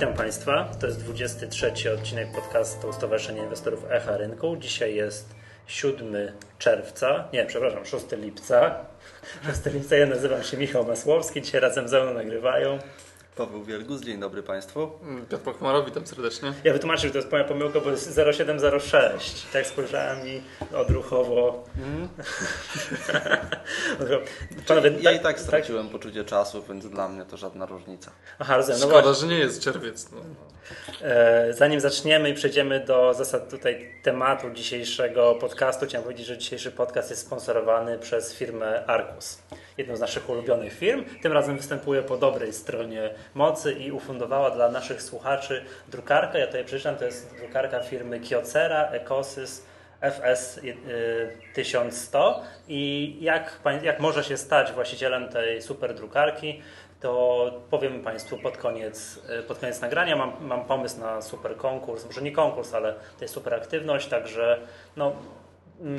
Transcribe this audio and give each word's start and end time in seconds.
Witam 0.00 0.14
Państwa. 0.14 0.64
To 0.80 0.86
jest 0.86 1.04
23 1.04 1.92
odcinek 1.94 2.32
podcastu 2.32 2.92
Stowarzyszenia 2.92 3.42
Inwestorów 3.42 3.84
Echa 3.90 4.16
Rynku. 4.16 4.56
Dzisiaj 4.56 4.94
jest 4.94 5.34
7 5.66 6.16
czerwca, 6.58 7.28
nie, 7.32 7.46
przepraszam, 7.46 7.84
6 7.84 8.04
lipca. 8.12 8.74
6 9.46 9.74
lipca, 9.74 9.96
ja 9.96 10.06
nazywam 10.06 10.42
się 10.42 10.56
Michał 10.56 10.84
Masłowski, 10.84 11.42
dzisiaj 11.42 11.60
razem 11.60 11.88
ze 11.88 12.02
mną 12.02 12.14
nagrywają. 12.14 12.78
Paweł 13.38 13.64
Wielgus, 13.64 14.00
dzień 14.00 14.20
dobry 14.20 14.42
Państwu. 14.42 14.90
Piotr 15.30 15.44
Pachmaro, 15.44 15.82
witam 15.82 16.06
serdecznie. 16.06 16.52
Ja 16.64 16.72
wytłumaczę, 16.72 17.06
że 17.06 17.10
to 17.10 17.18
jest 17.18 17.32
moja 17.32 17.44
pomyłka, 17.44 17.80
bo 17.80 17.90
jest 17.90 18.20
0706. 18.36 19.46
Tak 19.52 19.66
spojrzałem 19.66 20.28
i 20.28 20.42
odruchowo. 20.74 21.64
Mm. 21.78 22.08
Panowie, 24.66 24.90
ja 25.00 25.12
i 25.12 25.20
tak 25.20 25.40
straciłem 25.40 25.82
tak? 25.82 25.92
poczucie 25.92 26.24
czasu, 26.24 26.62
więc 26.68 26.88
dla 26.88 27.08
mnie 27.08 27.24
to 27.24 27.36
żadna 27.36 27.66
różnica. 27.66 28.10
Aha, 28.38 28.56
rozumiem. 28.56 28.80
No 28.80 28.86
Szkoda, 28.86 29.02
właśnie. 29.02 29.28
że 29.28 29.34
nie 29.34 29.38
jest 29.38 29.62
czerwiec. 29.62 30.08
No. 30.12 30.20
E, 31.02 31.52
zanim 31.52 31.80
zaczniemy 31.80 32.30
i 32.30 32.34
przejdziemy 32.34 32.84
do 32.84 33.14
zasad 33.14 33.50
tutaj 33.50 33.94
tematu 34.02 34.50
dzisiejszego 34.50 35.34
podcastu, 35.34 35.86
chciałem 35.86 36.02
powiedzieć, 36.02 36.26
że 36.26 36.38
dzisiejszy 36.38 36.70
podcast 36.70 37.10
jest 37.10 37.22
sponsorowany 37.22 37.98
przez 37.98 38.34
firmę 38.34 38.86
Arcus 38.86 39.38
jedną 39.78 39.96
z 39.96 40.00
naszych 40.00 40.30
ulubionych 40.30 40.72
firm. 40.72 41.04
Tym 41.22 41.32
razem 41.32 41.56
występuje 41.56 42.02
po 42.02 42.16
dobrej 42.16 42.52
stronie 42.52 43.10
mocy 43.34 43.72
i 43.72 43.92
ufundowała 43.92 44.50
dla 44.50 44.70
naszych 44.70 45.02
słuchaczy 45.02 45.64
drukarkę. 45.88 46.38
Ja 46.38 46.46
tutaj 46.46 46.64
przeczytam, 46.64 46.96
to 46.96 47.04
jest 47.04 47.36
drukarka 47.38 47.80
firmy 47.80 48.20
Kyocera 48.20 48.90
Ecosys 48.90 49.66
FS 50.00 50.60
1100 51.54 52.42
i 52.68 53.16
jak, 53.20 53.60
jak 53.82 54.00
może 54.00 54.24
się 54.24 54.36
stać 54.36 54.72
właścicielem 54.72 55.28
tej 55.28 55.62
super 55.62 55.94
drukarki, 55.94 56.62
to 57.00 57.52
powiem 57.70 58.02
Państwu 58.02 58.38
pod 58.38 58.56
koniec, 58.56 59.20
pod 59.48 59.58
koniec 59.58 59.80
nagrania. 59.80 60.16
Mam, 60.16 60.32
mam 60.40 60.64
pomysł 60.64 61.00
na 61.00 61.22
super 61.22 61.56
konkurs, 61.56 62.06
może 62.06 62.22
nie 62.22 62.32
konkurs, 62.32 62.74
ale 62.74 62.92
to 62.92 63.24
jest 63.24 63.34
super 63.34 63.54
aktywność, 63.54 64.08
także 64.08 64.58
no, 64.96 65.12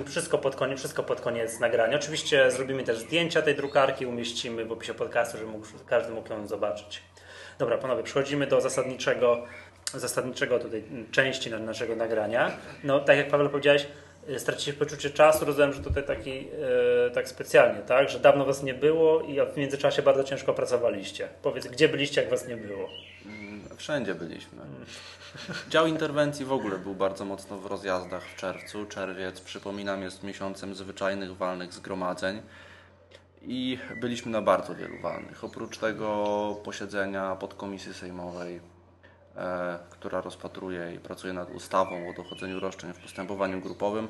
wszystko 0.06 0.38
pod, 0.38 0.56
koniec, 0.56 0.80
wszystko 0.80 1.04
pod 1.04 1.22
koniec 1.22 1.60
nagrania. 1.60 1.98
Oczywiście 1.98 2.52
zrobimy 2.52 2.84
też 2.84 2.98
zdjęcia 2.98 3.42
tej 3.42 3.56
drukarki, 3.56 4.06
umieścimy 4.06 4.66
w 4.66 4.72
opisie 4.72 4.94
podcastu, 4.94 5.38
żeby 5.38 5.52
mógł, 5.52 5.66
każdy 5.86 6.14
mógł 6.14 6.34
ją 6.34 6.48
zobaczyć. 6.48 7.02
Dobra, 7.60 7.78
panowie, 7.78 8.04
przechodzimy 8.04 8.48
do 8.48 8.62
zasadniczego, 8.62 9.44
zasadniczego 9.94 10.60
tutaj 10.60 10.84
części 11.12 11.50
naszego 11.50 11.96
nagrania. 11.96 12.52
No, 12.84 13.00
tak 13.00 13.18
jak 13.18 13.28
Paweł 13.28 13.50
powiedziałeś, 13.50 13.88
y, 14.30 14.40
stracicie 14.40 14.74
poczucie 14.74 15.10
czasu, 15.10 15.46
rozumiem, 15.46 15.74
że 15.74 15.84
tutaj 15.84 16.04
taki, 16.04 16.36
yy, 16.36 17.12
tak 17.14 17.30
specjalnie, 17.30 17.82
tak? 17.82 18.10
Że 18.10 18.20
dawno 18.20 18.46
was 18.46 18.64
nie 18.64 18.74
było 18.74 19.22
i 19.22 19.40
w 19.54 19.58
międzyczasie 19.58 20.02
bardzo 20.02 20.24
ciężko 20.24 20.54
pracowaliście. 20.54 21.28
Powiedz, 21.42 21.68
gdzie 21.68 21.90
byliście, 21.90 22.22
jak 22.22 22.30
was 22.30 22.48
nie 22.48 22.58
było? 22.58 22.90
Wszędzie 23.80 24.16
byliśmy. 24.16 24.62
Dział 25.70 25.88
interwencji 25.88 26.46
w 26.46 26.52
ogóle 26.52 26.78
był 26.78 26.96
bardzo 26.96 27.26
mocno 27.26 27.58
w 27.58 27.66
rozjazdach 27.66 28.24
w 28.24 28.36
czerwcu. 28.36 28.86
Czerwiec, 28.86 29.42
przypominam, 29.42 30.02
jest 30.02 30.24
miesiącem 30.24 30.76
zwyczajnych 30.76 31.38
walnych 31.38 31.74
zgromadzeń 31.74 32.42
i 33.42 33.80
byliśmy 34.02 34.32
na 34.32 34.42
bardzo 34.42 34.76
wielu 34.76 35.02
walnych. 35.02 35.44
Oprócz 35.44 35.78
tego 35.78 36.56
posiedzenia 36.64 37.36
podkomisji 37.36 37.94
sejmowej, 37.94 38.60
e, 39.36 39.80
która 39.90 40.22
rozpatruje 40.22 40.94
i 40.96 41.00
pracuje 41.00 41.34
nad 41.34 41.50
ustawą 41.50 42.10
o 42.10 42.14
dochodzeniu 42.14 42.60
roszczeń 42.60 42.94
w 42.94 43.00
postępowaniu 43.00 43.62
grupowym, 43.62 44.08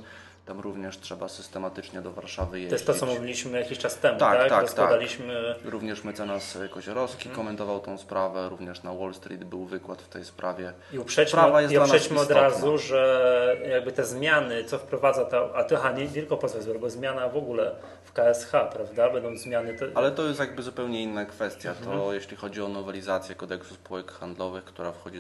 tam 0.50 0.60
również 0.60 0.98
trzeba 0.98 1.28
systematycznie 1.28 2.02
do 2.02 2.12
Warszawy 2.12 2.60
jeździć. 2.60 2.70
To 2.70 2.76
jest 2.92 3.00
to, 3.00 3.06
co 3.06 3.14
mówiliśmy 3.14 3.60
jakiś 3.60 3.78
czas 3.78 3.98
temu, 3.98 4.20
tak? 4.20 4.38
Tak, 4.38 4.50
tak. 4.50 4.62
Rozkładaliśmy... 4.62 5.56
tak. 5.64 5.72
Również 5.72 6.04
mecenas 6.04 6.58
Koziorowski 6.72 7.24
hmm. 7.24 7.36
komentował 7.36 7.80
tą 7.80 7.98
sprawę, 7.98 8.50
również 8.50 8.84
na 8.84 8.94
Wall 8.94 9.14
Street 9.14 9.44
był 9.44 9.66
wykład 9.66 10.02
w 10.02 10.10
tej 10.10 10.26
sprawie. 10.26 10.74
I 10.94 11.00
uprzedźmy, 11.00 11.42
i 11.70 11.78
uprzedźmy 11.78 12.20
od 12.20 12.32
razu, 12.32 12.78
że 12.78 13.58
jakby 13.70 13.92
te 13.92 14.06
zmiany, 14.06 14.64
co 14.64 14.78
wprowadza 14.78 15.26
ta... 15.26 15.50
A 15.56 15.64
to, 15.64 15.94
nie 15.94 16.08
tylko 16.08 16.38
pozwa 16.38 16.60
bo 16.80 16.90
zmiana 16.90 17.30
w 17.30 17.38
ogóle 17.38 17.76
w 18.10 18.14
KSH, 18.14 18.52
prawda? 18.52 19.10
Będą 19.10 19.38
zmiany... 19.38 19.74
Te... 19.74 19.86
Ale 19.96 20.12
to 20.12 20.28
jest 20.28 20.40
jakby 20.40 20.64
zupełnie 20.64 21.04
inna 21.04 21.26
kwestia. 21.26 21.74
To 21.84 21.94
mhm. 21.94 22.14
jeśli 22.14 22.38
chodzi 22.38 22.62
o 22.62 22.68
nowelizację 22.68 23.36
kodeksu 23.36 23.74
spółek 23.74 24.12
handlowych, 24.12 24.64
która 24.64 24.92
wchodzi 24.92 25.20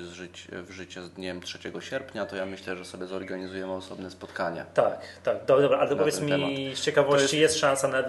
w 0.51 0.71
życie 0.71 1.01
z 1.01 1.09
dniem 1.09 1.41
3 1.41 1.59
sierpnia, 1.79 2.25
to 2.25 2.35
ja 2.35 2.45
myślę, 2.45 2.77
że 2.77 2.85
sobie 2.85 3.05
zorganizujemy 3.05 3.73
osobne 3.73 4.09
spotkanie. 4.09 4.65
Tak, 4.73 4.99
tak. 5.23 5.45
Dobra, 5.45 5.79
ale 5.79 5.95
powiedz 5.95 6.21
mi 6.21 6.31
temat. 6.31 6.49
z 6.73 6.81
ciekawości, 6.81 7.21
jest... 7.21 7.33
jest... 7.33 7.57
szansa 7.57 7.87
na 7.87 8.03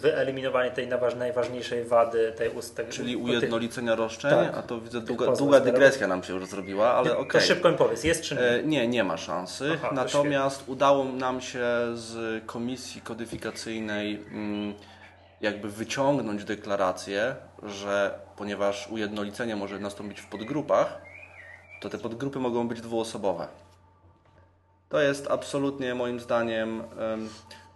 wyeliminowanie 0.00 0.70
tej 0.70 0.88
najważniejszej 1.16 1.84
wady 1.84 2.32
tej 2.36 2.50
ustawy? 2.50 2.92
Czyli 2.92 3.16
ujednolicenia 3.16 3.94
roszczeń, 3.94 4.30
tak. 4.30 4.58
a 4.58 4.62
to 4.62 4.80
widzę 4.80 5.00
długa, 5.00 5.32
długa 5.32 5.60
dygresja 5.60 6.06
nam 6.06 6.22
się 6.22 6.34
już 6.34 6.46
zrobiła, 6.46 6.94
ale 6.94 7.12
okej. 7.12 7.28
Okay. 7.28 7.40
To 7.40 7.46
szybko 7.46 7.70
mi 7.70 7.76
powiedz, 7.76 8.04
jest 8.04 8.22
czy 8.22 8.34
nie? 8.34 8.40
E, 8.40 8.62
nie, 8.62 8.88
nie 8.88 9.04
ma 9.04 9.16
szansy. 9.16 9.70
Aha, 9.74 9.90
Natomiast 9.92 10.62
udało 10.66 11.04
nam 11.04 11.40
się 11.40 11.64
z 11.94 12.42
komisji 12.46 13.00
kodyfikacyjnej 13.00 14.25
jakby 15.40 15.70
wyciągnąć 15.70 16.44
deklarację, 16.44 17.36
że 17.62 18.18
ponieważ 18.36 18.88
ujednolicenie 18.88 19.56
może 19.56 19.78
nastąpić 19.78 20.20
w 20.20 20.26
podgrupach, 20.26 21.00
to 21.80 21.88
te 21.88 21.98
podgrupy 21.98 22.38
mogą 22.38 22.68
być 22.68 22.80
dwuosobowe. 22.80 23.48
To 24.88 25.00
jest 25.00 25.30
absolutnie 25.30 25.94
moim 25.94 26.20
zdaniem 26.20 26.82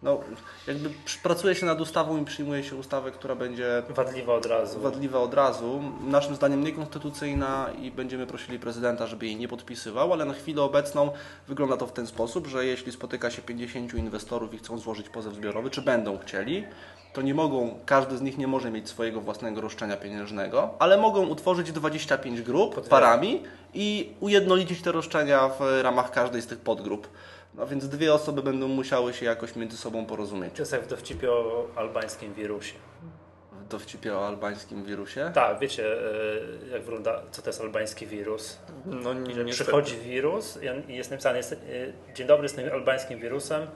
no, 0.02 0.20
jakby 0.66 0.90
pracuje 1.22 1.54
się 1.54 1.66
nad 1.66 1.80
ustawą 1.80 2.22
i 2.22 2.24
przyjmuje 2.24 2.64
się 2.64 2.76
ustawę, 2.76 3.10
która 3.10 3.34
będzie 3.34 3.82
wadliwa 3.88 4.34
od 4.34 4.46
razu. 4.46 4.80
Wadliwa 4.80 5.18
od 5.18 5.34
razu. 5.34 5.82
Naszym 6.06 6.34
zdaniem 6.34 6.64
niekonstytucyjna 6.64 7.70
i 7.82 7.90
będziemy 7.90 8.26
prosili 8.26 8.58
prezydenta, 8.58 9.06
żeby 9.06 9.26
jej 9.26 9.36
nie 9.36 9.48
podpisywał, 9.48 10.12
ale 10.12 10.24
na 10.24 10.34
chwilę 10.34 10.62
obecną 10.62 11.10
wygląda 11.48 11.76
to 11.76 11.86
w 11.86 11.92
ten 11.92 12.06
sposób, 12.06 12.46
że 12.46 12.66
jeśli 12.66 12.92
spotyka 12.92 13.30
się 13.30 13.42
50 13.42 13.94
inwestorów 13.94 14.54
i 14.54 14.58
chcą 14.58 14.78
złożyć 14.78 15.08
pozew 15.08 15.34
zbiorowy, 15.34 15.70
czy 15.70 15.82
będą 15.82 16.18
chcieli, 16.18 16.64
to 17.12 17.22
nie 17.22 17.34
mogą, 17.34 17.78
każdy 17.86 18.18
z 18.18 18.22
nich 18.22 18.38
nie 18.38 18.46
może 18.46 18.70
mieć 18.70 18.88
swojego 18.88 19.20
własnego 19.20 19.60
roszczenia 19.60 19.96
pieniężnego, 19.96 20.74
ale 20.78 20.98
mogą 20.98 21.26
utworzyć 21.26 21.72
25 21.72 22.42
grup 22.42 22.88
parami 22.88 23.42
i 23.74 24.12
ujednolicić 24.20 24.82
te 24.82 24.92
roszczenia 24.92 25.48
w 25.48 25.82
ramach 25.82 26.10
każdej 26.10 26.42
z 26.42 26.46
tych 26.46 26.58
podgrup. 26.58 27.08
No 27.60 27.66
więc 27.66 27.88
dwie 27.88 28.14
osoby 28.14 28.42
będą 28.42 28.68
musiały 28.68 29.14
się 29.14 29.26
jakoś 29.26 29.56
między 29.56 29.76
sobą 29.76 30.06
porozumieć. 30.06 30.54
To 30.54 30.62
jest 30.62 30.72
jak 30.72 30.82
w 30.82 30.86
dowcipie 30.86 31.32
o 31.32 31.66
albańskim 31.76 32.34
wirusie. 32.34 32.74
W 33.52 33.68
dowcipie 33.68 34.14
o 34.14 34.26
albańskim 34.26 34.84
wirusie? 34.84 35.30
Tak, 35.34 35.58
wiecie, 35.58 35.84
e, 35.86 36.72
jak 36.72 36.82
wygląda, 36.82 37.22
co 37.30 37.42
to 37.42 37.48
jest 37.48 37.60
albański 37.60 38.06
wirus? 38.06 38.58
No, 38.86 39.14
nie, 39.14 39.52
przychodzi 39.52 39.96
wirus 39.96 40.58
i 40.88 40.96
jest 40.96 41.10
napisane, 41.10 41.36
jest, 41.36 41.52
e, 41.52 41.56
dzień 42.14 42.26
dobry, 42.26 42.42
jestem 42.42 42.72
albańskim 42.72 43.20
wirusem, 43.20 43.66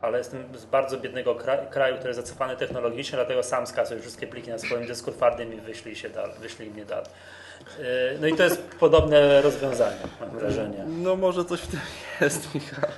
ale 0.00 0.18
jestem 0.18 0.58
z 0.58 0.64
bardzo 0.64 0.98
biednego 0.98 1.34
kraju, 1.70 1.96
który 1.96 2.08
jest 2.08 2.20
zacofany 2.20 2.56
technologicznie, 2.56 3.16
dlatego 3.16 3.42
sam 3.42 3.66
skasuję 3.66 4.00
wszystkie 4.00 4.26
pliki 4.26 4.50
na 4.50 4.58
swoim 4.58 4.86
dysku 4.86 5.12
twardym 5.12 5.54
i 5.54 5.60
wyślij, 5.60 5.96
się 5.96 6.10
dal, 6.10 6.30
wyślij 6.40 6.70
mnie 6.70 6.84
dalej. 6.84 7.10
No 8.20 8.26
i 8.26 8.34
to 8.34 8.42
jest 8.42 8.62
podobne 8.80 9.42
rozwiązanie, 9.42 9.96
mam 10.20 10.30
wrażenie. 10.30 10.84
No 10.88 11.16
może 11.16 11.44
coś 11.44 11.60
w 11.60 11.68
tym 11.68 11.80
jest, 12.20 12.54
Michał. 12.54 12.90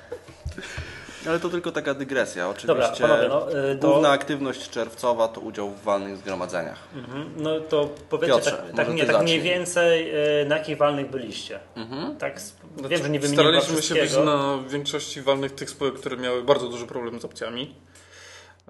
Ale 1.29 1.41
to 1.41 1.49
tylko 1.49 1.73
taka 1.73 1.95
dygresja. 1.95 2.49
Oczywiście 2.49 2.67
Dobra, 3.03 3.19
panowie, 3.19 3.29
no, 3.29 3.71
y, 3.71 3.77
to... 3.77 3.89
główna 3.89 4.11
aktywność 4.11 4.71
czerwcowa 4.71 5.29
to 5.29 5.41
udział 5.41 5.71
w 5.71 5.83
walnych 5.83 6.17
zgromadzeniach. 6.17 6.79
Mhm. 6.97 7.31
No 7.37 7.61
to 7.61 7.91
powiedzcie 8.11 8.35
Piotrze, 8.35 8.51
tak, 8.51 8.77
tak, 8.77 8.95
nie, 8.95 9.07
tak 9.07 9.23
mniej 9.23 9.41
więcej 9.41 10.17
y, 10.43 10.45
na 10.49 10.59
jakich 10.59 10.79
walnych 10.79 11.11
byliście? 11.11 11.61
Mhm. 11.77 12.17
Tak, 12.17 12.41
znaczy, 12.41 12.89
wiem, 12.89 13.03
że 13.03 13.11
nie 13.11 13.29
Staraliśmy 13.29 13.83
się 13.83 13.95
być 13.95 14.17
na 14.17 14.59
większości 14.69 15.23
walnych 15.23 15.55
tych 15.55 15.71
spółek, 15.71 15.95
które 15.95 16.17
miały 16.17 16.43
bardzo 16.43 16.69
duży 16.69 16.87
problem 16.87 17.21
z 17.21 17.25
opcjami. 17.25 17.75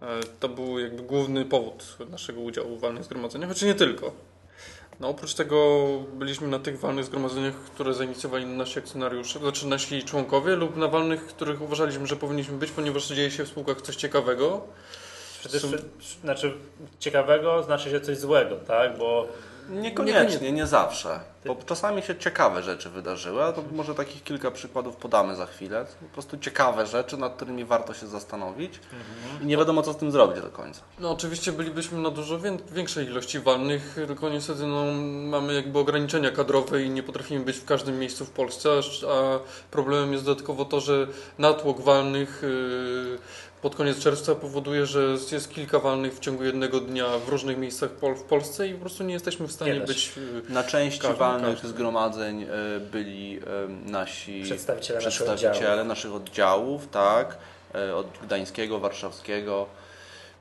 E, 0.02 0.06
to 0.40 0.48
był 0.48 0.78
jakby 0.78 1.02
główny 1.02 1.44
powód 1.44 1.96
naszego 2.10 2.40
udziału 2.40 2.76
w 2.76 2.80
walnych 2.80 3.04
zgromadzeniach, 3.04 3.48
choć 3.48 3.62
nie 3.62 3.74
tylko. 3.74 4.12
No 5.00 5.08
oprócz 5.08 5.34
tego 5.34 5.86
byliśmy 6.12 6.48
na 6.48 6.58
tych 6.58 6.80
walnych 6.80 7.04
zgromadzeniach, 7.04 7.54
które 7.54 7.94
zainicjowali 7.94 8.46
nasi 8.46 8.78
akcjonariusze, 8.78 9.38
znaczy 9.38 9.66
nasi 9.66 10.02
członkowie 10.02 10.56
lub 10.56 10.76
na 10.76 10.88
walnych, 10.88 11.26
których 11.26 11.62
uważaliśmy, 11.62 12.06
że 12.06 12.16
powinniśmy 12.16 12.58
być, 12.58 12.70
ponieważ 12.70 13.08
dzieje 13.08 13.30
się 13.30 13.44
w 13.44 13.48
spółkach 13.48 13.82
coś 13.82 13.96
ciekawego. 13.96 14.60
Przecież, 15.40 15.62
znaczy 16.20 16.54
ciekawego 16.98 17.62
znaczy 17.62 17.90
się 17.90 18.00
coś 18.00 18.18
złego, 18.18 18.56
tak? 18.56 18.98
Bo 18.98 19.28
Niekoniecznie, 19.68 20.52
nie 20.52 20.66
zawsze. 20.66 21.20
Bo 21.46 21.56
czasami 21.66 22.02
się 22.02 22.16
ciekawe 22.16 22.62
rzeczy 22.62 22.90
wydarzyły, 22.90 23.44
a 23.44 23.52
to 23.52 23.62
może 23.72 23.94
takich 23.94 24.24
kilka 24.24 24.50
przykładów 24.50 24.96
podamy 24.96 25.36
za 25.36 25.46
chwilę. 25.46 25.86
Po 26.00 26.06
prostu 26.06 26.38
ciekawe 26.38 26.86
rzeczy, 26.86 27.16
nad 27.16 27.34
którymi 27.36 27.64
warto 27.64 27.94
się 27.94 28.06
zastanowić 28.06 28.80
mhm. 28.92 29.42
i 29.42 29.46
nie 29.46 29.56
wiadomo, 29.56 29.82
co 29.82 29.92
z 29.92 29.96
tym 29.96 30.10
zrobić 30.10 30.42
do 30.42 30.50
końca. 30.50 30.80
No 30.98 31.10
oczywiście 31.10 31.52
bylibyśmy 31.52 31.98
na 31.98 32.10
dużo 32.10 32.38
większej 32.72 33.06
ilości 33.06 33.40
walnych, 33.40 33.92
tylko 33.94 34.28
niestety 34.28 34.66
no, 34.66 34.84
mamy 35.28 35.54
jakby 35.54 35.78
ograniczenia 35.78 36.30
kadrowe 36.30 36.82
i 36.82 36.90
nie 36.90 37.02
potrafimy 37.02 37.44
być 37.44 37.56
w 37.56 37.64
każdym 37.64 37.98
miejscu 37.98 38.24
w 38.24 38.30
Polsce, 38.30 38.70
a 39.08 39.38
problemem 39.70 40.12
jest 40.12 40.24
dodatkowo 40.24 40.64
to, 40.64 40.80
że 40.80 41.06
natłok 41.38 41.80
walnych 41.80 42.42
yy, 42.42 43.18
pod 43.64 43.74
koniec 43.74 43.98
czerwca 43.98 44.34
powoduje, 44.34 44.86
że 44.86 45.16
jest 45.32 45.50
kilka 45.50 45.78
walnych 45.78 46.14
w 46.14 46.20
ciągu 46.20 46.44
jednego 46.44 46.80
dnia 46.80 47.18
w 47.18 47.28
różnych 47.28 47.58
miejscach 47.58 47.90
w 48.16 48.22
Polsce 48.22 48.68
i 48.68 48.74
po 48.74 48.80
prostu 48.80 49.04
nie 49.04 49.14
jesteśmy 49.14 49.46
w 49.46 49.52
stanie 49.52 49.80
być... 49.80 50.12
Na 50.48 50.64
części 50.64 51.06
walnych 51.18 51.66
zgromadzeń 51.66 52.46
byli 52.92 53.40
nasi 53.86 54.42
przedstawiciele, 54.42 55.00
przedstawiciele 55.00 55.84
naszych 55.84 56.14
oddziałów, 56.14 56.88
tak, 56.88 57.38
od 57.94 58.06
gdańskiego, 58.22 58.80
warszawskiego 58.80 59.66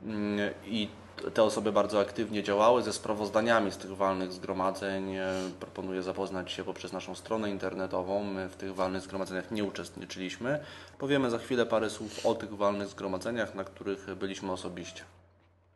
mm, 0.06 0.54
i 0.66 0.88
te 1.34 1.44
osoby 1.44 1.72
bardzo 1.72 2.00
aktywnie 2.00 2.44
działały 2.44 2.84
ze 2.84 2.94
sprawozdaniami 2.94 3.72
z 3.72 3.78
tych 3.78 3.96
walnych 3.96 4.32
zgromadzeń. 4.34 5.16
E, 5.16 5.28
proponuję 5.60 6.04
zapoznać 6.04 6.52
się 6.52 6.64
poprzez 6.64 6.94
naszą 6.94 7.16
stronę 7.16 7.50
internetową. 7.50 8.24
My 8.24 8.50
w 8.50 8.56
tych 8.56 8.76
walnych 8.76 9.02
zgromadzeniach 9.02 9.52
nie 9.52 9.64
uczestniczyliśmy. 9.64 10.60
Powiemy 10.98 11.30
za 11.30 11.38
chwilę 11.38 11.66
parę 11.66 11.90
słów 11.90 12.26
o 12.26 12.36
tych 12.36 12.56
walnych 12.56 12.88
zgromadzeniach, 12.88 13.56
na 13.56 13.64
których 13.64 14.16
byliśmy 14.16 14.52
osobiście. 14.52 15.04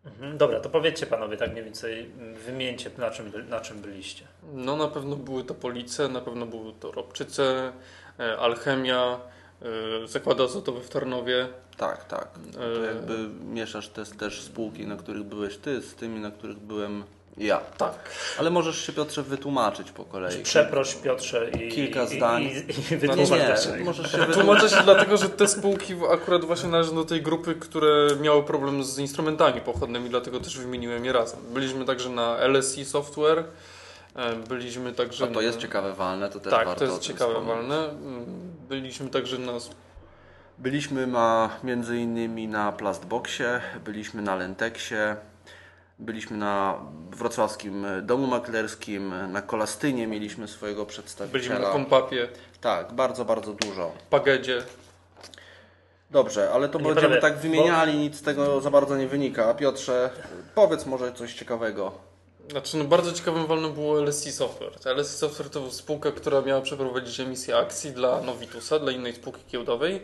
Mhm, 0.05 0.37
dobra, 0.37 0.59
to 0.59 0.69
powiedzcie 0.69 1.05
panowie 1.05 1.37
tak 1.37 1.51
mniej 1.51 1.63
więcej, 1.63 2.11
wymieńcie 2.45 2.91
na 2.97 3.11
czym, 3.11 3.49
na 3.49 3.59
czym 3.59 3.81
byliście. 3.81 4.25
No 4.53 4.75
na 4.75 4.87
pewno 4.87 5.15
były 5.15 5.43
to 5.43 5.53
Police, 5.53 6.07
na 6.07 6.21
pewno 6.21 6.45
były 6.45 6.73
to 6.73 6.91
Robczyce, 6.91 7.71
e, 8.19 8.37
Alchemia, 8.37 9.19
e, 9.61 10.07
Zakłady 10.07 10.43
Azotowe 10.43 10.81
w 10.81 10.89
Tarnowie, 10.89 11.47
tak, 11.77 12.05
tak. 12.05 12.27
No 12.45 12.59
to 12.59 12.83
jakby 12.83 13.29
mieszasz 13.53 13.87
te, 13.87 14.05
też 14.05 14.41
spółki, 14.41 14.87
na 14.87 14.95
których 14.95 15.23
byłeś 15.23 15.57
ty, 15.57 15.81
z 15.81 15.95
tymi, 15.95 16.19
na 16.19 16.31
których 16.31 16.57
byłem 16.57 17.03
ja. 17.37 17.61
Tak. 17.77 17.95
Ale 18.39 18.49
możesz 18.49 18.85
się 18.85 18.93
Piotrze 18.93 19.23
wytłumaczyć 19.23 19.91
po 19.91 20.05
kolei. 20.05 20.43
Przeproś 20.43 20.95
Piotrze 20.95 21.49
i 21.49 21.69
kilka 21.69 22.05
zdań. 22.05 22.43
I, 22.43 22.47
i, 22.47 22.93
i 22.93 22.97
wytłumacz 22.97 23.29
nie, 23.77 23.83
możesz 23.83 24.11
się 24.11 24.17
Tłumaczę 24.17 24.69
się 24.69 24.81
dlatego, 24.83 25.17
że 25.17 25.29
te 25.29 25.47
spółki 25.47 25.93
akurat 26.11 26.45
właśnie 26.45 26.69
należą 26.69 26.95
do 26.95 27.05
tej 27.05 27.21
grupy, 27.21 27.55
które 27.55 28.15
miały 28.21 28.43
problem 28.43 28.83
z 28.83 28.99
instrumentami 28.99 29.61
pochodnymi, 29.61 30.09
dlatego 30.09 30.39
też 30.39 30.57
wymieniłem 30.57 31.05
je 31.05 31.13
razem. 31.13 31.39
Byliśmy 31.53 31.85
także 31.85 32.09
na 32.09 32.47
LSI 32.47 32.85
Software. 32.85 33.43
E, 34.15 34.35
byliśmy 34.35 34.93
także. 34.93 35.25
A 35.25 35.27
to 35.27 35.41
jest 35.41 35.57
ciekawe 35.57 35.93
walne, 35.93 36.29
to 36.29 36.39
też 36.39 36.51
tak, 36.51 36.65
warto 36.65 36.85
to 36.85 36.91
jest 36.91 37.01
ciekawe 37.01 37.41
walne. 37.41 37.89
Byliśmy 38.67 39.09
także 39.09 39.37
na 39.37 39.51
Byliśmy 40.57 41.07
ma, 41.07 41.49
między 41.63 41.97
innymi 41.97 42.47
na 42.47 42.71
Plastboxie, 42.71 43.61
byliśmy 43.85 44.21
na 44.21 44.35
Lenteksie, 44.35 44.95
byliśmy 45.99 46.37
na 46.37 46.79
wrocławskim 47.11 47.85
domu 48.01 48.27
maklerskim, 48.27 49.13
na 49.31 49.41
Kolastynie 49.41 50.07
mieliśmy 50.07 50.47
swojego 50.47 50.85
przedstawiciela. 50.85 51.33
Byliśmy 51.33 51.59
na 51.59 51.71
Kompapie. 51.71 52.27
Tak, 52.61 52.93
bardzo, 52.93 53.25
bardzo 53.25 53.53
dużo. 53.53 53.91
Pagedzie. 54.09 54.63
Dobrze, 56.11 56.51
ale 56.53 56.69
to 56.69 56.79
nie 56.79 56.85
będziemy 56.85 57.21
tak 57.21 57.37
wymieniali, 57.37 57.93
bo... 57.93 57.99
nic 57.99 58.15
z 58.15 58.21
tego 58.21 58.61
za 58.61 58.71
bardzo 58.71 58.97
nie 58.97 59.07
wynika. 59.07 59.53
Piotrze, 59.53 60.09
powiedz 60.55 60.85
może 60.85 61.13
coś 61.13 61.33
ciekawego. 61.33 62.06
Znaczy, 62.51 62.77
no 62.77 62.83
bardzo 62.83 63.13
ciekawym 63.13 63.45
walnym 63.47 63.73
było 63.73 64.01
LSI 64.01 64.31
Software. 64.31 64.71
LSI 64.97 65.17
Software 65.17 65.49
to 65.49 65.71
spółka, 65.71 66.11
która 66.11 66.41
miała 66.41 66.61
przeprowadzić 66.61 67.19
emisję 67.19 67.57
akcji 67.57 67.91
dla 67.91 68.21
Novitusa, 68.21 68.79
dla 68.79 68.91
innej 68.91 69.15
spółki 69.15 69.41
giełdowej. 69.51 70.01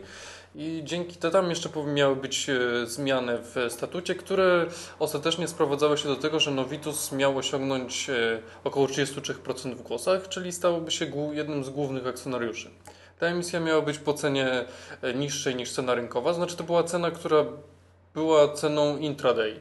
I 0.54 0.80
dzięki 0.84 1.16
temu 1.16 1.32
tam 1.32 1.50
jeszcze 1.50 1.68
miały 1.86 2.16
być 2.16 2.50
e, 2.50 2.86
zmiany 2.86 3.38
w 3.38 3.66
statucie, 3.68 4.14
które 4.14 4.66
ostatecznie 4.98 5.48
sprowadzały 5.48 5.98
się 5.98 6.08
do 6.08 6.16
tego, 6.16 6.40
że 6.40 6.50
Novitus 6.50 7.12
miał 7.12 7.38
osiągnąć 7.38 8.10
e, 8.10 8.40
około 8.64 8.86
33% 8.86 9.74
w 9.74 9.82
głosach, 9.82 10.28
czyli 10.28 10.52
stałoby 10.52 10.90
się 10.90 11.06
jednym 11.32 11.64
z 11.64 11.70
głównych 11.70 12.06
akcjonariuszy. 12.06 12.70
Ta 13.18 13.26
emisja 13.26 13.60
miała 13.60 13.82
być 13.82 13.98
po 13.98 14.14
cenie 14.14 14.64
e, 15.02 15.14
niższej 15.14 15.56
niż 15.56 15.72
cena 15.72 15.94
rynkowa, 15.94 16.32
znaczy 16.32 16.56
to 16.56 16.64
była 16.64 16.82
cena, 16.82 17.10
która 17.10 17.44
była 18.14 18.54
ceną 18.54 18.96
intraday. 18.96 19.60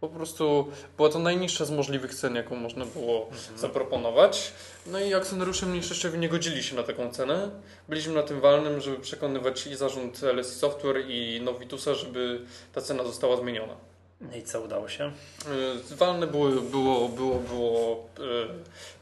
Po 0.00 0.08
prostu 0.08 0.68
była 0.96 1.08
to 1.08 1.18
najniższa 1.18 1.64
z 1.64 1.70
możliwych 1.70 2.14
cen, 2.14 2.34
jaką 2.34 2.56
można 2.56 2.84
było 2.84 3.26
mhm. 3.26 3.58
zaproponować. 3.58 4.52
No 4.86 5.00
i 5.00 5.14
akcjonariusze 5.14 5.66
mniejszościowi 5.66 6.18
nie 6.18 6.28
godzili 6.28 6.62
się 6.62 6.76
na 6.76 6.82
taką 6.82 7.12
cenę. 7.12 7.50
Byliśmy 7.88 8.14
na 8.14 8.22
tym 8.22 8.40
walnym, 8.40 8.80
żeby 8.80 8.98
przekonywać 8.98 9.66
i 9.66 9.76
zarząd 9.76 10.22
LSI 10.22 10.54
Software 10.54 11.04
i 11.08 11.40
Novitusa, 11.40 11.94
żeby 11.94 12.40
ta 12.72 12.80
cena 12.80 13.04
została 13.04 13.36
zmieniona. 13.36 13.76
No 14.20 14.36
i 14.36 14.42
co 14.42 14.60
udało 14.60 14.88
się? 14.88 15.12
Y, 15.90 15.96
walne 15.96 16.26
było, 16.26 16.48
było, 16.48 17.08
było, 17.08 17.34
było 17.38 18.06
yy, 18.18 18.48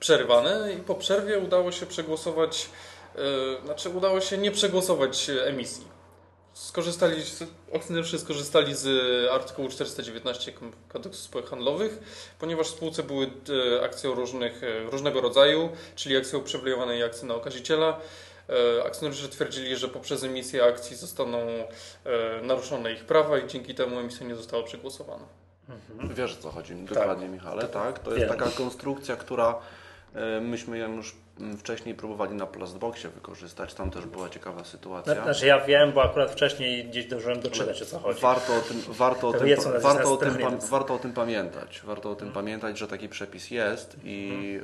przerywane 0.01 0.73
i 0.73 0.77
po 0.77 0.95
przerwie 0.95 1.39
udało 1.39 1.73
się 1.73 1.87
przegłosować, 1.87 2.69
yy, 3.15 3.23
znaczy 3.65 3.89
udało 3.91 4.21
się 4.21 4.39
nie 4.39 4.51
przegłosować 4.51 5.31
emisji 5.31 5.96
skorzystali, 6.57 7.23
akcjonariusze 7.75 8.19
skorzystali 8.19 8.75
z 8.75 8.89
artykułu 9.31 9.69
419 9.69 10.53
kodeksu 10.89 11.23
spółek 11.23 11.47
handlowych, 11.47 11.99
ponieważ 12.39 12.67
w 12.67 12.71
spółce 12.71 13.03
były 13.03 13.27
e, 13.27 13.85
akcje 13.85 14.11
różnych, 14.11 14.63
e, 14.63 14.91
różnego 14.91 15.21
rodzaju, 15.21 15.69
czyli 15.97 16.17
akcje 16.17 16.39
uprzywilejowane 16.39 16.99
i 16.99 17.03
akcje 17.03 17.29
na 17.29 17.35
okaziciela. 17.35 18.01
E, 18.79 18.85
akcjonariusze 18.85 19.29
twierdzili, 19.29 19.77
że 19.77 19.89
poprzez 19.89 20.25
emisję 20.25 20.65
akcji 20.65 20.97
zostaną 20.97 21.39
naruszone 22.43 22.93
ich 22.93 23.05
prawa 23.05 23.39
i 23.39 23.47
dzięki 23.47 23.75
temu 23.75 23.99
emisja 23.99 24.27
nie 24.27 24.37
została 24.37 24.63
przegłosowana. 24.63 25.25
Mhm. 25.69 26.15
Wiesz 26.15 26.39
o 26.39 26.43
co 26.43 26.51
chodzi, 26.51 26.75
dokładnie 26.75 27.27
tak. 27.27 27.33
Michale, 27.33 27.69
tak? 27.69 27.99
To 27.99 28.11
jest 28.11 28.21
Wiem. 28.21 28.39
taka 28.39 28.51
konstrukcja, 28.51 29.17
która 29.17 29.59
myśmy 30.41 30.79
ją 30.79 30.97
już 30.97 31.17
wcześniej 31.59 31.95
próbowali 31.95 32.35
na 32.35 32.47
Plastboxie 32.47 33.11
wykorzystać, 33.11 33.75
tam 33.75 33.91
też 33.91 34.07
była 34.07 34.29
ciekawa 34.29 34.65
sytuacja. 34.65 35.23
Znaczy 35.23 35.47
ja 35.47 35.61
wiem, 35.65 35.93
bo 35.93 36.03
akurat 36.03 36.31
wcześniej 36.31 36.85
gdzieś 36.85 37.07
dążyłem 37.07 37.41
doczytać 37.41 37.83
o 37.83 37.87
co 37.87 37.99
chodzi. 37.99 38.21
Warto 38.21 38.57
o 38.57 38.61
tym, 38.61 38.81
warto 38.89 39.29
o 39.29 39.33
tym, 39.33 39.49
warto 39.81 40.13
o 40.13 40.17
tym, 40.17 40.59
warto 40.71 40.95
o 40.95 40.99
tym 40.99 41.13
pamiętać. 41.13 41.83
Warto 41.85 42.11
o 42.11 42.15
tym 42.15 42.33
pamiętać, 42.33 42.79
że 42.79 42.89
taki 42.89 43.09
przepis 43.09 43.51
jest 43.51 43.97
i 44.05 44.59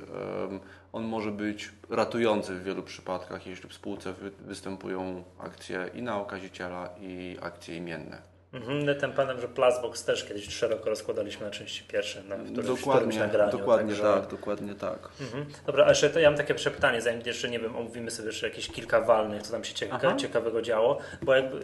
um, 0.48 0.60
on 0.92 1.04
może 1.04 1.30
być 1.30 1.70
ratujący 1.90 2.54
w 2.54 2.64
wielu 2.64 2.82
przypadkach, 2.82 3.46
jeśli 3.46 3.68
w 3.68 3.74
spółce 3.74 4.14
występują 4.40 5.24
akcje 5.38 5.90
i 5.94 6.02
na 6.02 6.20
okaziciela 6.20 6.88
i 7.00 7.36
akcje 7.40 7.76
imienne. 7.76 8.31
Mhm, 8.52 8.94
tym 9.00 9.12
panem, 9.12 9.40
że 9.40 9.48
Plasbox 9.48 10.04
też 10.04 10.24
kiedyś 10.24 10.54
szeroko 10.54 10.90
rozkładaliśmy 10.90 11.46
na 11.46 11.50
części 11.52 11.84
pierwsze, 11.84 12.22
na 12.22 12.36
którymś, 12.36 12.80
dokładnie, 12.80 13.18
nagraniu. 13.18 13.52
Dokładnie 13.52 13.94
także... 13.94 14.02
tak, 14.02 14.30
dokładnie 14.30 14.74
tak. 14.74 15.08
Mhm. 15.20 15.46
Dobra, 15.66 15.84
a 15.84 15.88
jeszcze 15.88 16.10
to 16.10 16.20
ja 16.20 16.30
mam 16.30 16.36
takie 16.36 16.54
przepytanie, 16.54 17.02
zanim 17.02 17.22
jeszcze, 17.26 17.50
nie 17.50 17.58
wiem, 17.58 17.76
omówimy 17.76 18.10
sobie 18.10 18.26
jeszcze 18.26 18.48
jakieś 18.48 18.68
kilka 18.68 19.00
walnych, 19.00 19.42
co 19.42 19.52
tam 19.52 19.64
się 19.64 19.74
cieka 19.74 20.16
ciekawego 20.16 20.62
działo, 20.62 20.98
bo 21.22 21.34
jakby, 21.34 21.56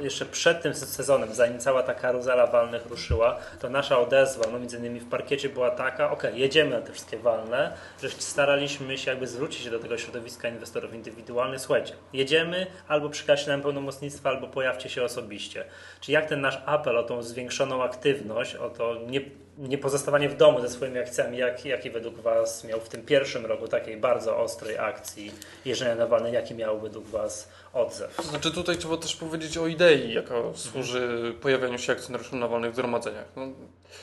y, 0.00 0.04
jeszcze 0.04 0.26
przed 0.26 0.62
tym 0.62 0.74
sezonem, 0.74 1.34
zanim 1.34 1.58
cała 1.58 1.82
ta 1.82 1.94
karuzela 1.94 2.46
walnych 2.46 2.86
ruszyła, 2.86 3.38
to 3.60 3.70
nasza 3.70 3.98
odezwa, 3.98 4.44
no 4.52 4.58
między 4.58 4.76
innymi 4.76 5.00
w 5.00 5.08
parkiecie 5.08 5.48
była 5.48 5.70
taka, 5.70 6.10
ok, 6.10 6.22
jedziemy 6.34 6.70
na 6.70 6.80
te 6.82 6.92
wszystkie 6.92 7.18
walne, 7.18 7.72
że 8.02 8.10
staraliśmy 8.10 8.98
się 8.98 9.10
jakby 9.10 9.26
zwrócić 9.26 9.62
się 9.62 9.70
do 9.70 9.78
tego 9.78 9.98
środowiska 9.98 10.48
inwestorów 10.48 10.94
indywidualnych, 10.94 11.60
słuchajcie, 11.60 11.94
jedziemy, 12.12 12.66
albo 12.88 13.10
przykaźcie 13.10 13.50
nam 13.50 13.62
pełnomocnictwa, 13.62 14.30
albo 14.30 14.46
pojawcie 14.46 14.88
się 14.88 15.02
osobiście. 15.02 15.64
Czy 16.06 16.12
jak 16.12 16.28
ten 16.28 16.40
nasz 16.40 16.62
apel 16.66 16.98
o 16.98 17.02
tą 17.02 17.22
zwiększoną 17.22 17.82
aktywność, 17.82 18.54
o 18.54 18.70
to 18.70 18.94
nie, 19.06 19.20
nie 19.58 19.78
pozostawanie 19.78 20.28
w 20.28 20.36
domu 20.36 20.60
ze 20.60 20.70
swoimi 20.70 20.98
akcjami, 20.98 21.38
jak, 21.38 21.64
jaki 21.64 21.90
według 21.90 22.20
Was 22.20 22.64
miał 22.64 22.80
w 22.80 22.88
tym 22.88 23.02
pierwszym 23.02 23.46
roku 23.46 23.68
takiej 23.68 23.96
bardzo 23.96 24.38
ostrej 24.38 24.78
akcji 24.78 25.32
jeżdżenia 25.64 25.94
na 25.94 26.06
walne, 26.06 26.30
jaki 26.30 26.54
miał 26.54 26.80
według 26.80 27.06
Was 27.06 27.48
odzew? 27.72 28.16
Znaczy 28.30 28.50
tutaj 28.50 28.76
trzeba 28.76 28.96
też 28.96 29.16
powiedzieć 29.16 29.58
o 29.58 29.66
idei, 29.66 30.14
jaka 30.14 30.34
służy 30.54 31.34
pojawianiu 31.40 31.78
się 31.78 31.92
akcjonariuszy 31.92 32.36
na 32.36 32.48
walnych 32.48 32.72
zgromadzeniach. 32.72 33.26
No, 33.36 33.42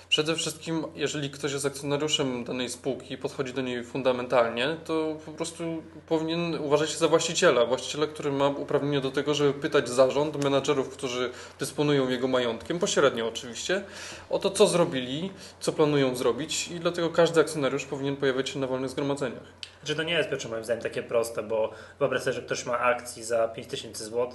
przede 0.09 0.35
wszystkim, 0.35 0.85
jeżeli 0.95 1.29
ktoś 1.29 1.51
jest 1.53 1.65
akcjonariuszem 1.65 2.43
danej 2.43 2.69
spółki 2.69 3.13
i 3.13 3.17
podchodzi 3.17 3.53
do 3.53 3.61
niej 3.61 3.83
fundamentalnie, 3.83 4.75
to 4.85 5.17
po 5.25 5.31
prostu 5.31 5.83
powinien 6.07 6.55
uważać 6.55 6.89
się 6.89 6.97
za 6.97 7.07
właściciela. 7.07 7.65
Właściciela, 7.65 8.07
który 8.07 8.31
ma 8.31 8.47
uprawnienie 8.47 9.01
do 9.01 9.11
tego, 9.11 9.33
żeby 9.33 9.53
pytać 9.53 9.89
zarząd, 9.89 10.43
menadżerów, 10.43 10.89
którzy 10.89 11.29
dysponują 11.59 12.09
jego 12.09 12.27
majątkiem, 12.27 12.79
pośrednio 12.79 13.27
oczywiście, 13.27 13.83
o 14.29 14.39
to, 14.39 14.49
co 14.49 14.67
zrobili, 14.67 15.31
co 15.59 15.73
planują 15.73 16.15
zrobić 16.15 16.67
i 16.67 16.79
dlatego 16.79 17.09
każdy 17.09 17.41
akcjonariusz 17.41 17.85
powinien 17.85 18.15
pojawiać 18.17 18.49
się 18.49 18.59
na 18.59 18.67
wolnych 18.67 18.89
zgromadzeniach. 18.89 19.43
Znaczy 19.79 19.95
to 19.95 20.03
nie 20.03 20.13
jest, 20.13 20.29
Piotrze, 20.29 20.49
moim 20.49 20.63
zdaniem 20.63 20.83
takie 20.83 21.03
proste, 21.03 21.43
bo 21.43 21.71
wyobraź 21.99 22.21
sobie, 22.21 22.33
że 22.33 22.41
ktoś 22.41 22.65
ma 22.65 22.79
akcji 22.79 23.23
za 23.23 23.47
5000 23.47 24.05
zł, 24.05 24.29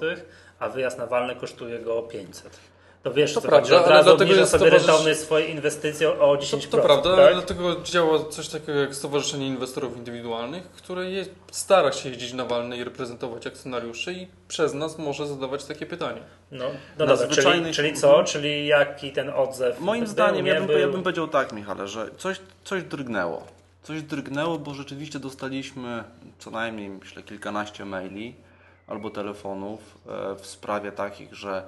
a 0.59 0.69
wyjazd 0.69 0.99
na 0.99 1.07
walne 1.07 1.37
kosztuje 1.37 1.79
go 1.79 2.03
500 2.03 2.61
to 3.03 3.13
wiesz, 3.13 3.35
to, 3.35 3.41
to 3.41 3.49
prawda, 3.49 3.69
chodzi, 3.69 3.85
od 3.85 3.91
razu 3.91 4.13
obniża 4.13 4.47
sobie 4.47 4.71
rentowność 4.71 5.19
swoje 5.19 5.47
inwestycje 5.47 6.21
o 6.21 6.37
10%. 6.37 6.69
To, 6.69 6.77
to 6.77 6.83
prawda, 6.83 7.17
tak? 7.17 7.33
dlatego 7.33 7.77
działa 7.83 8.25
coś 8.25 8.49
takiego 8.49 8.81
jak 8.81 8.95
Stowarzyszenie 8.95 9.47
Inwestorów 9.47 9.97
Indywidualnych, 9.97 10.71
które 10.71 11.11
je, 11.11 11.27
stara 11.51 11.93
się 11.93 12.09
jeździć 12.09 12.33
na 12.33 12.45
walne 12.45 12.77
i 12.77 12.85
reprezentować 12.85 13.47
akcjonariuszy 13.47 14.13
i 14.13 14.27
przez 14.49 14.75
nas 14.75 14.99
może 14.99 15.27
zadawać 15.27 15.65
takie 15.65 15.87
pytanie. 15.87 16.21
No, 16.53 16.65
no 16.99 17.07
dobra, 17.07 17.29
czyli, 17.29 17.75
czyli 17.75 17.95
co? 17.95 18.25
Czyli 18.25 18.67
jaki 18.67 19.13
ten 19.13 19.31
odzew 19.31 19.81
Moim 19.81 20.07
zdaniem, 20.07 20.47
ja 20.47 20.55
bym, 20.55 20.67
był... 20.67 20.79
ja 20.79 20.89
bym 20.89 21.03
powiedział 21.03 21.29
tak, 21.29 21.53
Michale, 21.53 21.89
że 21.89 22.11
coś, 22.19 22.41
coś 22.65 22.83
drgnęło. 22.83 23.47
Coś 23.83 24.03
drgnęło, 24.03 24.59
bo 24.59 24.75
rzeczywiście 24.75 25.19
dostaliśmy 25.19 26.05
co 26.39 26.51
najmniej, 26.51 26.89
myślę, 26.89 27.23
kilkanaście 27.23 27.85
maili 27.85 28.35
albo 28.87 29.11
telefonów 29.11 29.81
e, 30.07 30.35
w 30.35 30.47
sprawie 30.47 30.93
takich, 30.93 31.35
że 31.35 31.63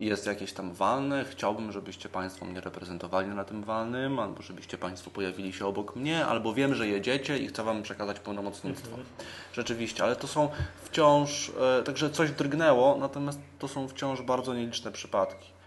jest 0.00 0.26
jakieś 0.26 0.52
tam 0.52 0.72
walne, 0.72 1.24
chciałbym, 1.24 1.72
żebyście 1.72 2.08
Państwo 2.08 2.44
mnie 2.44 2.60
reprezentowali 2.60 3.28
na 3.28 3.44
tym 3.44 3.64
walnym, 3.64 4.18
albo 4.18 4.42
żebyście 4.42 4.78
Państwo 4.78 5.10
pojawili 5.10 5.52
się 5.52 5.66
obok 5.66 5.96
mnie, 5.96 6.26
albo 6.26 6.54
wiem, 6.54 6.74
że 6.74 6.88
jedziecie 6.88 7.38
i 7.38 7.48
chcę 7.48 7.62
Wam 7.62 7.82
przekazać 7.82 8.20
pełnomocnictwo. 8.20 8.88
Mhm. 8.88 9.06
Rzeczywiście, 9.52 10.04
ale 10.04 10.16
to 10.16 10.26
są 10.26 10.48
wciąż, 10.82 11.52
e, 11.80 11.82
także 11.82 12.10
coś 12.10 12.30
drgnęło, 12.30 12.96
natomiast 13.00 13.40
to 13.58 13.68
są 13.68 13.88
wciąż 13.88 14.22
bardzo 14.22 14.54
nieliczne 14.54 14.92
przypadki. 14.92 15.58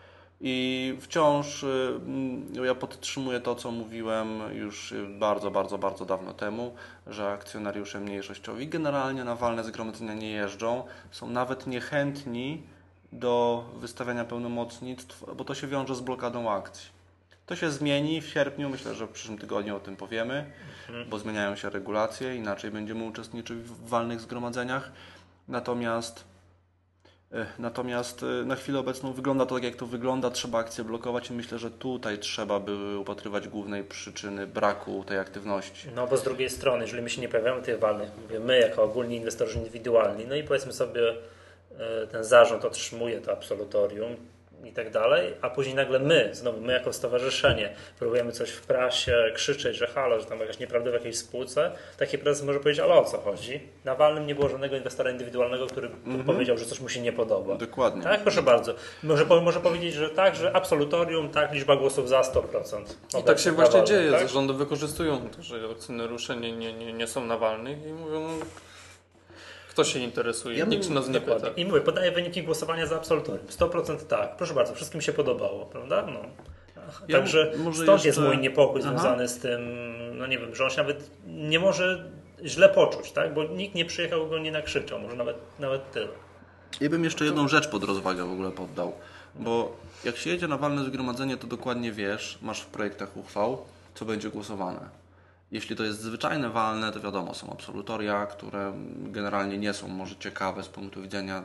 I 0.44 0.98
wciąż 1.02 1.64
y, 1.64 2.00
ja 2.66 2.76
podtrzymuję 2.76 3.40
to, 3.40 3.56
co 3.56 3.72
mówiłem 3.72 4.28
już 4.54 4.94
bardzo, 5.20 5.52
bardzo, 5.52 5.78
bardzo 5.78 6.06
dawno 6.06 6.34
temu, 6.34 6.76
że 7.08 7.32
akcjonariusze 7.32 8.00
mniejszościowi 8.00 8.68
generalnie 8.68 9.24
na 9.24 9.36
walne 9.36 9.64
zgromadzenia 9.64 10.14
nie 10.14 10.32
jeżdżą, 10.32 10.84
są 11.12 11.30
nawet 11.30 11.68
niechętni 11.68 12.64
do 13.12 13.64
wystawiania 13.76 14.26
pełnomocnictw, 14.26 15.24
bo 15.36 15.44
to 15.44 15.56
się 15.56 15.68
wiąże 15.68 15.96
z 15.96 16.02
blokadą 16.02 16.52
akcji. 16.52 16.90
To 17.46 17.56
się 17.56 17.72
zmieni 17.72 18.22
w 18.22 18.28
sierpniu, 18.28 18.70
myślę, 18.70 18.96
że 18.96 19.08
w 19.08 19.10
przyszłym 19.10 19.38
tygodniu 19.38 19.76
o 19.76 19.80
tym 19.80 19.96
powiemy, 19.96 20.52
mhm. 20.88 21.10
bo 21.10 21.20
zmieniają 21.20 21.56
się 21.56 21.70
regulacje, 21.70 22.36
inaczej 22.36 22.72
będziemy 22.72 23.04
uczestniczyć 23.04 23.58
w 23.58 23.90
walnych 23.90 24.22
zgromadzeniach. 24.22 24.92
Natomiast 25.48 26.32
E, 27.34 27.46
natomiast 27.60 28.24
e, 28.24 28.46
na 28.46 28.56
chwilę 28.56 28.80
obecną 28.80 29.14
wygląda 29.14 29.46
to 29.46 29.56
tak, 29.56 29.64
jak 29.64 29.76
to 29.76 29.86
wygląda. 29.86 30.32
Trzeba 30.32 30.60
akcję 30.60 30.84
blokować 30.84 31.30
i 31.30 31.34
myślę, 31.34 31.60
że 31.60 31.72
tutaj 31.72 32.20
trzeba 32.20 32.60
by 32.60 32.98
upatrywać 32.98 33.48
głównej 33.48 33.84
przyczyny 33.84 34.48
braku 34.48 35.04
tej 35.08 35.20
aktywności. 35.20 35.88
No 35.96 36.08
bo 36.08 36.18
z 36.18 36.24
drugiej 36.24 36.50
strony, 36.50 36.84
jeżeli 36.84 37.04
my 37.04 37.10
się 37.10 37.22
nie 37.22 37.30
pojawiamy 37.30 37.62
tych 37.62 37.80
walnych, 37.80 38.10
mówię, 38.22 38.40
my 38.40 38.60
jako 38.60 38.84
ogólni 38.84 39.16
inwestorzy 39.16 39.58
indywidualni, 39.58 40.26
no 40.28 40.36
i 40.36 40.44
powiedzmy 40.44 40.74
sobie, 40.74 41.02
ten 42.12 42.24
zarząd 42.24 42.66
otrzymuje 42.66 43.22
to 43.22 43.32
absolutorium, 43.32 44.16
i 44.66 44.72
tak 44.72 44.92
dalej, 44.92 45.34
a 45.42 45.50
później 45.50 45.76
nagle 45.76 46.00
my, 46.00 46.30
znowu 46.34 46.62
my 46.62 46.74
jako 46.74 46.94
stowarzyszenie, 46.94 47.74
próbujemy 48.00 48.32
coś 48.32 48.50
w 48.50 48.62
prasie 48.62 49.32
krzyczeć, 49.36 49.78
że 49.78 49.88
halo, 49.88 50.20
że 50.20 50.26
tam 50.26 50.40
jakaś 50.40 50.60
nieprawda 50.60 50.92
w 50.92 50.94
jakiejś 50.94 51.18
spółce, 51.18 51.72
taki 51.98 52.18
prezes 52.18 52.46
może 52.46 52.60
powiedzieć, 52.60 52.84
ale 52.84 52.94
o 52.94 53.06
co 53.06 53.18
chodzi? 53.18 53.60
Na 53.86 53.96
walnym 53.96 54.28
nie 54.28 54.36
było 54.36 54.50
żadnego 54.50 54.76
inwestora 54.76 55.12
indywidualnego, 55.12 55.68
który 55.68 55.88
mm 55.88 56.22
-hmm. 56.22 56.26
powiedział, 56.26 56.58
że 56.58 56.66
coś 56.66 56.80
mu 56.80 56.90
się 56.90 57.02
nie 57.02 57.14
podoba. 57.14 57.56
Dokładnie. 57.56 58.04
Tak, 58.04 58.22
proszę 58.22 58.42
bardzo. 58.42 58.74
Może, 59.04 59.26
może 59.26 59.60
powiedzieć, 59.60 59.94
że 59.94 60.10
tak, 60.10 60.36
że 60.36 60.56
absolutorium, 60.56 61.30
tak, 61.30 61.54
liczba 61.54 61.76
głosów 61.76 62.10
za 62.10 62.22
100%. 62.22 62.84
I 63.20 63.24
tak 63.24 63.40
się 63.40 63.52
właśnie 63.52 63.84
dzieje. 63.84 64.12
Tak? 64.12 64.22
Zarządy 64.22 64.54
wykorzystują 64.54 65.30
to, 65.30 65.44
że 65.44 65.60
akcjonariusze 65.72 66.36
nie, 66.36 66.52
nie, 66.52 66.74
nie, 66.74 66.94
nie 66.94 67.08
są 67.08 67.26
na 67.26 67.38
walnych 67.38 67.86
i 67.86 67.94
mówią, 67.94 68.40
kto 69.72 69.84
się 69.84 70.00
interesuje? 70.00 70.58
Ja 70.58 70.66
Nikt 70.66 70.90
nas 70.90 71.10
nie 71.10 71.22
pyta. 71.22 71.48
I 71.48 71.66
mówię, 71.66 71.82
podaję 71.82 72.12
wyniki 72.12 72.44
głosowania 72.44 72.86
za 72.86 72.96
absolutorium. 72.96 73.48
100% 73.48 73.98
tak. 73.98 74.36
Proszę 74.36 74.54
bardzo, 74.54 74.76
wszystkim 74.76 75.02
się 75.02 75.14
podobało, 75.14 75.66
prawda? 75.66 76.06
No. 76.06 76.20
Ja 77.08 77.18
Także 77.18 77.52
stąd 77.74 77.88
jeszcze... 77.88 78.08
jest 78.08 78.20
mój 78.20 78.38
niepokój 78.38 78.82
Aha. 78.82 78.92
związany 78.92 79.28
z 79.28 79.40
tym, 79.40 79.62
no 80.18 80.28
nie 80.28 80.40
wiem, 80.40 80.56
że 80.56 80.64
on 80.64 80.70
się 80.70 80.78
nawet 80.78 81.10
nie 81.28 81.60
może 81.60 82.10
źle 82.44 82.70
poczuć, 82.70 83.12
tak? 83.12 83.34
Bo 83.34 83.44
nikt 83.44 83.76
nie 83.76 83.86
przyjechał, 83.86 84.28
go 84.28 84.40
nie 84.40 84.52
nakrzyczał, 84.52 85.00
może 85.00 85.16
nawet, 85.16 85.38
nawet 85.60 85.92
tyle. 85.92 86.08
Ja 86.82 86.90
bym 86.90 87.04
jeszcze 87.04 87.26
jedną 87.26 87.48
rzecz 87.48 87.68
pod 87.68 87.84
rozwagę 87.84 88.26
w 88.26 88.32
ogóle 88.32 88.52
poddał, 88.52 88.94
bo 89.36 89.78
jak 90.04 90.18
się 90.18 90.30
jedzie 90.30 90.48
na 90.48 90.58
walne 90.58 90.84
zgromadzenie, 90.84 91.38
to 91.38 91.48
dokładnie 91.48 91.92
wiesz, 91.92 92.40
masz 92.42 92.62
w 92.62 92.66
projektach 92.66 93.18
uchwał, 93.18 93.66
co 93.96 94.06
będzie 94.06 94.30
głosowane. 94.30 95.01
Jeśli 95.52 95.76
to 95.76 95.84
jest 95.84 96.02
zwyczajne 96.02 96.50
walne, 96.50 96.92
to 96.92 97.00
wiadomo, 97.00 97.34
są 97.34 97.52
absolutoria, 97.52 98.26
które 98.26 98.74
generalnie 98.98 99.58
nie 99.58 99.74
są 99.74 99.88
może 99.88 100.16
ciekawe 100.16 100.64
z 100.64 100.68
punktu 100.68 101.02
widzenia 101.02 101.44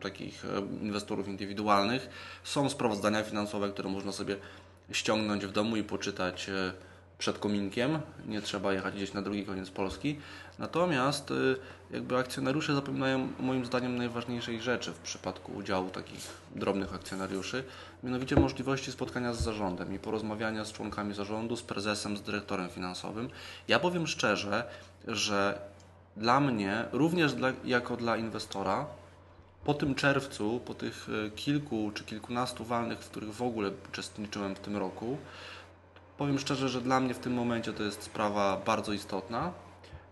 takich 0.00 0.44
e, 0.44 0.84
inwestorów 0.84 1.28
indywidualnych. 1.28 2.08
Są 2.44 2.68
sprawozdania 2.68 3.22
finansowe, 3.22 3.70
które 3.70 3.88
można 3.88 4.12
sobie 4.12 4.36
ściągnąć 4.92 5.46
w 5.46 5.52
domu 5.52 5.76
i 5.76 5.82
poczytać 5.82 6.48
e, 6.48 6.72
przed 7.22 7.38
kominkiem. 7.38 7.98
Nie 8.26 8.42
trzeba 8.42 8.72
jechać 8.72 8.94
gdzieś 8.94 9.12
na 9.12 9.22
drugi 9.22 9.46
koniec 9.46 9.70
Polski. 9.70 10.18
Natomiast 10.58 11.30
y, 11.30 11.56
jakby 11.90 12.16
akcjonariusze 12.16 12.74
zapominają 12.74 13.28
moim 13.40 13.64
zdaniem 13.64 13.98
najważniejszej 13.98 14.60
rzeczy 14.60 14.92
w 14.92 14.98
przypadku 14.98 15.52
udziału 15.52 15.90
takich 15.90 16.26
drobnych 16.54 16.94
akcjonariuszy, 16.94 17.64
mianowicie 18.02 18.36
możliwości 18.36 18.92
spotkania 18.92 19.34
z 19.34 19.40
zarządem 19.40 19.94
i 19.94 19.98
porozmawiania 19.98 20.64
z 20.64 20.72
członkami 20.72 21.14
zarządu, 21.14 21.56
z 21.56 21.62
prezesem, 21.62 22.16
z 22.16 22.22
dyrektorem 22.22 22.68
finansowym. 22.68 23.30
Ja 23.68 23.78
powiem 23.78 24.06
szczerze, 24.06 24.64
że 25.08 25.60
dla 26.16 26.40
mnie, 26.40 26.84
również 26.92 27.34
dla, 27.34 27.52
jako 27.64 27.96
dla 27.96 28.16
inwestora, 28.16 28.86
po 29.64 29.74
tym 29.74 29.94
czerwcu, 29.94 30.60
po 30.64 30.74
tych 30.74 31.08
y, 31.08 31.30
kilku 31.30 31.90
czy 31.94 32.04
kilkunastu 32.04 32.64
walnych, 32.64 32.98
w 32.98 33.10
których 33.10 33.34
w 33.34 33.42
ogóle 33.42 33.70
uczestniczyłem 33.88 34.54
w 34.54 34.60
tym 34.60 34.76
roku, 34.76 35.18
powiem 36.18 36.38
szczerze, 36.38 36.68
że 36.68 36.80
dla 36.80 37.00
mnie 37.00 37.14
w 37.14 37.18
tym 37.18 37.34
momencie 37.34 37.72
to 37.72 37.82
jest 37.82 38.02
sprawa 38.02 38.62
bardzo 38.66 38.92
istotna 38.92 39.52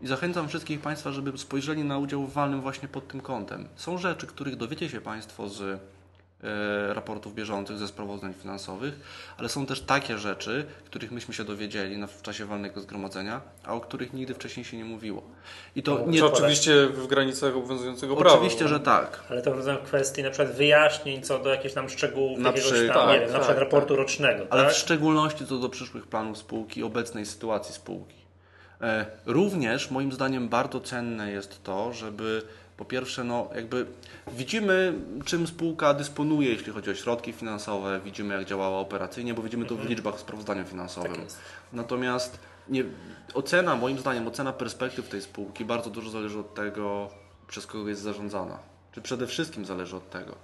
i 0.03 0.07
zachęcam 0.07 0.49
wszystkich 0.49 0.81
Państwa, 0.81 1.13
żeby 1.13 1.39
spojrzeli 1.39 1.85
na 1.85 1.99
udział 1.99 2.27
w 2.27 2.33
walnym 2.33 2.61
właśnie 2.61 2.89
pod 2.89 3.09
tym 3.09 3.21
kątem. 3.21 3.69
Są 3.77 3.99
rzeczy, 3.99 4.27
których 4.27 4.57
dowiecie 4.57 4.89
się 4.89 5.01
Państwo 5.01 5.49
z 5.49 5.81
raportów 6.89 7.35
bieżących, 7.35 7.79
ze 7.79 7.89
sprawozdań 7.89 8.35
finansowych, 8.35 8.95
ale 9.39 9.49
są 9.49 9.67
też 9.67 9.81
takie 9.81 10.19
rzeczy, 10.19 10.67
których 10.85 11.13
myśmy 11.13 11.35
się 11.35 11.45
dowiedzieli 11.45 12.07
w 12.07 12.23
czasie 12.23 12.47
walnego 12.47 12.81
zgromadzenia, 12.81 13.41
a 13.65 13.75
o 13.75 13.81
których 13.81 14.13
nigdy 14.13 14.35
wcześniej 14.35 14.65
się 14.65 14.77
nie 14.77 14.85
mówiło. 14.85 15.23
I 15.77 15.83
to 15.83 15.95
no, 15.95 16.13
nie 16.13 16.25
oczywiście 16.25 16.87
w 16.87 17.07
granicach 17.07 17.57
obowiązującego 17.57 18.17
prawa. 18.17 18.37
Oczywiście, 18.37 18.69
że 18.69 18.81
tak. 18.81 19.25
Ale 19.31 19.43
to 19.43 19.55
w 19.55 19.83
kwestii 19.85 20.23
na 20.23 20.31
przykład 20.31 20.57
wyjaśnień 20.57 21.23
co 21.23 21.39
do 21.39 21.51
jakichś 21.51 21.75
tam 21.75 21.89
szczegółów, 21.89 22.39
na 22.39 22.49
jakiegoś 22.49 22.71
tam, 22.71 22.97
tak, 22.97 23.09
nie 23.09 23.21
wiem, 23.21 23.23
tak, 23.23 23.33
na 23.33 23.39
przykład 23.39 23.47
tak, 23.47 23.59
raportu 23.59 23.89
tak. 23.89 23.99
rocznego. 23.99 24.47
Ale 24.51 24.65
tak? 24.65 24.73
w 24.73 24.77
szczególności 24.77 25.47
co 25.47 25.59
do 25.59 25.69
przyszłych 25.69 26.07
planów 26.07 26.39
spółki, 26.39 26.83
obecnej 26.83 27.27
sytuacji 27.27 27.75
spółki. 27.75 28.21
E, 28.81 29.07
również 29.27 29.91
moim 29.91 30.13
zdaniem 30.13 30.49
bardzo 30.49 30.81
cenne 30.81 31.31
jest 31.31 31.65
to, 31.65 31.93
żeby 31.93 32.43
po 32.81 32.85
pierwsze, 32.85 33.25
no 33.25 33.49
jakby 33.55 33.87
widzimy, 34.33 34.95
czym 35.25 35.47
spółka 35.47 35.95
dysponuje, 35.95 36.49
jeśli 36.49 36.73
chodzi 36.73 36.91
o 36.91 36.95
środki 36.95 37.33
finansowe, 37.33 38.01
widzimy, 38.05 38.35
jak 38.35 38.45
działała 38.45 38.79
operacyjnie, 38.79 39.35
bo 39.35 39.43
widzimy 39.43 39.65
to 39.65 39.69
w 39.69 39.79
mhm. 39.79 39.89
liczbach 39.89 40.21
sprawozdania 40.21 40.65
finansowym. 40.65 41.15
Tak 41.15 41.25
Natomiast 41.73 42.39
nie, 42.69 42.85
ocena, 43.35 43.77
moim 43.77 43.99
zdaniem, 43.99 44.29
ocena 44.29 44.53
perspektyw 44.53 45.09
tej 45.09 45.23
spółki 45.23 45.65
bardzo 45.65 45.91
dużo 45.91 46.11
zależy 46.11 46.39
od 46.39 46.55
tego, 46.55 47.09
przez 47.49 47.67
kogo 47.67 47.89
jest 47.89 48.03
zarządzana. 48.03 48.59
Czy 48.93 49.01
przede 49.01 49.27
wszystkim 49.27 49.65
zależy 49.65 49.97
od 49.97 50.11
tego. 50.11 50.37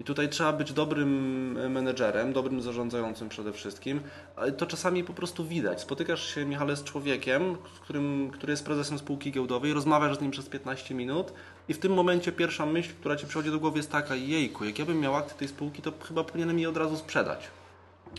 I 0.00 0.04
tutaj 0.04 0.28
trzeba 0.28 0.52
być 0.52 0.72
dobrym 0.72 1.72
menedżerem, 1.72 2.32
dobrym 2.32 2.62
zarządzającym 2.62 3.28
przede 3.28 3.52
wszystkim, 3.52 4.00
ale 4.36 4.52
to 4.52 4.66
czasami 4.66 5.04
po 5.04 5.12
prostu 5.12 5.44
widać. 5.44 5.80
Spotykasz 5.80 6.34
się, 6.34 6.44
Michale, 6.44 6.76
z 6.76 6.84
człowiekiem, 6.84 7.56
którym, 7.82 8.30
który 8.30 8.50
jest 8.50 8.64
prezesem 8.64 8.98
spółki 8.98 9.32
giełdowej, 9.32 9.72
rozmawiasz 9.72 10.18
z 10.18 10.20
nim 10.20 10.30
przez 10.30 10.48
15 10.48 10.94
minut 10.94 11.32
i 11.68 11.74
w 11.74 11.78
tym 11.78 11.92
momencie 11.92 12.32
pierwsza 12.32 12.66
myśl, 12.66 12.90
która 13.00 13.16
ci 13.16 13.26
przychodzi 13.26 13.50
do 13.50 13.58
głowy 13.58 13.78
jest 13.78 13.92
taka, 13.92 14.14
jejku, 14.14 14.64
jak 14.64 14.78
ja 14.78 14.84
bym 14.84 15.00
miał 15.00 15.16
akty 15.16 15.34
tej 15.34 15.48
spółki, 15.48 15.82
to 15.82 15.92
chyba 16.08 16.24
powinienem 16.24 16.58
jej 16.58 16.66
od 16.66 16.76
razu 16.76 16.96
sprzedać. 16.96 17.48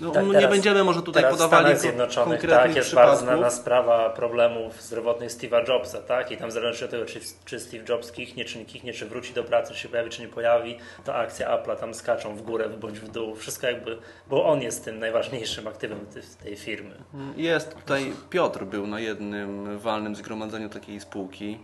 No, 0.01 0.12
tak, 0.12 0.25
nie 0.27 0.47
będziemy 0.47 0.83
może 0.83 1.01
tutaj 1.01 1.23
podawali 1.29 1.75
w 1.75 1.77
Zjednoczonych 1.77 2.41
tak, 2.50 2.75
jest 2.75 2.95
bardzo 2.95 3.21
znana 3.21 3.50
sprawa 3.50 4.09
problemów 4.09 4.81
zdrowotnych 4.81 5.29
Steve'a 5.29 5.69
Jobsa, 5.69 6.01
tak? 6.01 6.31
I 6.31 6.38
tam 6.38 6.51
zależy 6.51 6.85
od 6.85 6.91
tego, 6.91 7.05
czy, 7.05 7.19
czy 7.45 7.59
Steve 7.59 7.83
Jobs 7.89 8.12
kichnie, 8.12 8.45
czy 8.45 8.57
nie 8.57 8.65
kichnie, 8.65 8.93
czy 8.93 9.05
wróci 9.05 9.33
do 9.33 9.43
pracy, 9.43 9.73
czy 9.73 9.79
się 9.79 9.89
pojawi, 9.89 10.09
czy 10.09 10.21
nie 10.21 10.27
pojawi, 10.27 10.77
to 11.03 11.15
akcje 11.15 11.45
Apple'a 11.45 11.75
tam 11.75 11.93
skaczą 11.93 12.35
w 12.35 12.41
górę 12.41 12.69
bądź 12.69 13.00
w 13.00 13.12
dół. 13.12 13.35
Wszystko 13.35 13.67
jakby, 13.67 13.97
bo 14.27 14.45
on 14.45 14.62
jest 14.62 14.85
tym 14.85 15.00
najważniejszym 15.00 15.67
aktywem 15.67 16.05
tej 16.43 16.55
firmy. 16.55 16.95
Jest 17.38 17.75
tutaj, 17.75 18.13
Piotr 18.29 18.65
był 18.65 18.88
na 18.88 19.00
jednym 19.00 19.79
walnym 19.79 20.15
zgromadzeniu 20.15 20.69
takiej 20.69 21.00
spółki. 21.00 21.59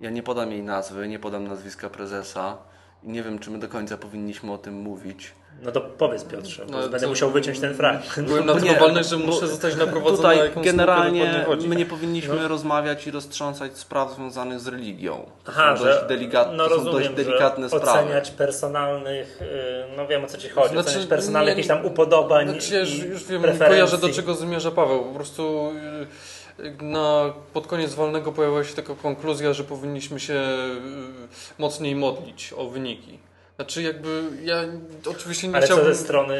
Ja 0.00 0.10
nie 0.10 0.22
podam 0.22 0.52
jej 0.52 0.62
nazwy, 0.62 1.08
nie 1.08 1.18
podam 1.18 1.48
nazwiska 1.48 1.90
prezesa. 1.90 2.58
I 3.02 3.08
nie 3.08 3.22
wiem, 3.22 3.38
czy 3.38 3.50
my 3.50 3.58
do 3.58 3.68
końca 3.68 3.96
powinniśmy 3.96 4.52
o 4.52 4.58
tym 4.58 4.74
mówić. 4.74 5.34
No 5.62 5.72
to 5.72 5.80
powiedz 5.80 6.24
Piotrze, 6.24 6.66
no, 6.70 6.88
będę 6.88 7.06
musiał 7.06 7.30
wyciąć 7.30 7.60
ten 7.60 7.74
fragment. 7.74 8.28
Byłem 8.28 8.46
na 8.46 8.54
tyle 8.60 8.74
walny, 8.74 9.04
że 9.04 9.16
muszę 9.16 9.46
zostać 9.46 9.76
naprowadzony 9.76 10.16
Tutaj 10.16 10.56
na 10.56 10.62
generalnie 10.62 11.46
my 11.68 11.76
nie 11.76 11.86
powinniśmy 11.86 12.36
no. 12.36 12.48
rozmawiać 12.48 13.06
i 13.06 13.10
roztrząsać 13.10 13.78
spraw 13.78 14.14
związanych 14.14 14.60
z 14.60 14.66
religią. 14.66 15.30
To 15.44 15.52
Aha, 15.54 15.76
są 15.76 15.84
dość, 15.84 15.98
delikat, 16.08 16.48
no, 16.56 16.68
rozumiem, 16.68 16.92
są 16.92 16.98
dość 16.98 17.08
delikatne 17.08 17.68
sprawy. 17.68 17.90
Oceniać 17.90 18.30
personalnych, 18.30 19.42
y, 19.42 19.96
no 19.96 20.06
wiem 20.06 20.24
o 20.24 20.26
co 20.26 20.38
Ci 20.38 20.48
chodzi, 20.48 20.72
znaczy, 20.72 20.88
oceniać 20.88 21.08
personalnych 21.08 21.50
jakichś 21.50 21.68
tam 21.68 21.86
upodobań 21.86 22.48
znaczy, 22.48 22.74
ja 22.74 22.80
już, 22.80 22.98
już 22.98 23.24
wiem, 23.24 23.42
kojarzę 23.58 23.98
do 23.98 24.08
czego 24.08 24.34
zmierza 24.34 24.70
Paweł. 24.70 25.04
Po 25.04 25.14
prostu 25.14 25.72
y, 26.02 26.37
na, 26.80 27.32
pod 27.52 27.66
koniec 27.66 27.94
walnego 27.94 28.32
pojawiła 28.32 28.64
się 28.64 28.74
taka 28.74 28.94
konkluzja, 28.94 29.52
że 29.52 29.64
powinniśmy 29.64 30.20
się 30.20 30.34
y, 30.34 31.58
mocniej 31.58 31.96
modlić 31.96 32.52
o 32.56 32.68
wyniki. 32.68 33.18
Znaczy 33.56 33.82
jakby 33.82 34.30
ja 34.44 34.64
oczywiście 35.06 35.48
nie 35.48 35.56
Ale 35.56 35.66
chciałbym... 35.66 35.86
co 35.86 35.94
ze 35.94 36.04
strony 36.04 36.34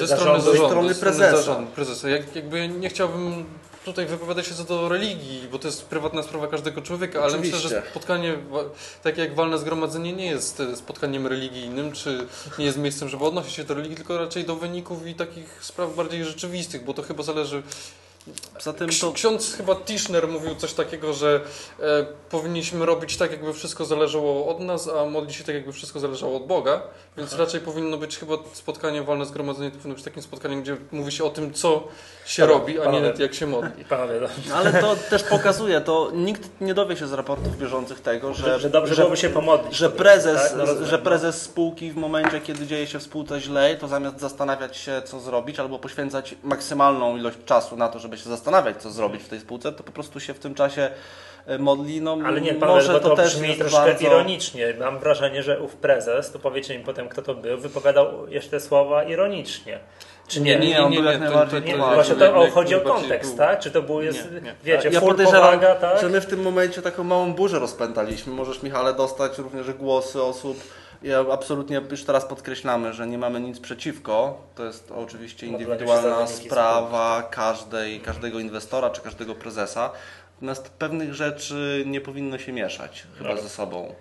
ze 0.00 0.06
strony 0.06 0.40
zarządu, 0.40 0.50
ze 0.50 0.66
strony 0.66 0.94
prezesa. 0.94 1.36
Zarządu, 1.36 1.70
prezesa. 1.70 2.08
Jak, 2.08 2.36
jakby 2.36 2.68
nie 2.68 2.88
chciałbym 2.88 3.44
tutaj 3.84 4.06
wypowiada 4.06 4.42
się 4.42 4.54
co 4.54 4.64
do 4.64 4.88
religii, 4.88 5.48
bo 5.52 5.58
to 5.58 5.68
jest 5.68 5.84
prywatna 5.84 6.22
sprawa 6.22 6.46
każdego 6.46 6.82
człowieka, 6.82 7.18
ale 7.18 7.32
Oczywiście. 7.32 7.56
myślę, 7.56 7.70
że 7.70 7.82
spotkanie, 7.90 8.38
takie 9.02 9.20
jak 9.20 9.34
walne 9.34 9.58
zgromadzenie, 9.58 10.12
nie 10.12 10.26
jest 10.26 10.60
e, 10.60 10.76
spotkaniem 10.76 11.26
religijnym, 11.26 11.92
czy 11.92 12.26
nie 12.58 12.64
jest 12.64 12.78
miejscem, 12.78 13.08
żeby 13.08 13.24
odnosić 13.24 13.54
się 13.54 13.64
do 13.64 13.74
religii, 13.74 13.96
tylko 13.96 14.18
raczej 14.18 14.44
do 14.44 14.56
wyników 14.56 15.06
i 15.06 15.14
takich 15.14 15.58
spraw 15.64 15.96
bardziej 15.96 16.24
rzeczywistych, 16.24 16.84
bo 16.84 16.94
to 16.94 17.02
chyba 17.02 17.22
zależy 17.22 17.62
Zatem 18.60 18.88
to... 19.00 19.12
Ksiądz 19.12 19.54
chyba 19.54 19.76
Tischner 19.76 20.28
mówił 20.28 20.54
coś 20.54 20.72
takiego, 20.72 21.12
że 21.12 21.40
e, 21.80 22.06
powinniśmy 22.30 22.86
robić 22.86 23.16
tak, 23.16 23.30
jakby 23.30 23.52
wszystko 23.52 23.84
zależało 23.84 24.46
od 24.46 24.60
nas, 24.60 24.88
a 24.88 25.04
modlić 25.04 25.36
się 25.36 25.44
tak, 25.44 25.54
jakby 25.54 25.72
wszystko 25.72 26.00
zależało 26.00 26.36
od 26.36 26.46
Boga. 26.46 26.82
Więc 27.16 27.32
Aha. 27.32 27.44
raczej 27.44 27.60
powinno 27.60 27.96
być 27.96 28.18
chyba 28.18 28.34
spotkanie, 28.52 29.02
wolne 29.02 29.26
zgromadzenie, 29.26 29.70
to 29.70 29.76
powinno 29.76 29.94
być 29.94 30.04
takim 30.04 30.22
spotkaniem, 30.22 30.62
gdzie 30.62 30.76
mówi 30.92 31.12
się 31.12 31.24
o 31.24 31.30
tym, 31.30 31.52
co 31.52 31.88
się 32.26 32.46
robi, 32.46 32.80
a 32.80 32.84
panowie, 32.84 33.12
nie 33.18 33.22
jak 33.22 33.34
się 33.34 33.46
modli. 33.46 33.84
Panowie, 33.88 34.20
no. 34.20 34.54
Ale 34.54 34.72
to 34.72 34.96
też 35.10 35.22
pokazuje, 35.22 35.80
to 35.80 36.10
nikt 36.14 36.50
nie 36.60 36.74
dowie 36.74 36.96
się 36.96 37.06
z 37.06 37.12
raportów 37.12 37.58
bieżących 37.58 38.00
tego, 38.00 38.34
że, 38.34 38.44
że, 38.44 38.60
że 38.60 38.70
dobrze 38.70 38.94
że, 38.94 39.02
byłoby 39.02 39.16
się 39.16 39.30
pomodlić. 39.30 39.76
Że 39.76 39.90
prezes, 39.90 40.48
tak? 40.48 40.58
no, 40.58 40.86
że 40.86 40.98
prezes 40.98 41.42
spółki 41.42 41.92
w 41.92 41.96
momencie, 41.96 42.40
kiedy 42.40 42.66
dzieje 42.66 42.86
się 42.86 42.98
w 42.98 43.02
spółce 43.02 43.40
źle, 43.40 43.76
to 43.76 43.88
zamiast 43.88 44.20
zastanawiać 44.20 44.76
się, 44.76 45.02
co 45.04 45.20
zrobić, 45.20 45.58
albo 45.58 45.78
poświęcać 45.78 46.34
maksymalną 46.42 47.16
ilość 47.16 47.36
czasu 47.46 47.76
na 47.76 47.88
to, 47.88 47.98
żeby 47.98 48.13
się 48.16 48.28
zastanawiać, 48.28 48.82
co 48.82 48.90
zrobić 48.90 49.22
w 49.22 49.28
tej 49.28 49.40
spółce, 49.40 49.72
to 49.72 49.82
po 49.82 49.92
prostu 49.92 50.20
się 50.20 50.34
w 50.34 50.38
tym 50.38 50.54
czasie 50.54 50.90
e, 51.46 51.58
modli. 51.58 52.00
No, 52.00 52.18
Ale 52.24 52.40
nie, 52.40 52.54
panowie, 52.54 52.80
może 52.80 53.00
to, 53.00 53.08
to 53.08 53.16
też 53.16 53.36
brzmi 53.36 53.56
troszkę 53.56 53.78
bardzo... 53.78 54.06
ironicznie. 54.06 54.74
Mam 54.78 54.98
wrażenie, 54.98 55.42
że 55.42 55.60
ów 55.60 55.76
prezes, 55.76 56.32
to 56.32 56.38
powiecie 56.38 56.78
mi 56.78 56.84
potem, 56.84 57.08
kto 57.08 57.22
to 57.22 57.34
był, 57.34 57.58
wypowiadał 57.58 58.28
jeszcze 58.28 58.50
te 58.50 58.60
słowa 58.60 59.04
ironicznie. 59.04 59.78
Czy 60.28 60.40
nie? 60.40 60.58
Nie, 60.58 60.68
nie, 60.68 60.82
on 60.82 60.94
był 60.94 61.04
jak 61.04 61.20
najbardziej 61.20 61.62
to, 61.62 61.70
to, 61.70 61.78
to, 61.78 61.94
Właśnie 61.94 62.14
to 62.14 62.50
chodzi 62.50 62.74
o 62.74 62.80
kontekst, 62.80 63.36
tak? 63.36 63.60
Czy 63.60 63.70
to 63.70 63.82
było, 63.82 64.02
jest, 64.02 64.32
nie, 64.32 64.40
nie. 64.40 64.54
wiecie, 64.64 64.88
ja 64.88 65.00
full 65.00 65.16
powaga, 65.16 65.74
tak? 65.74 66.00
że 66.00 66.08
my 66.08 66.20
w 66.20 66.26
tym 66.26 66.42
momencie 66.42 66.82
taką 66.82 67.04
małą 67.04 67.34
burzę 67.34 67.58
rozpętaliśmy. 67.58 68.32
Możesz, 68.32 68.62
Michale, 68.62 68.94
dostać 68.94 69.38
również 69.38 69.72
głosy 69.72 70.22
osób, 70.22 70.60
ja 71.04 71.24
absolutnie 71.32 71.80
już 71.90 72.04
teraz 72.04 72.24
podkreślamy, 72.24 72.92
że 72.92 73.06
nie 73.06 73.18
mamy 73.18 73.40
nic 73.40 73.60
przeciwko. 73.60 74.42
To 74.54 74.64
jest 74.64 74.90
oczywiście 74.90 75.46
indywidualna 75.46 76.26
sprawa 76.26 77.22
każdej, 77.30 78.00
każdego 78.00 78.40
inwestora 78.40 78.90
czy 78.90 79.00
każdego 79.00 79.34
prezesa. 79.34 79.90
Natomiast 80.34 80.68
pewnych 80.68 81.14
rzeczy 81.14 81.84
nie 81.86 82.00
powinno 82.00 82.38
się 82.38 82.52
mieszać 82.52 83.06
chyba 83.18 83.36
ze 83.36 83.48
sobą. 83.48 83.94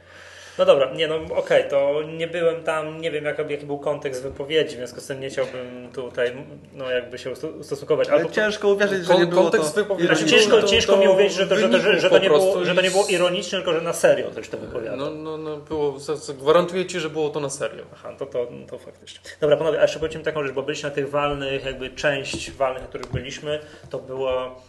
No 0.57 0.65
dobra, 0.65 0.93
nie 0.93 1.07
no 1.07 1.15
okej, 1.15 1.33
okay, 1.33 1.63
to 1.63 2.01
nie 2.17 2.27
byłem 2.27 2.63
tam, 2.63 3.01
nie 3.01 3.11
wiem 3.11 3.25
jaki, 3.25 3.41
jaki 3.49 3.65
był 3.65 3.79
kontekst 3.79 4.23
wypowiedzi, 4.23 4.75
w 4.75 4.77
związku 4.77 5.01
z 5.01 5.07
tym 5.07 5.19
nie 5.19 5.29
chciałbym 5.29 5.89
tutaj 5.93 6.33
no 6.73 6.91
jakby 6.91 7.17
się 7.17 7.31
ustosunkować. 7.59 8.09
Ale 8.09 8.29
ciężko 8.29 8.69
uwierzyć, 8.69 9.05
że 9.05 9.15
nie 9.15 9.25
było 9.25 9.41
kontekst 9.41 9.75
to... 9.75 9.81
Wypowiedzi 9.81 10.07
znaczy, 10.07 10.25
ciężko, 10.25 10.61
to, 10.61 10.67
ciężko 10.67 10.93
to 10.93 10.99
mi 10.99 11.07
uwierzyć, 11.07 11.37
że 11.37 11.47
to, 11.47 11.55
że, 11.55 11.81
że, 11.81 11.99
że, 11.99 12.09
to 12.09 12.17
nie 12.17 12.29
było, 12.29 12.65
że 12.65 12.75
to 12.75 12.81
nie 12.81 12.91
było 12.91 13.05
ironiczne, 13.07 13.57
tylko 13.57 13.73
że 13.73 13.81
na 13.81 13.93
serio 13.93 14.31
ktoś 14.31 14.49
to 14.49 14.57
wypowiadał. 14.57 14.97
No, 14.97 15.11
no, 15.11 15.37
no 15.37 15.57
było, 15.57 15.97
gwarantuję 16.39 16.85
Ci, 16.85 16.99
że 16.99 17.09
było 17.09 17.29
to 17.29 17.39
na 17.39 17.49
serio. 17.49 17.83
Aha, 17.93 18.13
to, 18.19 18.25
to, 18.25 18.47
to 18.69 18.77
faktycznie. 18.77 19.19
Dobra 19.41 19.57
panowie, 19.57 19.79
a 19.79 19.81
jeszcze 19.81 19.99
powiedzmy 19.99 20.23
taką 20.23 20.43
rzecz, 20.43 20.53
bo 20.53 20.63
byliśmy 20.63 20.89
na 20.89 20.95
tych 20.95 21.09
walnych, 21.09 21.65
jakby 21.65 21.89
część 21.89 22.51
walnych, 22.51 22.81
na 22.81 22.87
których 22.87 23.11
byliśmy, 23.11 23.59
to 23.89 23.99
było 23.99 24.61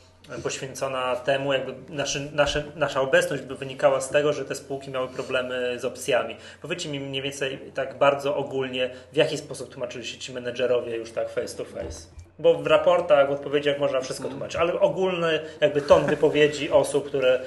poświęcona 0.43 1.16
temu, 1.16 1.52
jakby 1.52 1.95
naszy, 1.95 2.31
nasze, 2.33 2.64
nasza 2.76 3.00
obecność 3.00 3.43
by 3.43 3.54
wynikała 3.54 4.00
z 4.00 4.09
tego, 4.09 4.33
że 4.33 4.45
te 4.45 4.54
spółki 4.54 4.90
miały 4.90 5.09
problemy 5.09 5.78
z 5.81 5.85
opcjami. 5.85 6.37
Powiedzcie 6.62 6.88
mi 6.88 7.00
mniej 7.00 7.23
więcej 7.23 7.59
tak 7.75 7.99
bardzo 7.99 8.37
ogólnie, 8.37 8.90
w 9.12 9.16
jaki 9.16 9.38
sposób 9.38 9.69
tłumaczyli 9.69 10.07
się 10.07 10.19
ci 10.19 10.33
menedżerowie 10.33 10.97
już 10.97 11.12
tak 11.12 11.31
face 11.31 11.57
to 11.57 11.64
face? 11.64 12.07
Bo 12.38 12.54
w 12.54 12.66
raportach, 12.66 13.28
w 13.28 13.33
odpowiedziach 13.33 13.78
można 13.78 14.00
wszystko 14.00 14.28
tłumaczyć, 14.28 14.57
ale 14.57 14.81
ogólny 14.81 15.40
jakby 15.61 15.83
ton 15.83 16.07
wypowiedzi 16.07 16.71
osób, 16.71 17.07
które, 17.09 17.40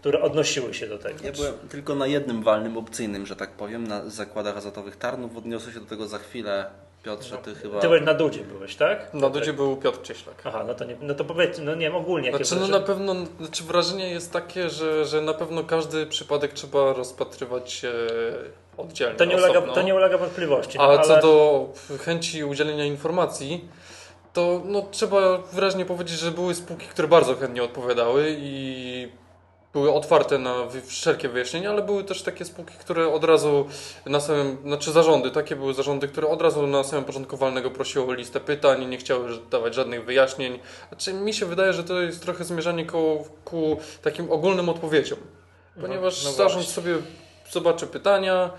które 0.00 0.20
odnosiły 0.22 0.74
się 0.74 0.86
do 0.86 0.98
tego. 0.98 1.18
Ja 1.24 1.32
byłem 1.32 1.54
tylko 1.68 1.94
na 1.94 2.06
jednym 2.06 2.42
walnym 2.42 2.76
opcyjnym, 2.76 3.26
że 3.26 3.36
tak 3.36 3.50
powiem, 3.50 3.86
na 3.86 4.10
zakładach 4.10 4.56
azotowych 4.56 4.96
Tarnów. 4.96 5.36
Odniosę 5.36 5.72
się 5.72 5.80
do 5.80 5.86
tego 5.86 6.08
za 6.08 6.18
chwilę 6.18 6.66
Piotrze, 7.06 7.38
ty 7.38 7.54
chyba... 7.54 7.80
Ty 7.80 7.86
byłeś 7.86 8.02
na 8.02 8.14
Dudzie 8.14 8.40
byłeś, 8.40 8.76
tak? 8.76 9.14
Na 9.14 9.30
Dudzie 9.30 9.52
był 9.52 9.76
Piotr 9.76 10.02
Cieślak. 10.02 10.42
Aha, 10.44 10.64
no 10.66 10.74
to, 10.74 10.84
nie, 10.84 10.96
no 11.00 11.14
to 11.14 11.24
powiedz, 11.24 11.58
no 11.58 11.74
nie 11.74 11.80
wiem, 11.80 11.96
ogólnie. 11.96 12.30
Znaczy, 12.30 12.56
no 12.60 12.68
na 12.68 12.80
pewno, 12.80 13.14
znaczy 13.40 13.64
wrażenie 13.64 14.10
jest 14.10 14.32
takie, 14.32 14.70
że, 14.70 15.04
że 15.04 15.20
na 15.20 15.34
pewno 15.34 15.64
każdy 15.64 16.06
przypadek 16.06 16.52
trzeba 16.52 16.92
rozpatrywać 16.92 17.82
oddzielnie, 18.76 19.16
to 19.16 19.24
nie, 19.24 19.36
ulega, 19.36 19.62
to 19.62 19.82
nie 19.82 19.94
ulega 19.94 20.18
wątpliwości. 20.18 20.78
No, 20.78 20.84
A 20.84 20.86
ale... 20.86 21.02
co 21.02 21.20
do 21.20 21.68
chęci 21.98 22.44
udzielenia 22.44 22.84
informacji, 22.84 23.68
to 24.32 24.62
no, 24.64 24.86
trzeba 24.90 25.38
wyraźnie 25.38 25.84
powiedzieć, 25.84 26.18
że 26.18 26.30
były 26.30 26.54
spółki, 26.54 26.86
które 26.86 27.08
bardzo 27.08 27.34
chętnie 27.34 27.62
odpowiadały 27.62 28.36
i 28.38 29.08
były 29.76 29.92
otwarte 29.92 30.38
na 30.38 30.54
wszelkie 30.86 31.28
wyjaśnienia, 31.28 31.70
ale 31.70 31.82
były 31.82 32.04
też 32.04 32.22
takie 32.22 32.44
spółki, 32.44 32.74
które 32.80 33.12
od 33.12 33.24
razu 33.24 33.66
na 34.06 34.20
samym, 34.20 34.56
znaczy 34.64 34.92
zarządy, 34.92 35.30
takie 35.30 35.56
były 35.56 35.74
zarządy, 35.74 36.08
które 36.08 36.28
od 36.28 36.42
razu 36.42 36.66
na 36.66 36.84
samym 36.84 37.04
początku 37.04 37.36
walnego 37.36 37.70
prosiły 37.70 38.04
o 38.06 38.12
listę 38.12 38.40
pytań, 38.40 38.86
nie 38.86 38.98
chciały 38.98 39.28
dawać 39.50 39.74
żadnych 39.74 40.04
wyjaśnień. 40.04 40.58
Znaczy 40.88 41.12
mi 41.12 41.34
się 41.34 41.46
wydaje, 41.46 41.72
że 41.72 41.84
to 41.84 42.00
jest 42.00 42.22
trochę 42.22 42.44
zmierzanie 42.44 42.86
ku, 42.86 43.26
ku 43.44 43.76
takim 44.02 44.32
ogólnym 44.32 44.68
odpowiedziom. 44.68 45.18
Mhm. 45.18 45.86
Ponieważ 45.86 46.24
no, 46.24 46.30
no 46.30 46.36
zarząd 46.36 46.66
sobie 46.66 46.94
zobaczy 47.50 47.86
pytania, 47.86 48.50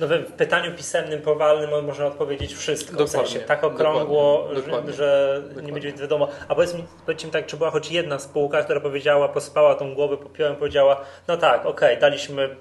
no 0.00 0.06
w 0.06 0.32
pytaniu 0.32 0.74
pisemnym, 0.76 1.22
powalnym 1.22 1.84
można 1.84 2.06
odpowiedzieć 2.06 2.54
wszystko. 2.54 2.96
Dokładnie, 2.96 3.24
w 3.24 3.28
sensie 3.28 3.40
tak 3.46 3.64
okrągło, 3.64 4.48
dokładnie, 4.54 4.92
że, 4.92 4.96
że 4.96 5.42
dokładnie. 5.42 5.62
nie 5.62 5.72
będzie 5.72 5.92
wiadomo. 5.92 6.28
A 6.48 6.54
powiedz 6.54 6.74
mi, 6.74 6.84
powiedz 7.06 7.24
mi 7.24 7.30
tak, 7.30 7.46
czy 7.46 7.56
była 7.56 7.70
choć 7.70 7.90
jedna 7.90 8.18
spółka, 8.18 8.62
która 8.62 8.80
powiedziała, 8.80 9.28
pospała 9.28 9.74
tą 9.74 9.94
głowę 9.94 10.16
popiołem, 10.16 10.56
powiedziała, 10.56 11.00
no 11.28 11.36
tak, 11.36 11.60
okej, 11.60 11.70
okay, 11.88 12.00
daliśmy 12.00 12.56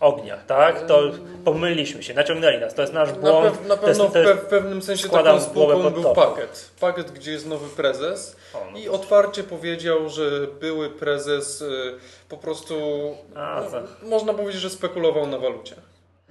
ognia, 0.00 0.36
tak? 0.36 0.86
To 0.86 1.02
pomyliliśmy 1.44 2.02
się, 2.02 2.14
naciągnęli 2.14 2.58
nas, 2.58 2.74
to 2.74 2.82
jest 2.82 2.94
nasz 2.94 3.12
błąd. 3.12 3.44
Na, 3.44 3.50
pe 3.50 3.68
na 3.68 3.76
pewno 3.76 4.04
jest, 4.04 4.42
w 4.42 4.46
pewnym 4.46 4.82
sensie 4.82 5.08
taką 5.08 5.40
spółką 5.40 5.90
był 5.90 6.02
topą. 6.02 6.14
pakiet. 6.14 6.70
Pakiet, 6.80 7.10
gdzie 7.10 7.32
jest 7.32 7.46
nowy 7.46 7.68
prezes 7.68 8.36
o, 8.54 8.58
no 8.72 8.78
i 8.78 8.88
otwarcie 8.88 9.44
powiedział, 9.44 10.08
że 10.08 10.46
były 10.60 10.90
prezes 10.90 11.60
y, 11.62 11.94
po 12.28 12.36
prostu, 12.36 12.74
A, 13.36 13.62
no, 13.72 14.08
można 14.08 14.34
powiedzieć, 14.34 14.62
że 14.62 14.70
spekulował 14.70 15.26
na 15.26 15.38
walucie. 15.38 15.76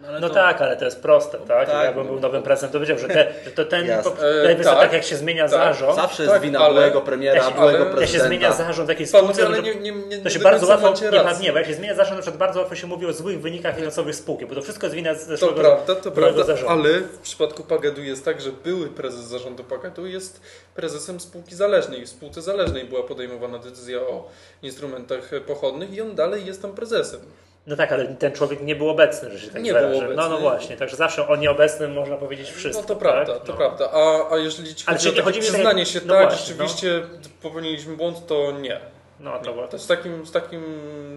No, 0.01 0.19
no 0.19 0.29
to... 0.29 0.35
tak, 0.35 0.61
ale 0.61 0.77
to 0.77 0.85
jest 0.85 1.01
proste, 1.01 1.37
tak? 1.37 1.69
tak 1.69 1.85
Jakbym 1.85 2.07
był 2.07 2.19
nowym 2.19 2.43
prezentem, 2.43 2.73
to 2.73 2.79
wiedział, 2.79 2.97
że, 2.97 3.07
te, 3.07 3.33
że 3.45 3.51
to 3.51 3.65
ten, 3.65 3.87
po, 4.03 4.09
e, 4.09 4.55
tak, 4.55 4.79
tak, 4.79 4.93
jak 4.93 5.03
się 5.03 5.15
zmienia 5.15 5.43
tak, 5.43 5.51
zarząd. 5.51 5.95
Zawsze 5.95 6.23
jest 6.23 6.33
tak, 6.33 6.41
wina 6.41 6.59
ale, 6.59 6.73
byłego 6.73 7.01
premiera, 7.01 7.43
jak, 7.45 7.55
byłego 7.55 7.77
prezydenta. 7.77 8.01
Jak 8.01 8.09
się 8.09 8.19
zmienia 8.19 8.53
zarząd 8.53 8.89
jakiejś 8.89 9.09
spółce, 9.09 9.45
ale 9.45 9.61
nie, 9.61 9.75
nie, 9.75 9.91
nie, 9.91 10.17
to 10.17 10.29
się 10.29 10.39
bardzo 10.39 10.67
łatwo, 10.67 10.93
nie, 11.11 11.39
nie, 11.41 11.59
jak 11.59 11.67
się 11.67 11.73
zmienia 11.73 11.95
zarząd, 11.95 12.15
na 12.15 12.21
przykład 12.21 12.39
bardzo 12.39 12.59
łatwo 12.59 12.75
się 12.75 12.87
mówi 12.87 13.05
o 13.05 13.13
złych 13.13 13.41
wynikach 13.41 13.75
finansowych 13.75 14.15
spółki, 14.15 14.45
bo 14.45 14.55
to 14.55 14.61
wszystko 14.61 14.85
jest 14.85 14.95
wina 14.95 15.15
zeszłego 15.15 15.55
To 15.55 15.61
prawda, 15.61 15.95
to 15.95 16.11
prawda, 16.11 16.43
zarządu. 16.43 16.71
ale 16.71 16.99
w 16.99 17.19
przypadku 17.19 17.63
Pagedu 17.63 18.03
jest 18.03 18.25
tak, 18.25 18.41
że 18.41 18.51
były 18.51 18.87
prezes 18.87 19.25
zarządu 19.25 19.63
Pagedu 19.63 20.05
jest 20.05 20.41
prezesem 20.75 21.19
spółki 21.19 21.55
zależnej. 21.55 22.05
W 22.05 22.09
spółce 22.09 22.41
zależnej 22.41 22.85
była 22.85 23.03
podejmowana 23.03 23.59
decyzja 23.59 23.99
o 23.99 24.29
instrumentach 24.63 25.29
pochodnych 25.47 25.93
i 25.93 26.01
on 26.01 26.15
dalej 26.15 26.45
jest 26.45 26.61
tam 26.61 26.71
prezesem. 26.71 27.19
No 27.67 27.75
tak, 27.75 27.91
ale 27.91 28.07
ten 28.07 28.31
człowiek 28.31 28.61
nie 28.61 28.75
był 28.75 28.89
obecny, 28.89 29.31
że 29.31 29.39
się 29.39 29.51
tak 29.51 29.63
Nie 29.63 29.73
był 29.73 29.97
obecny. 29.97 30.15
No, 30.15 30.29
no 30.29 30.37
właśnie, 30.37 30.77
także 30.77 30.95
zawsze 30.95 31.27
o 31.27 31.35
nieobecnym 31.35 31.93
można 31.93 32.17
powiedzieć 32.17 32.51
wszystko. 32.51 32.81
No 32.81 32.87
to 32.87 32.95
prawda, 32.95 33.33
tak? 33.33 33.43
to 33.43 33.51
no. 33.51 33.57
prawda. 33.57 33.91
A, 33.91 34.33
a 34.33 34.37
jeżeli 34.37 34.75
ale 34.85 34.97
chodzi 34.97 35.21
o 35.21 35.23
chodzi 35.23 35.39
przyznanie 35.39 35.85
się, 35.85 35.99
no 36.05 36.13
tak, 36.13 36.29
właśnie, 36.29 36.45
rzeczywiście 36.45 37.01
no. 37.11 37.29
popełniliśmy 37.41 37.97
błąd, 37.97 38.27
to 38.27 38.51
nie. 38.51 38.79
No, 39.19 39.39
to, 39.39 39.55
nie. 39.55 39.67
to 39.67 39.79
z, 39.79 39.87
takim, 39.87 40.25
z 40.25 40.31
takim 40.31 40.63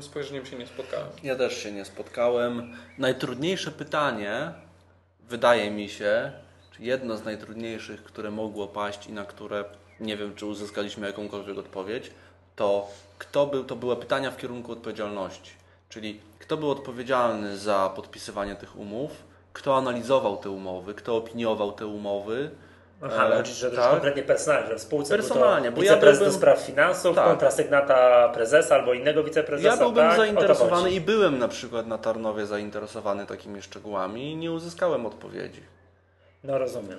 spojrzeniem 0.01 0.47
się 0.47 0.57
nie 0.57 0.67
spotkałem. 0.67 1.07
Ja 1.23 1.37
też 1.37 1.63
się 1.63 1.73
nie 1.73 1.85
spotkałem. 1.85 2.77
Najtrudniejsze 2.99 3.71
pytanie, 3.71 4.53
wydaje 5.29 5.71
mi 5.71 5.89
się, 5.89 6.33
czy 6.77 6.83
jedno 6.83 7.17
z 7.17 7.25
najtrudniejszych, 7.25 8.05
które 8.05 8.31
mogło 8.31 8.69
paść 8.69 9.07
i 9.07 9.13
na 9.13 9.25
które 9.25 9.65
nie 10.01 10.17
wiem, 10.17 10.35
czy 10.35 10.47
uzyskaliśmy 10.47 11.07
jakąkolwiek 11.07 11.59
odpowiedź, 11.59 12.11
to 12.57 12.89
kto 13.19 13.47
był, 13.47 13.65
to 13.65 13.77
były 13.77 13.97
pytania 13.97 14.31
w 14.31 14.37
kierunku 14.37 14.73
odpowiedzialności. 14.73 15.64
Czyli 15.89 16.21
kto 16.39 16.57
był 16.57 16.71
odpowiedzialny 16.71 17.57
za 17.57 17.93
podpisywanie 17.97 18.57
tych 18.57 18.77
umów, 18.77 19.11
kto 19.53 19.77
analizował 19.77 20.37
te 20.37 20.51
umowy, 20.51 20.95
kto 20.95 21.17
opiniował 21.17 21.73
te 21.73 21.87
umowy. 21.87 22.51
Aha, 23.03 23.17
ale 23.17 23.37
chodzi, 23.37 23.53
że 23.53 23.71
tak? 23.71 23.91
konkretnie 23.91 24.23
personalnie, 24.23 24.69
że 24.69 24.77
w 24.77 24.81
spółce 24.81 25.17
personalnie, 25.17 25.71
był 25.71 25.77
to 25.77 25.83
wiceprezes 25.83 26.21
ja 26.21 26.25
byłbym, 26.25 26.41
spraw 26.41 26.61
finansów, 26.61 27.17
tak. 27.17 27.25
kontra 27.25 27.51
sygnata 27.51 28.29
prezesa 28.29 28.75
albo 28.75 28.95
innego 28.95 29.25
wiceprezesa. 29.25 29.69
Ja 29.69 29.77
byłbym 29.77 30.09
tak? 30.09 30.17
zainteresowany 30.17 30.91
i 30.91 31.01
byłem 31.01 31.39
na 31.39 31.49
przykład 31.49 31.87
na 31.87 31.99
Tarnowie 31.99 32.47
zainteresowany 32.47 33.27
takimi 33.27 33.63
szczegółami 33.63 34.33
i 34.33 34.37
nie 34.37 34.53
uzyskałem 34.53 35.07
odpowiedzi. 35.07 35.61
No 36.45 36.59
rozumiem. 36.59 36.99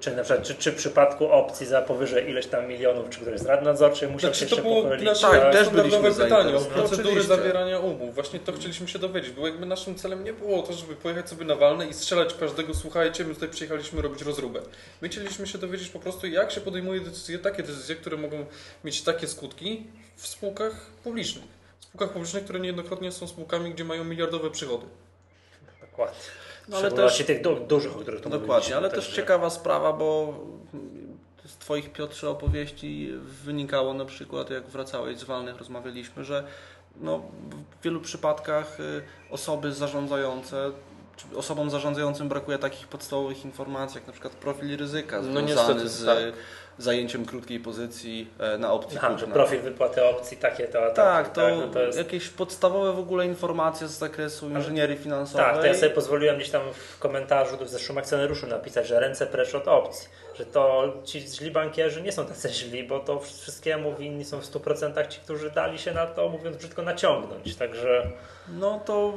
Czy 0.00 0.16
na 0.16 0.22
przykład, 0.22 0.46
czy, 0.46 0.54
czy 0.54 0.72
w 0.72 0.74
przypadku 0.74 1.32
opcji 1.32 1.66
za 1.66 1.82
powyżej 1.82 2.30
ileś 2.30 2.46
tam 2.46 2.68
milionów, 2.68 3.10
czy 3.10 3.20
któryś 3.20 3.40
z 3.40 3.46
rad 3.46 3.62
nadzorczych 3.62 4.10
musiał 4.10 4.30
Znaczy, 4.30 4.40
się 4.40 4.46
to 4.46 4.56
jeszcze 4.56 4.68
było 4.68 4.82
pochylić? 4.82 5.06
nasze 5.06 5.20
Tak, 5.20 5.52
też 5.52 5.68
byliśmy 5.68 6.14
pytanie 6.14 6.56
o 6.56 6.60
procedury 6.60 7.22
zawierania 7.22 7.78
umów. 7.78 8.14
Właśnie 8.14 8.40
to 8.40 8.52
chcieliśmy 8.52 8.88
się 8.88 8.98
dowiedzieć, 8.98 9.30
bo 9.30 9.46
jakby 9.46 9.66
naszym 9.66 9.94
celem 9.94 10.24
nie 10.24 10.32
było 10.32 10.62
to, 10.62 10.72
żeby 10.72 10.96
pojechać 10.96 11.28
sobie 11.28 11.44
na 11.44 11.54
walne 11.54 11.86
i 11.86 11.94
strzelać 11.94 12.34
każdego, 12.34 12.74
słuchajcie, 12.74 13.24
my 13.24 13.34
tutaj 13.34 13.48
przyjechaliśmy 13.48 14.02
robić 14.02 14.22
rozróbę. 14.22 14.60
My 15.00 15.08
chcieliśmy 15.08 15.46
się 15.46 15.58
dowiedzieć 15.58 15.88
po 15.88 15.98
prostu, 15.98 16.26
jak 16.26 16.52
się 16.52 16.60
podejmuje 16.60 17.00
decyzje, 17.00 17.38
takie 17.38 17.62
decyzje, 17.62 17.96
które 17.96 18.16
mogą 18.16 18.46
mieć 18.84 19.02
takie 19.02 19.26
skutki 19.26 19.86
w 20.16 20.26
spółkach 20.26 20.86
publicznych. 21.04 21.44
W 21.80 21.84
spółkach 21.84 22.10
publicznych, 22.10 22.44
które 22.44 22.60
niejednokrotnie 22.60 23.12
są 23.12 23.28
spółkami, 23.28 23.70
gdzie 23.70 23.84
mają 23.84 24.04
miliardowe 24.04 24.50
przychody. 24.50 24.86
Dokładnie. 25.80 26.18
No, 26.70 26.76
ale 26.76 26.90
też 26.92 27.26
tych 27.26 27.42
du 27.42 27.56
dużych, 27.56 27.96
o 27.96 27.98
których 27.98 28.20
tu 28.20 28.28
Dokładnie, 28.28 28.46
mówiliśmy, 28.48 28.76
ale 28.76 28.90
także- 28.90 29.06
też 29.06 29.16
ciekawa 29.16 29.50
sprawa, 29.50 29.92
bo 29.92 30.34
z 31.44 31.56
Twoich 31.56 31.92
Piotrze 31.92 32.30
opowieści 32.30 33.12
wynikało 33.44 33.94
na 33.94 34.04
przykład, 34.04 34.50
jak 34.50 34.68
wracałeś 34.68 35.18
z 35.18 35.24
walnych, 35.24 35.56
rozmawialiśmy, 35.58 36.24
że 36.24 36.44
no, 36.96 37.22
w 37.80 37.84
wielu 37.84 38.00
przypadkach 38.00 38.80
y, 38.80 39.02
osoby 39.30 39.72
zarządzające, 39.72 40.70
osobom 41.34 41.70
zarządzającym 41.70 42.28
brakuje 42.28 42.58
takich 42.58 42.88
podstawowych 42.88 43.44
informacji, 43.44 43.94
jak 43.94 44.06
na 44.06 44.12
przykład 44.12 44.34
profil 44.34 44.76
ryzyka 44.76 45.16
No 45.16 45.22
związany 45.22 45.46
niestety, 45.46 45.88
z 45.88 46.04
tak. 46.04 46.18
Zajęciem 46.82 47.26
krótkiej 47.26 47.60
pozycji 47.60 48.30
e, 48.38 48.58
na 48.58 48.72
opcji 48.72 48.98
Aha, 48.98 49.18
że 49.18 49.26
profil 49.26 49.60
wypłaty 49.60 50.04
opcji, 50.04 50.36
takie 50.36 50.68
to, 50.68 50.86
a 50.86 50.90
Tak, 50.90 51.32
to, 51.32 51.56
no 51.56 51.68
to 51.68 51.82
jest... 51.82 51.98
jakieś 51.98 52.28
podstawowe 52.28 52.92
w 52.92 52.98
ogóle 52.98 53.26
informacje 53.26 53.88
z 53.88 53.98
zakresu 53.98 54.48
inżynierii 54.50 54.98
finansowej. 54.98 55.46
Tak, 55.46 55.58
to 55.60 55.66
ja 55.66 55.74
sobie 55.74 55.90
pozwoliłem 55.90 56.36
gdzieś 56.36 56.50
tam 56.50 56.62
w 56.74 56.98
komentarzu 56.98 57.56
do 57.56 57.64
w 57.64 57.68
zeszłym 57.68 57.98
akcjonariuszu 57.98 58.46
napisać, 58.46 58.86
że 58.86 59.00
ręce 59.00 59.26
precz 59.26 59.54
od 59.54 59.68
opcji. 59.68 60.08
Że 60.38 60.46
to 60.46 60.92
ci 61.04 61.20
źli 61.20 61.50
bankierzy 61.50 62.02
nie 62.02 62.12
są 62.12 62.26
tacy 62.26 62.48
źli, 62.48 62.84
bo 62.84 63.00
to 63.00 63.20
wszystkiemu 63.20 63.94
winni 63.94 64.24
są 64.24 64.40
w 64.40 64.44
100% 64.44 65.08
ci, 65.08 65.20
którzy 65.20 65.50
dali 65.50 65.78
się 65.78 65.94
na 65.94 66.06
to, 66.06 66.28
mówiąc 66.28 66.56
brzydko, 66.56 66.82
naciągnąć. 66.82 67.56
Także 67.56 68.10
No 68.48 68.80
to 68.84 69.12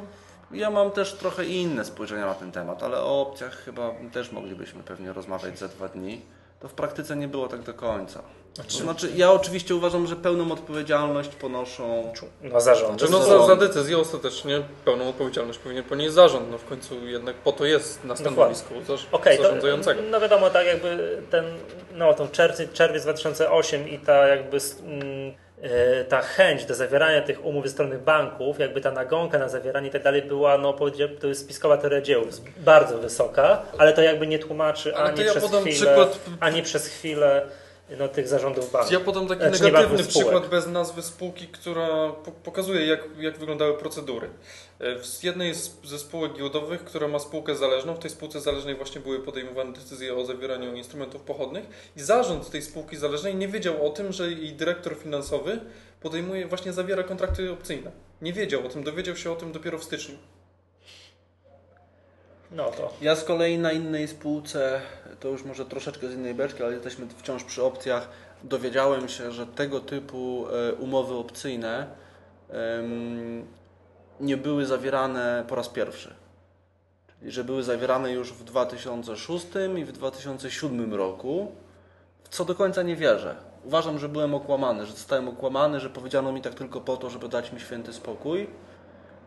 ja 0.51 0.69
mam 0.69 0.91
też 0.91 1.13
trochę 1.13 1.45
inne 1.45 1.85
spojrzenia 1.85 2.25
na 2.25 2.33
ten 2.33 2.51
temat, 2.51 2.83
ale 2.83 2.99
o 2.99 3.21
opcjach 3.21 3.53
chyba 3.53 3.91
też 4.13 4.31
moglibyśmy 4.31 4.83
pewnie 4.83 5.13
rozmawiać 5.13 5.59
za 5.59 5.67
dwa 5.67 5.87
dni. 5.87 6.21
To 6.63 6.69
w 6.69 6.73
praktyce 6.73 7.15
nie 7.15 7.27
było 7.27 7.47
tak 7.47 7.61
do 7.61 7.73
końca. 7.73 8.21
To 8.55 8.77
znaczy, 8.77 9.09
ja 9.15 9.31
oczywiście 9.31 9.75
uważam, 9.75 10.07
że 10.07 10.15
pełną 10.15 10.51
odpowiedzialność 10.51 11.29
ponoszą. 11.29 12.13
no 12.41 12.61
zarząd. 12.61 12.99
Czy 12.99 13.11
no 13.11 13.23
za, 13.23 13.45
za 13.47 13.55
decyzję 13.55 13.97
ostatecznie 13.97 14.61
pełną 14.85 15.09
odpowiedzialność 15.09 15.59
powinien 15.59 15.83
ponieść 15.83 16.13
zarząd. 16.13 16.51
No 16.51 16.57
w 16.57 16.65
końcu 16.65 17.07
jednak 17.07 17.35
po 17.35 17.51
to 17.51 17.65
jest 17.65 18.03
na 18.03 18.15
stanowisku 18.15 18.73
zarz- 18.87 19.05
Okej, 19.11 19.37
to- 19.37 19.43
zarządzającego. 19.43 20.01
no 20.11 20.19
wiadomo, 20.19 20.49
tak 20.49 20.67
jakby 20.67 21.21
ten, 21.31 21.45
no 21.93 22.13
tą 22.13 22.27
czerwiec, 22.27 22.71
czerwiec 22.73 23.03
2008 23.03 23.89
i 23.89 23.99
ta 23.99 24.27
jakby 24.27 24.57
mm, 24.83 25.33
ta 26.09 26.21
chęć 26.21 26.65
do 26.65 26.75
zawierania 26.75 27.21
tych 27.21 27.45
umów 27.45 27.65
ze 27.65 27.71
strony 27.71 27.97
banków, 27.97 28.59
jakby 28.59 28.81
ta 28.81 28.91
nagonka 28.91 29.37
na 29.39 29.49
zawieranie 29.49 29.87
i 29.87 29.91
tak 29.91 30.03
dalej 30.03 30.21
była, 30.21 30.57
no 30.57 30.73
to 31.21 31.27
jest 31.27 31.41
spiskowa 31.41 31.77
teoria 31.77 32.01
dzieł, 32.01 32.23
bardzo 32.57 32.97
wysoka, 32.97 33.61
ale 33.77 33.93
to 33.93 34.01
jakby 34.01 34.27
nie 34.27 34.39
tłumaczy 34.39 34.95
Ale 34.95 35.09
ani 35.09 35.23
ja 35.25 35.31
przez 35.31 35.43
chwilę, 35.45 35.71
przykład- 35.75 36.19
ani 36.39 36.63
przez 36.63 36.87
chwilę 36.87 37.41
no, 37.89 38.07
tych 38.07 38.27
zarządów 38.27 38.71
banków. 38.71 38.91
Ja 38.91 38.99
podam 38.99 39.27
taki 39.27 39.41
Znaczy, 39.41 39.63
negatywny 39.63 40.03
przykład 40.03 40.47
bez 40.47 40.67
nazwy 40.67 41.01
spółki, 41.01 41.47
która 41.47 42.09
po 42.09 42.31
pokazuje, 42.31 42.85
jak, 42.85 43.03
jak 43.17 43.37
wyglądały 43.37 43.77
procedury. 43.77 44.29
E, 44.79 44.99
W 44.99 45.23
jednej 45.23 45.53
ze 45.83 45.99
spółek 45.99 46.33
giełdowych, 46.33 46.83
która 46.83 47.07
ma 47.07 47.19
spółkę 47.19 47.55
zależną, 47.55 47.95
w 47.95 47.99
tej 47.99 48.11
spółce 48.11 48.41
zależnej 48.41 48.75
właśnie 48.75 49.01
były 49.01 49.19
podejmowane 49.19 49.73
decyzje 49.73 50.15
o 50.15 50.25
zawieraniu 50.25 50.75
instrumentów 50.75 51.21
pochodnych 51.21 51.91
i 51.97 52.01
zarząd 52.01 52.49
tej 52.49 52.61
spółki 52.61 52.97
zależnej 52.97 53.35
nie 53.35 53.47
wiedział 53.47 53.87
o 53.87 53.89
tym, 53.89 54.11
że 54.11 54.31
jej 54.31 54.53
dyrektor 54.53 54.95
finansowy 54.95 55.59
podejmuje, 56.01 56.47
właśnie 56.47 56.73
zawiera 56.73 57.03
kontrakty 57.03 57.51
opcyjne. 57.51 57.91
Nie 58.21 58.33
wiedział 58.33 58.65
o 58.65 58.69
tym, 58.69 58.83
dowiedział 58.83 59.15
się 59.15 59.31
o 59.31 59.35
tym 59.35 59.51
dopiero 59.51 59.77
w 59.77 59.83
styczniu. 59.83 60.15
No 62.51 62.71
to 62.71 62.93
Ja 63.01 63.15
z 63.15 63.23
kolei 63.23 63.57
na 63.57 63.71
innej 63.71 64.07
spółce, 64.07 64.81
to 65.23 65.29
już 65.29 65.43
może 65.43 65.65
troszeczkę 65.65 66.07
z 66.07 66.13
innej 66.13 66.35
beczki, 66.35 66.63
ale 66.63 66.73
jesteśmy 66.73 67.07
wciąż 67.17 67.43
przy 67.43 67.63
opcjach, 67.63 68.09
dowiedziałem 68.43 69.09
się, 69.09 69.31
że 69.31 69.47
tego 69.47 69.79
typu 69.79 70.45
e, 70.69 70.73
umowy 70.73 71.13
opcyjne 71.15 71.87
nie 74.19 74.37
były 74.37 74.65
zawierane 74.65 75.43
po 75.47 75.55
raz 75.55 75.69
pierwszy. 75.69 76.13
Czyli, 77.19 77.31
że 77.31 77.43
były 77.43 77.63
zawierane 77.63 78.11
już 78.11 78.33
w 78.33 78.43
2006 78.43 79.47
i 79.77 79.85
w 79.85 79.91
2007 79.91 80.93
roku, 80.93 81.51
w 82.23 82.29
co 82.29 82.45
do 82.45 82.55
końca 82.55 82.81
nie 82.81 82.95
wierzę. 82.95 83.35
Uważam, 83.65 83.99
że 83.99 84.09
byłem 84.09 84.35
okłamany, 84.35 84.85
że 84.85 84.91
zostałem 84.91 85.27
okłamany, 85.27 85.79
że 85.79 85.89
powiedziano 85.89 86.31
mi 86.31 86.41
tak 86.41 86.53
tylko 86.53 86.81
po 86.81 86.97
to, 86.97 87.09
żeby 87.09 87.29
dać 87.29 87.51
mi 87.51 87.59
święty 87.59 87.93
spokój. 87.93 88.47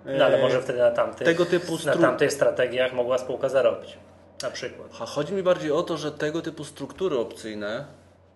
no, 0.04 0.24
ale 0.24 0.38
E, 0.38 0.42
może 0.42 0.62
wtedy 0.62 0.78
na 0.78 0.90
tamtych, 0.90 1.26
tego 1.26 1.44
typu 1.44 1.72
na 1.72 1.78
stru- 1.78 2.00
tamtych 2.00 2.32
strategiach 2.32 2.92
mogła 2.92 3.18
spółka 3.18 3.48
zarobić. 3.48 3.98
Na 4.42 4.50
przykład. 4.50 4.88
A 5.00 5.06
chodzi 5.06 5.32
mi 5.32 5.42
bardziej 5.42 5.72
o 5.72 5.82
to, 5.82 5.96
że 5.96 6.12
tego 6.12 6.42
typu 6.42 6.64
struktury 6.64 7.18
opcyjne, 7.18 7.84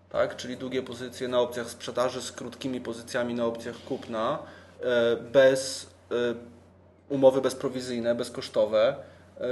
tak, 0.09 0.35
czyli 0.35 0.57
długie 0.57 0.83
pozycje 0.83 1.27
na 1.27 1.39
opcjach 1.39 1.69
sprzedaży 1.69 2.21
z 2.21 2.31
krótkimi 2.31 2.81
pozycjami 2.81 3.33
na 3.33 3.45
opcjach 3.45 3.75
kupna, 3.87 4.39
e, 4.81 5.15
bez 5.15 5.87
e, 6.11 6.15
umowy 7.09 7.41
bezprowizyjne, 7.41 8.15
bezkosztowe, 8.15 8.95
e, 9.41 9.43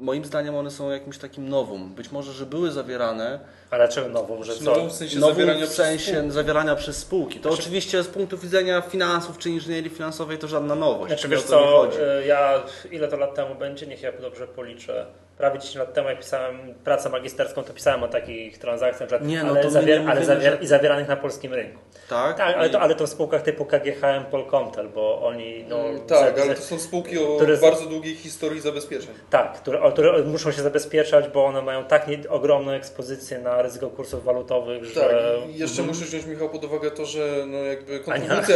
moim 0.00 0.24
zdaniem 0.24 0.54
one 0.54 0.70
są 0.70 0.90
jakimś 0.90 1.18
takim 1.18 1.48
nowum. 1.48 1.94
Być 1.94 2.12
może, 2.12 2.32
że 2.32 2.46
były 2.46 2.72
zawierane 2.72 3.40
Ale 3.70 3.86
dlaczego 3.86 4.08
nową, 4.08 4.42
że 4.42 4.56
co? 4.56 4.86
W 4.86 4.92
sensie 4.92 5.20
zawierania 5.20 5.66
w 5.66 5.68
przez 5.68 5.76
sensie 5.76 6.12
spółkę. 6.12 6.32
zawierania 6.32 6.76
przez 6.76 6.96
spółki. 6.96 7.40
To 7.40 7.50
oczywiście 7.50 8.02
z 8.02 8.08
punktu 8.08 8.38
widzenia 8.38 8.80
finansów 8.80 9.38
czy 9.38 9.50
inżynierii 9.50 9.90
finansowej 9.90 10.38
to 10.38 10.48
żadna 10.48 10.74
nowość. 10.74 11.12
Znaczy 11.12 11.28
wiesz 11.28 11.42
co, 11.42 11.88
ja 12.26 12.62
ile 12.90 13.08
to 13.08 13.16
lat 13.16 13.34
temu 13.34 13.54
będzie, 13.54 13.86
niech 13.86 14.02
ja 14.02 14.12
dobrze 14.12 14.46
policzę. 14.46 15.06
Prawie 15.38 15.58
10 15.58 15.76
lat 15.76 15.94
temu 15.94 16.08
jak 16.08 16.18
pisałem 16.18 16.74
pracę 16.84 17.08
magisterską, 17.08 17.62
to 17.64 17.72
pisałem 17.74 18.02
o 18.02 18.08
takich 18.08 18.58
transakcjach, 18.58 19.10
Nie, 19.22 19.42
no 19.42 19.50
ale, 19.50 19.62
to 19.62 19.68
zawier- 19.68 20.04
nie 20.04 20.10
ale 20.10 20.20
zawier- 20.20 20.40
że- 20.42 20.58
i 20.62 20.66
zawieranych 20.66 21.08
na 21.08 21.16
polskim 21.16 21.54
rynku. 21.54 21.78
Tak, 22.08 22.36
Tak, 22.36 22.56
ale 22.56 22.68
I- 22.68 22.70
to, 22.70 22.80
ale 22.80 22.94
to 22.94 23.06
w 23.06 23.10
spółkach 23.10 23.42
typu 23.42 23.64
KGHM 23.64 24.24
Polkomtel, 24.30 24.88
bo 24.88 25.26
oni 25.26 25.64
no, 25.68 25.84
Tak, 26.06 26.36
za- 26.36 26.42
ale 26.42 26.54
to 26.54 26.62
są 26.62 26.78
spółki 26.78 27.18
o 27.18 27.36
które 27.36 27.56
bardzo 27.56 27.86
długiej 27.86 28.14
historii 28.14 28.60
zabezpieczeń. 28.60 29.14
tak 29.30 29.52
które, 29.52 29.80
które 29.92 30.22
muszą 30.22 30.52
się 30.52 30.62
zabezpieczać, 30.62 31.28
bo 31.28 31.44
one 31.44 31.62
mają 31.62 31.84
tak 31.84 32.08
nie, 32.08 32.18
ogromną 32.28 32.72
ekspozycję 32.72 33.38
na 33.38 33.62
ryzyko 33.62 33.90
kursów 33.90 34.24
walutowych, 34.24 34.82
Tak, 34.94 35.10
że 35.10 35.38
i 35.54 35.58
jeszcze 35.58 35.82
muszę 35.82 36.04
wziąć 36.04 36.26
Michał 36.26 36.48
pod 36.50 36.64
uwagę 36.64 36.90
to, 36.90 37.06
że 37.06 37.44
no 37.46 37.58
jakby 37.58 38.00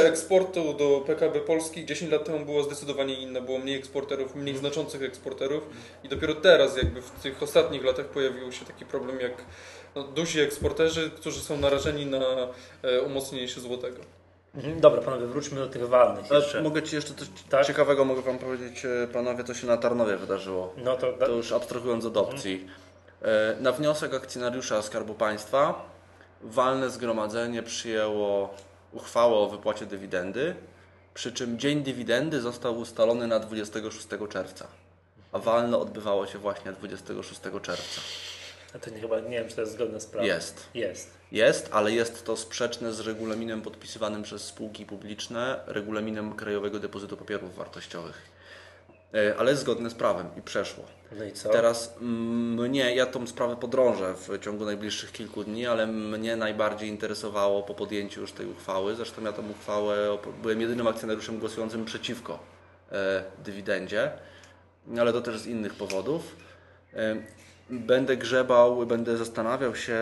eksportu 0.07 0.75
do 0.75 1.01
PKB 1.07 1.41
Polski 1.41 1.87
10 1.87 2.13
lat 2.13 2.25
temu 2.25 2.45
była 2.47 2.63
zdecydowanie 2.63 3.15
inna, 3.15 3.41
było 3.41 3.59
mniej 3.59 3.79
eksporterów, 3.79 4.35
mniej 4.35 4.57
znaczących 4.57 5.03
eksporterów 5.03 5.63
i 6.05 6.09
dopiero 6.09 6.35
teraz 6.35 6.70
jakby 6.77 7.03
w 7.03 7.11
tych 7.11 7.43
ostatnich 7.43 7.85
latach 7.85 8.07
pojawił 8.07 8.53
się 8.53 8.65
taki 8.65 8.85
problem 8.87 9.21
jak 9.21 9.33
no, 9.95 10.03
duzi 10.03 10.41
eksporterzy, 10.41 11.11
którzy 11.11 11.41
są 11.41 11.57
narażeni 11.59 12.07
na 12.07 12.19
e, 12.83 13.01
umocnienie 13.03 13.49
się 13.49 13.61
złotego. 13.61 13.99
Mhm, 14.55 14.81
Dobra, 14.81 15.03
panowie, 15.03 15.27
wróćmy 15.27 15.61
do 15.61 15.67
tych 15.69 15.89
walnych 15.89 16.25
Ale 16.31 16.41
jeszcze. 16.41 16.63
Mogę 16.63 16.83
Ci 16.83 16.97
jeszcze 16.97 17.15
coś 17.15 17.29
Tak? 17.51 17.67
ciekawego 17.67 18.05
mogę 18.05 18.23
Wam 18.23 18.39
powiedzieć, 18.39 18.85
e, 18.85 19.09
panowie, 19.13 19.45
co 19.45 19.55
się 19.55 19.67
na 19.67 19.77
Tarnowie 19.77 20.17
wydarzyło. 20.17 20.75
No 20.77 20.97
to, 20.97 21.13
To 21.13 21.29
już 21.33 21.53
abstrahując 21.53 22.05
od 22.05 22.17
opcji. 22.17 22.69
E, 23.23 23.57
Na 23.61 23.73
wniosek 23.73 24.15
akcjonariusza 24.15 24.83
Skarbu 24.83 25.15
Państwa 25.15 25.91
walne 26.43 26.91
zgromadzenie 26.91 27.63
przyjęło 27.63 28.55
uchwałę 28.93 29.35
o 29.35 29.49
wypłacie 29.49 29.87
dywidendy, 29.87 30.55
przy 31.15 31.33
czym 31.33 31.59
dzień 31.59 31.83
dywidendy 31.83 32.41
został 32.41 32.79
ustalony 32.79 33.27
na 33.27 33.39
26 33.41 34.07
czerwca, 34.29 34.67
a 35.33 35.39
walne 35.39 35.79
odbywało 35.79 36.27
się 36.27 36.39
właśnie 36.39 36.73
26 36.73 37.41
czerwca. 37.63 38.01
a 38.75 38.79
to 38.79 38.91
nie, 38.91 39.01
chyba 39.01 39.21
nie 39.21 39.39
wiem, 39.39 39.49
czy 39.49 39.55
to 39.55 39.61
jest 39.61 39.73
zgodne 39.73 40.01
z 40.01 40.07
prawem. 40.07 40.29
Jest. 40.29 40.67
Jest. 40.75 41.11
Jest, 41.33 41.69
ale 41.73 41.93
jest 41.93 42.25
to 42.25 42.37
sprzeczne 42.37 42.93
z 42.93 43.01
regulaminem 43.01 43.63
podpisywanym 43.63 44.23
przez 44.23 44.43
spółki 44.43 44.87
publiczne, 44.87 45.61
regulaminem 45.67 46.33
Krajowego 46.37 46.79
Depozytu 46.79 47.17
Papierów 47.17 47.57
Wartościowych. 47.57 48.23
E, 49.15 49.37
Ale 49.39 49.51
jest 49.51 49.63
zgodne 49.63 49.91
z 49.91 49.95
prawem 49.95 50.27
i 50.39 50.43
przeszło. 50.43 50.85
No 51.19 51.25
i 51.25 51.33
co? 51.33 51.49
Teraz 51.49 51.95
mnie, 52.01 52.95
ja 52.95 53.07
tą 53.07 53.27
sprawę 53.27 53.57
podrążę 53.57 54.15
w 54.15 54.39
ciągu 54.41 54.65
najbliższych 54.65 55.13
kilku 55.13 55.45
dni, 55.45 55.67
ale 55.67 55.87
mnie 55.87 56.37
najbardziej 56.37 56.89
interesowało 56.89 57.63
po 57.63 57.75
podjęciu 57.75 58.21
już 58.21 58.33
tej 58.33 58.47
uchwały, 58.47 58.97
zresztą 58.97 59.23
ja 59.23 59.33
tą 59.33 59.51
uchwałę, 59.51 60.19
byłem 60.43 60.61
jedynym 60.61 60.87
akcjonariuszem 60.87 61.39
głosującym 61.39 61.85
przeciwko 61.85 62.39
e, 62.93 63.25
dywidendzie, 63.45 64.13
ale 65.01 65.13
to 65.13 65.21
też 65.21 65.39
z 65.39 65.47
innych 65.47 65.75
powodów. 65.75 66.37
Będę 67.71 68.17
grzebał, 68.17 68.87
będę 68.87 69.17
zastanawiał 69.17 69.77
się 69.77 69.99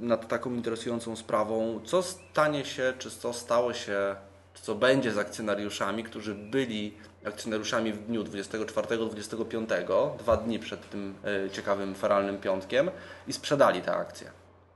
nad 0.00 0.28
taką 0.28 0.54
interesującą 0.54 1.16
sprawą, 1.16 1.80
co 1.84 2.02
stanie 2.02 2.64
się, 2.64 2.92
czy 2.98 3.10
co 3.10 3.32
stało 3.32 3.74
się 3.74 4.16
co 4.62 4.74
będzie 4.74 5.12
z 5.12 5.18
akcjonariuszami, 5.18 6.04
którzy 6.04 6.34
byli 6.34 6.94
akcjonariuszami 7.24 7.92
w 7.92 8.06
dniu 8.06 8.24
24-25, 8.24 10.16
dwa 10.18 10.36
dni 10.36 10.58
przed 10.58 10.90
tym 10.90 11.14
e, 11.46 11.50
ciekawym 11.50 11.94
feralnym 11.94 12.38
piątkiem 12.38 12.90
i 13.26 13.32
sprzedali 13.32 13.82
te 13.82 13.92
akcje 13.92 14.30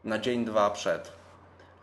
na 0.05 0.19
dzień, 0.19 0.45
dwa 0.45 0.71
przed. 0.71 1.13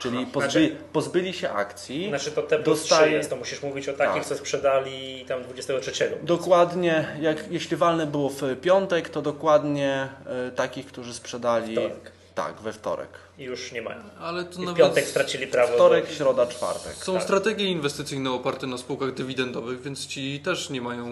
Czyli 0.01 0.17
Aha, 0.17 0.27
pozbyli, 0.33 0.67
znaczy- 0.69 0.83
pozbyli 0.93 1.33
się 1.33 1.49
akcji. 1.49 2.07
Znaczy 2.09 2.31
to 2.31 2.41
te 2.41 2.59
plus 2.59 2.83
3 2.83 3.09
jest, 3.11 3.29
to 3.29 3.35
musisz 3.35 3.61
mówić 3.63 3.89
o 3.89 3.93
takich, 3.93 4.13
Tak. 4.15 4.25
co 4.25 4.35
sprzedali 4.35 5.25
tam 5.27 5.43
23. 5.43 6.17
Dokładnie, 6.23 7.07
jak, 7.21 7.51
jeśli 7.51 7.77
walne 7.77 8.07
było 8.07 8.29
w 8.29 8.41
piątek, 8.61 9.09
to 9.09 9.21
dokładnie 9.21 10.09
e, 10.47 10.51
takich, 10.51 10.85
którzy 10.85 11.13
sprzedali 11.13 11.71
Wtorek. 11.75 12.11
tak, 12.35 12.55
we 12.61 12.73
wtorek. 12.73 13.09
I 13.37 13.43
już 13.43 13.71
nie 13.71 13.81
mają. 13.81 14.01
Ale 14.19 14.43
to 14.43 14.51
I 14.51 14.55
w 14.55 14.59
nawet 14.59 14.77
piątek 14.77 15.05
stracili 15.05 15.47
prawo 15.47 15.73
Wtorek, 15.73 16.07
do... 16.07 16.13
środa, 16.13 16.47
czwartek. 16.47 16.93
są 16.93 17.13
tak. 17.13 17.23
strategie 17.23 17.65
inwestycyjne 17.65 18.31
oparte 18.31 18.67
na 18.67 18.77
spółkach 18.77 19.13
dywidendowych, 19.13 19.81
więc 19.81 20.07
ci 20.07 20.39
też 20.39 20.69
nie 20.69 20.81
mają 20.81 21.05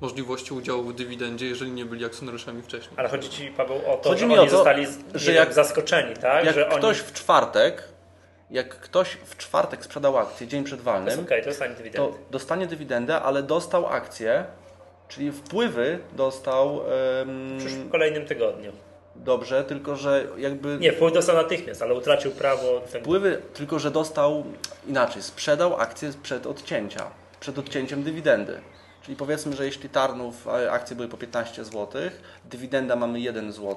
możliwości 0.00 0.54
udziału 0.54 0.82
w 0.84 0.94
dywidendzie, 0.94 1.46
jeżeli 1.46 1.70
nie 1.70 1.84
byli 1.84 2.04
akcjonariuszami 2.04 2.62
wcześniej. 2.62 2.92
Ale 2.96 3.08
chodzi 3.08 3.28
Ci, 3.30 3.46
Paweł, 3.56 3.76
o 3.92 3.96
to, 3.96 4.08
Chodzi 4.08 4.20
że 4.20 4.26
mi 4.26 4.34
oni 4.38 4.42
o 4.42 4.50
to, 4.50 4.56
zostali 4.56 4.86
że 5.14 5.32
jak 5.32 5.52
zaskoczeni, 5.54 6.16
tak? 6.16 6.44
Jak 6.44 6.54
że 6.54 6.64
ktoś 6.78 7.00
oni... 7.00 7.08
w 7.08 7.12
czwartek, 7.12 7.93
jak 8.50 8.68
ktoś 8.68 9.18
w 9.24 9.36
czwartek 9.36 9.84
sprzedał 9.84 10.18
akcję 10.18 10.46
dzień 10.46 10.64
przed 10.64 10.80
walnym, 10.80 11.26
to 11.26 11.34
jest 11.34 11.62
ani 11.62 11.74
dywidendy. 11.74 12.12
to 12.12 12.18
dostanie 12.30 12.66
dywidendę, 12.66 13.20
ale 13.20 13.42
dostał 13.42 13.86
akcję, 13.86 14.44
czyli 15.08 15.32
wpływy 15.32 15.98
dostał 16.12 16.80
Przysz 17.58 17.72
w 17.72 17.90
kolejnym 17.90 18.26
tygodniu. 18.26 18.72
dobrze, 19.16 19.64
tylko 19.64 19.96
że 19.96 20.26
jakby 20.36 20.78
Nie, 20.80 20.92
wpływ 20.92 21.14
dostał 21.14 21.36
natychmiast, 21.36 21.82
ale 21.82 21.94
utracił 21.94 22.30
prawo... 22.30 22.80
Ten... 22.92 23.02
wpływy, 23.02 23.42
tylko 23.54 23.78
że 23.78 23.90
dostał 23.90 24.44
inaczej, 24.86 25.22
sprzedał 25.22 25.80
akcję 25.80 26.10
przed 26.22 26.46
odcięcia, 26.46 27.10
przed 27.40 27.58
odcięciem 27.58 28.02
dywidendy. 28.02 28.60
Czyli 29.02 29.16
powiedzmy, 29.16 29.56
że 29.56 29.64
jeśli 29.66 29.88
Tarnów 29.88 30.48
akcje 30.70 30.96
były 30.96 31.08
po 31.08 31.16
15 31.16 31.64
zł, 31.64 32.02
dywidenda 32.44 32.96
mamy 32.96 33.20
1 33.20 33.52
zł, 33.52 33.76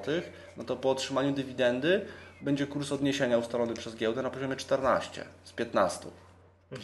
no 0.58 0.63
to 0.63 0.75
po 0.75 0.91
otrzymaniu 0.91 1.32
dywidendy 1.32 2.06
będzie 2.41 2.67
kurs 2.67 2.91
odniesienia 2.91 3.38
ustalony 3.38 3.73
przez 3.73 3.95
giełdę 3.95 4.21
na 4.21 4.30
poziomie 4.30 4.56
14 4.56 5.26
z 5.43 5.52
15. 5.52 6.08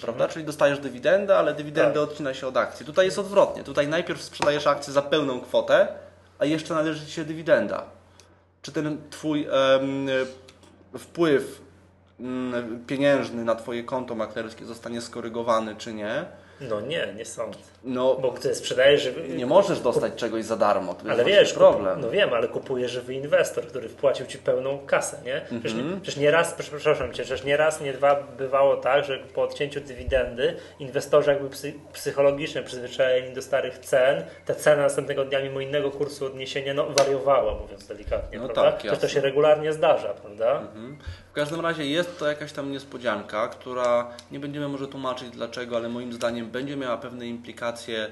Prawda? 0.01 0.27
Czyli 0.27 0.45
dostajesz 0.45 0.79
dywidendę, 0.79 1.37
ale 1.37 1.53
dywidendę 1.53 1.99
Tak. 1.99 2.09
odcina 2.09 2.33
się 2.33 2.47
od 2.47 2.57
akcji. 2.57 2.85
Tutaj 2.85 3.05
jest 3.05 3.19
odwrotnie. 3.19 3.63
Tutaj 3.63 3.87
najpierw 3.87 4.21
sprzedajesz 4.21 4.67
akcję 4.67 4.93
za 4.93 5.01
pełną 5.01 5.41
kwotę, 5.41 5.87
a 6.39 6.45
jeszcze 6.45 6.73
należy 6.73 7.05
Ci 7.05 7.11
się 7.11 7.25
dywidenda. 7.25 7.83
Czy 8.61 8.71
ten 8.71 9.01
Twój 9.09 9.47
em, 9.51 10.07
wpływ 10.97 11.61
mm, 12.19 12.85
pieniężny 12.85 13.43
na 13.45 13.55
Twoje 13.55 13.83
konto 13.83 14.15
maklerskie 14.15 14.65
zostanie 14.65 15.01
skorygowany, 15.01 15.75
czy 15.75 15.93
nie? 15.93 16.25
No 16.61 16.81
nie, 16.81 17.07
nie 17.15 17.25
sądzę. 17.25 17.59
No, 17.83 18.15
Bo 18.15 18.31
ty 18.31 18.55
sprzedajesz 18.55 19.09
nie 19.29 19.45
możesz 19.45 19.79
dostać 19.79 20.15
czegoś 20.15 20.45
za 20.45 20.55
darmo. 20.55 20.93
To 20.93 21.11
Ale 21.11 21.25
wiesz, 21.25 21.53
problem. 21.53 22.01
No 22.01 22.09
wiem, 22.09 22.33
ale 22.33 22.47
kupuje 22.47 22.89
żywy 22.89 23.13
inwestor, 23.13 23.67
który 23.67 23.89
wpłacił 23.89 24.25
ci 24.25 24.37
pełną 24.37 24.79
kasę, 24.85 25.17
nie? 25.25 25.41
Przecież, 25.45 25.71
Mhm. 25.71 25.93
nie, 25.95 26.01
przecież 26.01 26.17
nie 26.21 26.31
raz, 26.31 26.53
przepraszam 26.53 27.13
cię, 27.13 27.23
przecież 27.23 27.43
nie 27.43 27.57
raz, 27.57 27.81
nie 27.81 27.93
dwa 27.93 28.23
bywało 28.37 28.77
tak, 28.77 29.05
że 29.05 29.17
po 29.19 29.41
odcięciu 29.43 29.81
dywidendy 29.81 30.55
inwestorzy 30.79 31.31
jakby 31.31 31.49
psy, 31.49 31.73
psychologicznie 31.93 32.63
przyzwyczajeni 32.63 33.35
do 33.35 33.41
starych 33.41 33.77
cen, 33.79 34.23
ta 34.45 34.55
cena 34.55 34.81
następnego 34.81 35.25
dnia 35.25 35.41
mimo 35.43 35.59
innego 35.59 35.91
kursu 35.91 36.25
odniesienia 36.25 36.73
no, 36.73 36.85
wariowała, 36.89 37.55
mówiąc 37.55 37.87
delikatnie, 37.87 38.39
No 38.39 38.49
prawda? 38.49 38.71
tak, 38.71 38.81
to 38.81 38.87
jasne. 38.87 39.09
się 39.09 39.21
regularnie 39.21 39.73
zdarza, 39.73 40.13
prawda? 40.13 40.59
Mhm. 40.59 40.97
W 41.33 41.35
każdym 41.35 41.61
razie 41.61 41.85
jest 41.85 42.19
to 42.19 42.27
jakaś 42.27 42.51
tam 42.51 42.71
niespodzianka, 42.71 43.47
która 43.47 44.07
nie 44.31 44.39
będziemy 44.39 44.67
może 44.67 44.87
tłumaczyć 44.87 45.29
dlaczego, 45.29 45.77
ale 45.77 45.89
moim 45.89 46.13
zdaniem 46.13 46.51
będzie 46.51 46.75
miała 46.75 46.97
pewne 46.97 47.27
implikacje 47.27 48.11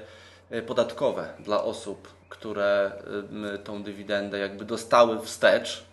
e, 0.50 0.62
podatkowe 0.62 1.34
dla 1.38 1.62
osób, 1.64 2.08
które 2.28 2.92
em, 3.06 3.46
tą 3.64 3.82
dywidendę 3.82 4.38
jakby 4.38 4.64
dostały 4.64 5.20
wstecz. 5.20 5.84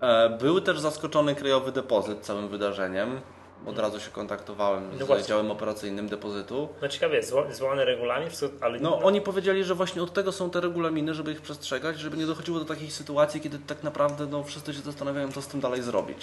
E, 0.00 0.30
Był 0.30 0.60
też 0.60 0.78
zaskoczony 0.80 1.34
krajowy 1.34 1.72
depozyt 1.72 2.20
całym 2.20 2.48
wydarzeniem. 2.48 3.20
Od 3.66 3.78
razu 3.78 4.00
się 4.00 4.10
kontaktowałem 4.10 4.90
No 4.98 5.04
z 5.04 5.08
właśnie. 5.08 5.26
działem 5.26 5.50
operacyjnym 5.50 6.08
depozytu. 6.08 6.68
No 6.82 6.88
ciekawie, 6.88 7.16
jest, 7.16 7.34
zwołany 7.50 7.84
regulamin, 7.84 8.28
ale 8.60 8.80
No, 8.80 8.98
oni 8.98 9.20
powiedzieli, 9.20 9.64
że 9.64 9.74
właśnie 9.74 10.02
od 10.02 10.12
tego 10.12 10.32
są 10.32 10.50
te 10.50 10.60
regulaminy, 10.60 11.14
żeby 11.14 11.32
ich 11.32 11.40
przestrzegać, 11.40 11.98
żeby 11.98 12.16
nie 12.16 12.26
dochodziło 12.26 12.58
do 12.58 12.64
takiej 12.64 12.90
sytuacji, 12.90 13.40
kiedy 13.40 13.58
tak 13.58 13.82
naprawdę 13.82 14.26
no, 14.26 14.44
wszyscy 14.44 14.74
się 14.74 14.80
zastanawiają, 14.80 15.32
co 15.32 15.42
z 15.42 15.46
tym 15.46 15.60
dalej 15.60 15.82
zrobić. 15.82 16.18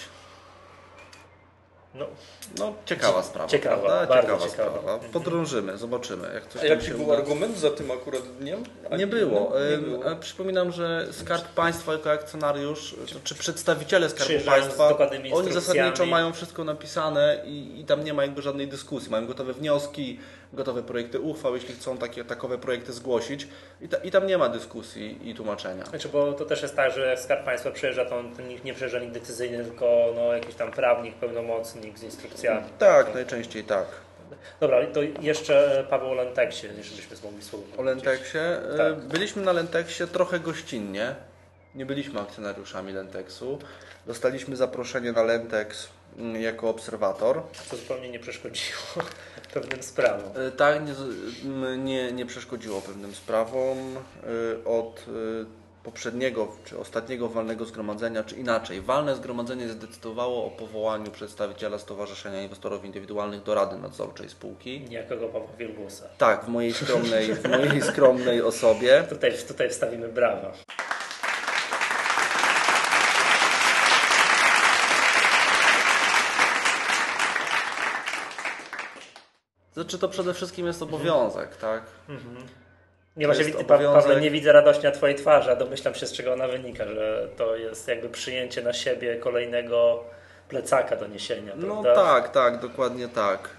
No, 1.96 2.06
No, 2.60 2.74
ciekawa 2.86 3.24
sprawa. 3.24 3.50
Ciekawa, 3.50 3.82
prawda? 4.06 4.22
ciekawa 4.22 4.50
ciekawa. 4.50 4.70
sprawa. 4.72 4.94
Mhm. 4.94 5.12
Podrążymy, 5.12 5.78
zobaczymy. 5.78 6.28
Jak 6.34 6.48
coś 6.48 6.62
A 6.62 6.66
jaki 6.66 6.86
się 6.86 6.94
był 6.94 7.06
uda. 7.06 7.18
argument 7.18 7.58
za 7.58 7.70
tym 7.72 7.92
akurat 7.92 8.22
dniem? 8.40 8.64
A 8.92 8.98
Nie 8.98 9.08
było. 9.08 9.54
Nie 9.72 9.78
było. 9.78 10.16
Przypominam, 10.20 10.72
że 10.72 11.08
Skarb 11.12 11.48
Państwa 11.48 11.94
jako 11.94 12.12
akcjonariusz, 12.12 12.96
to, 13.14 13.20
czy 13.24 13.36
przedstawiciele 13.36 14.10
Skarbu 14.10 14.46
Państwa, 14.46 14.98
oni 15.34 15.54
zasadniczo 15.54 16.06
mają 16.06 16.34
wszystko 16.34 16.64
napisane 16.64 17.42
i, 17.46 17.80
i 17.82 17.86
tam 17.86 18.04
nie 18.04 18.14
ma 18.14 18.22
jakby 18.22 18.42
żadnej 18.42 18.68
dyskusji. 18.68 19.12
Mają 19.12 19.28
gotowe 19.28 19.54
wnioski, 19.54 20.20
gotowe 20.56 20.84
projekty 20.84 21.20
uchwał, 21.20 21.56
jeśli 21.56 21.76
chcą 21.76 21.98
takie, 21.98 22.26
takowe 22.26 22.58
projekty 22.58 22.94
zgłosić 22.94 23.48
i, 23.82 23.88
ta, 23.90 23.98
i 23.98 24.12
tam 24.12 24.28
nie 24.28 24.38
ma 24.38 24.50
dyskusji 24.50 25.30
i 25.30 25.36
tłumaczenia. 25.36 25.86
Znaczy, 25.86 26.10
bo 26.10 26.34
to 26.34 26.46
też 26.46 26.62
jest 26.62 26.76
tak, 26.76 26.94
że 26.94 27.02
jak 27.08 27.20
Skarb 27.20 27.46
Państwa 27.46 27.72
przyjeżdża, 27.72 28.06
to 28.06 28.18
on 28.18 28.32
nie 28.64 28.74
przyjeżdża 28.74 29.00
nikt 29.00 29.14
decyzyjny, 29.14 29.64
tylko 29.66 30.14
no, 30.16 30.34
jakiś 30.34 30.56
tam 30.56 30.72
prawnik, 30.72 31.16
pełnomocnik 31.16 32.00
z 32.00 32.04
instrukcjami. 32.04 32.62
Tak, 32.80 33.14
najczęściej 33.14 33.64
tak. 33.64 33.86
Dobra, 34.60 34.88
to 34.88 35.00
jeszcze 35.22 35.86
Paweł 35.90 36.10
o 36.10 36.14
Lenteksie, 36.14 36.68
jeżeli 36.78 37.02
byśmy 37.02 37.18
mogli 37.30 37.44
słowo 37.44 37.66
O 37.78 37.82
Lenteksie. 37.84 38.38
e, 38.40 38.78
Tak. 38.78 39.00
Byliśmy 39.00 39.42
na 39.42 39.52
Lenteksie 39.52 40.08
trochę 40.08 40.40
gościnnie. 40.40 41.16
Nie 41.76 41.86
byliśmy 41.86 42.20
akcjonariuszami 42.20 42.94
Lenteksu. 42.94 43.60
Dostaliśmy 44.08 44.56
zaproszenie 44.56 45.12
na 45.12 45.24
Lentex 45.24 45.90
jako 46.42 46.70
obserwator. 46.70 47.42
Co 47.70 47.76
zupełnie 47.78 48.10
nie 48.10 48.20
przeszkodziło 48.20 48.80
pewnym 49.54 49.84
sprawom. 49.84 50.32
E, 50.48 50.52
Tak, 50.52 50.82
nie, 50.86 50.94
nie, 51.78 52.12
nie 52.12 52.26
przeszkodziło 52.26 52.82
pewnym 52.82 53.16
sprawom. 53.16 53.78
E, 53.98 54.66
Od 54.66 55.06
e, 55.08 55.66
poprzedniego 55.84 56.48
czy 56.66 56.80
ostatniego 56.80 57.30
walnego 57.30 57.66
zgromadzenia, 57.66 58.24
czy 58.24 58.36
inaczej, 58.36 58.82
walne 58.82 59.16
zgromadzenie 59.16 59.70
zdecydowało 59.70 60.46
o 60.46 60.50
powołaniu 60.50 61.12
przedstawiciela 61.12 61.80
Stowarzyszenia 61.80 62.42
Inwestorów 62.42 62.86
Indywidualnych 62.86 63.44
do 63.44 63.56
Rady 63.56 63.78
Nadzorczej 63.78 64.30
spółki. 64.30 64.82
Niejakiego 64.90 65.28
Pawła 65.28 65.56
Wielgusa. 65.58 66.06
Tak, 66.18 66.46
w 66.46 66.48
mojej 66.48 66.74
skromnej, 66.74 67.34
w 67.36 67.50
mojej 67.50 67.82
skromnej 67.82 68.42
osobie. 68.42 69.04
Tutaj, 69.10 69.32
tutaj 69.48 69.70
wstawimy 69.70 70.08
brawa. 70.10 70.54
Znaczy 79.76 80.00
to 80.00 80.10
przede 80.10 80.34
wszystkim 80.34 80.66
jest 80.68 80.82
obowiązek, 80.82 81.56
tak? 81.58 81.84
Nie 83.18 83.26
właśnie, 83.26 83.46
obowiązek- 83.46 83.94
Pawle, 83.94 84.22
nie 84.22 84.32
widzę 84.32 84.52
radości 84.52 84.84
na 84.84 84.92
Twojej 84.92 85.16
twarzy, 85.16 85.52
a 85.52 85.56
domyślam 85.56 85.96
się 85.96 86.06
z 86.08 86.14
czego 86.14 86.34
ona 86.34 86.48
wynika, 86.48 86.86
że 86.88 87.28
to 87.38 87.56
jest 87.56 87.88
jakby 87.88 88.10
przyjęcie 88.10 88.62
na 88.64 88.74
siebie 88.74 89.16
kolejnego 89.16 90.04
plecaka 90.50 90.96
do 90.96 91.08
niesienia, 91.08 91.54
No 91.56 91.82
prawda? 91.84 91.96
tak, 92.06 92.30
tak, 92.32 92.60
dokładnie 92.60 93.08
tak. 93.08 93.50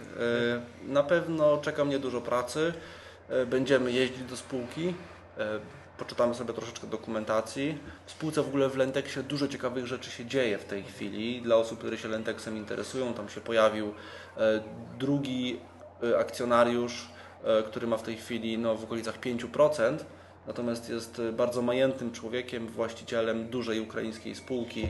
Y, 0.87 0.88
Na 0.92 1.02
pewno 1.02 1.59
czeka 1.59 1.85
mnie 1.85 1.98
dużo 1.98 2.20
pracy. 2.20 2.72
Y, 3.42 3.46
Będziemy 3.46 3.92
jeździć 3.92 4.22
do 4.22 4.37
spółki. 4.37 4.88
y, 4.88 5.42
Poczytamy 5.98 6.35
sobie 6.35 6.55
troszeczkę 6.55 6.87
dokumentacji. 6.87 7.79
W 8.07 8.11
spółce 8.11 8.42
w 8.42 8.46
ogóle 8.48 8.68
w 8.68 8.76
Lenteksie 8.76 9.20
dużo 9.22 9.48
ciekawych 9.48 9.87
rzeczy 9.87 10.11
się 10.11 10.26
dzieje 10.26 10.59
w 10.59 10.64
tej 10.64 10.83
chwili. 10.83 11.42
Dla 11.42 11.57
osób, 11.57 11.79
które 11.79 11.98
się 11.98 12.09
Lenteksem 12.09 12.57
interesują, 12.57 13.14
tam 13.14 13.29
się 13.29 13.40
pojawił 13.40 13.94
drugi 14.98 15.61
akcjonariusz, 16.18 17.09
y, 17.61 17.62
który 17.62 17.87
ma 17.87 17.96
w 17.96 18.02
tej 18.02 18.16
chwili 18.16 18.59
no, 18.59 18.74
w 18.74 18.85
okolicach 18.85 19.20
5%. 19.20 19.96
Natomiast 20.46 20.88
jest 20.88 21.18
y, 21.18 21.32
bardzo 21.32 21.62
majętnym 21.62 22.12
człowiekiem, 22.12 22.66
właścicielem 22.66 23.48
dużej 23.48 23.80
ukraińskiej 23.80 24.35
spółki. 24.35 24.88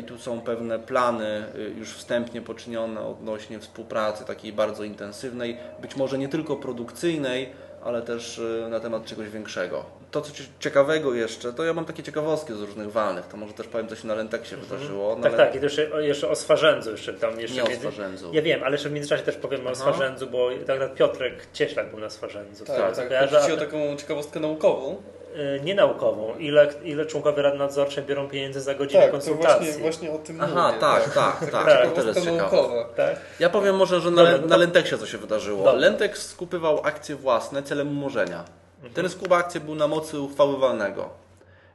I 0.00 0.04
tu 0.04 0.18
są 0.18 0.40
pewne 0.40 0.78
plany 0.78 1.44
y, 1.56 1.74
już 1.78 1.94
wstępnie 1.94 2.42
poczynione 2.42 3.00
odnośnie 3.00 3.58
współpracy 3.58 4.24
takiej 4.24 4.52
bardzo 4.52 4.84
intensywnej, 4.84 5.56
być 5.82 5.96
może 5.96 6.18
nie 6.18 6.28
tylko 6.28 6.56
produkcyjnej, 6.56 7.52
ale 7.84 8.02
też 8.02 8.38
y, 8.38 8.66
na 8.70 8.80
temat 8.80 9.04
czegoś 9.04 9.28
większego. 9.28 9.84
To, 10.10 10.20
co 10.20 10.32
cie- 10.32 10.44
ciekawego 10.60 11.14
jeszcze, 11.14 11.52
to 11.52 11.64
ja 11.64 11.72
mam 11.74 11.84
takie 11.84 12.02
ciekawostki 12.02 12.52
z 12.54 12.60
różnych 12.60 12.92
walnych, 12.92 13.26
to 13.26 13.36
może 13.36 13.52
też 13.52 13.66
powiem, 13.66 13.88
co 13.88 13.96
się 13.96 14.08
na 14.08 14.14
Lenteksie 14.14 14.56
wydarzyło. 14.56 15.16
Na 15.16 15.22
Tak, 15.22 15.36
tak, 15.36 15.54
i 15.54 15.58
to 15.58 15.64
jeszcze, 15.64 15.92
o- 15.92 16.00
jeszcze 16.00 16.28
o 16.28 16.36
Swarzędzu 16.36 16.90
jeszcze 16.90 17.14
tam 17.14 17.40
jeszcze 17.40 17.56
Nie 17.56 17.64
o 17.64 17.66
między- 17.68 17.80
Swarzędzu. 17.80 18.30
Ja 18.32 18.42
wiem, 18.42 18.60
ale 18.64 18.72
jeszcze 18.72 18.88
w 18.88 18.92
międzyczasie 18.92 19.22
też 19.22 19.36
powiemy 19.36 19.64
o 19.64 19.66
Aha. 19.66 19.74
Swarzędzu, 19.80 20.26
bo 20.26 20.48
tak 20.66 20.94
Piotrek 20.94 21.46
Cieślak 21.52 21.90
był 21.90 22.00
na 22.00 22.10
Swarzędzu. 22.10 22.64
Tak, 22.64 22.76
Kto 22.86 22.96
tak. 22.96 23.08
kojarzy, 23.08 23.34
Chodzi 23.34 23.46
ci 23.46 23.52
a- 23.52 23.54
o 23.54 23.58
taką 23.58 23.96
ciekawostkę 23.96 24.40
naukową. 24.40 25.02
Y, 25.36 25.60
nienaukową. 25.64 26.36
Ile, 26.38 26.68
ile 26.84 27.06
członkowie 27.06 27.42
Rady 27.42 27.58
Nadzorczej 27.58 28.04
biorą 28.04 28.28
pieniędzy 28.28 28.60
za 28.60 28.74
godzinę 28.74 29.02
tak, 29.02 29.10
konsultacji? 29.10 29.66
To 29.72 29.78
właśnie, 29.78 29.82
właśnie 29.82 30.10
o 30.12 30.18
tym 30.18 30.40
Aha, 30.40 30.66
mówię. 30.66 30.80
tak, 30.80 31.14
tak, 31.14 31.50
tak. 31.50 31.66
Tak. 31.66 31.88
To 31.88 31.94
też 31.94 32.06
jest 32.06 32.20
ciekawe. 32.20 32.36
naukowa. 32.36 32.84
Tak? 32.84 33.16
Ja 33.40 33.50
powiem 33.50 33.76
może, 33.76 34.00
że 34.00 34.10
na, 34.10 34.24
Dobra, 34.24 34.38
to- 34.38 34.46
na 34.46 34.56
Lenteksie 34.56 34.98
co 34.98 35.06
się 35.06 35.18
wydarzyło. 35.18 35.64
Dobra. 35.64 35.80
Lentex 35.80 36.26
skupywał 36.30 36.80
akcje 36.84 37.16
własne 37.16 37.62
celem 37.62 37.88
umorzenia. 37.88 38.44
Ten 38.94 39.08
skup 39.08 39.32
akcji 39.32 39.60
był 39.60 39.74
na 39.74 39.88
mocy 39.88 40.20
uchwały 40.20 40.58
walnego. 40.58 41.08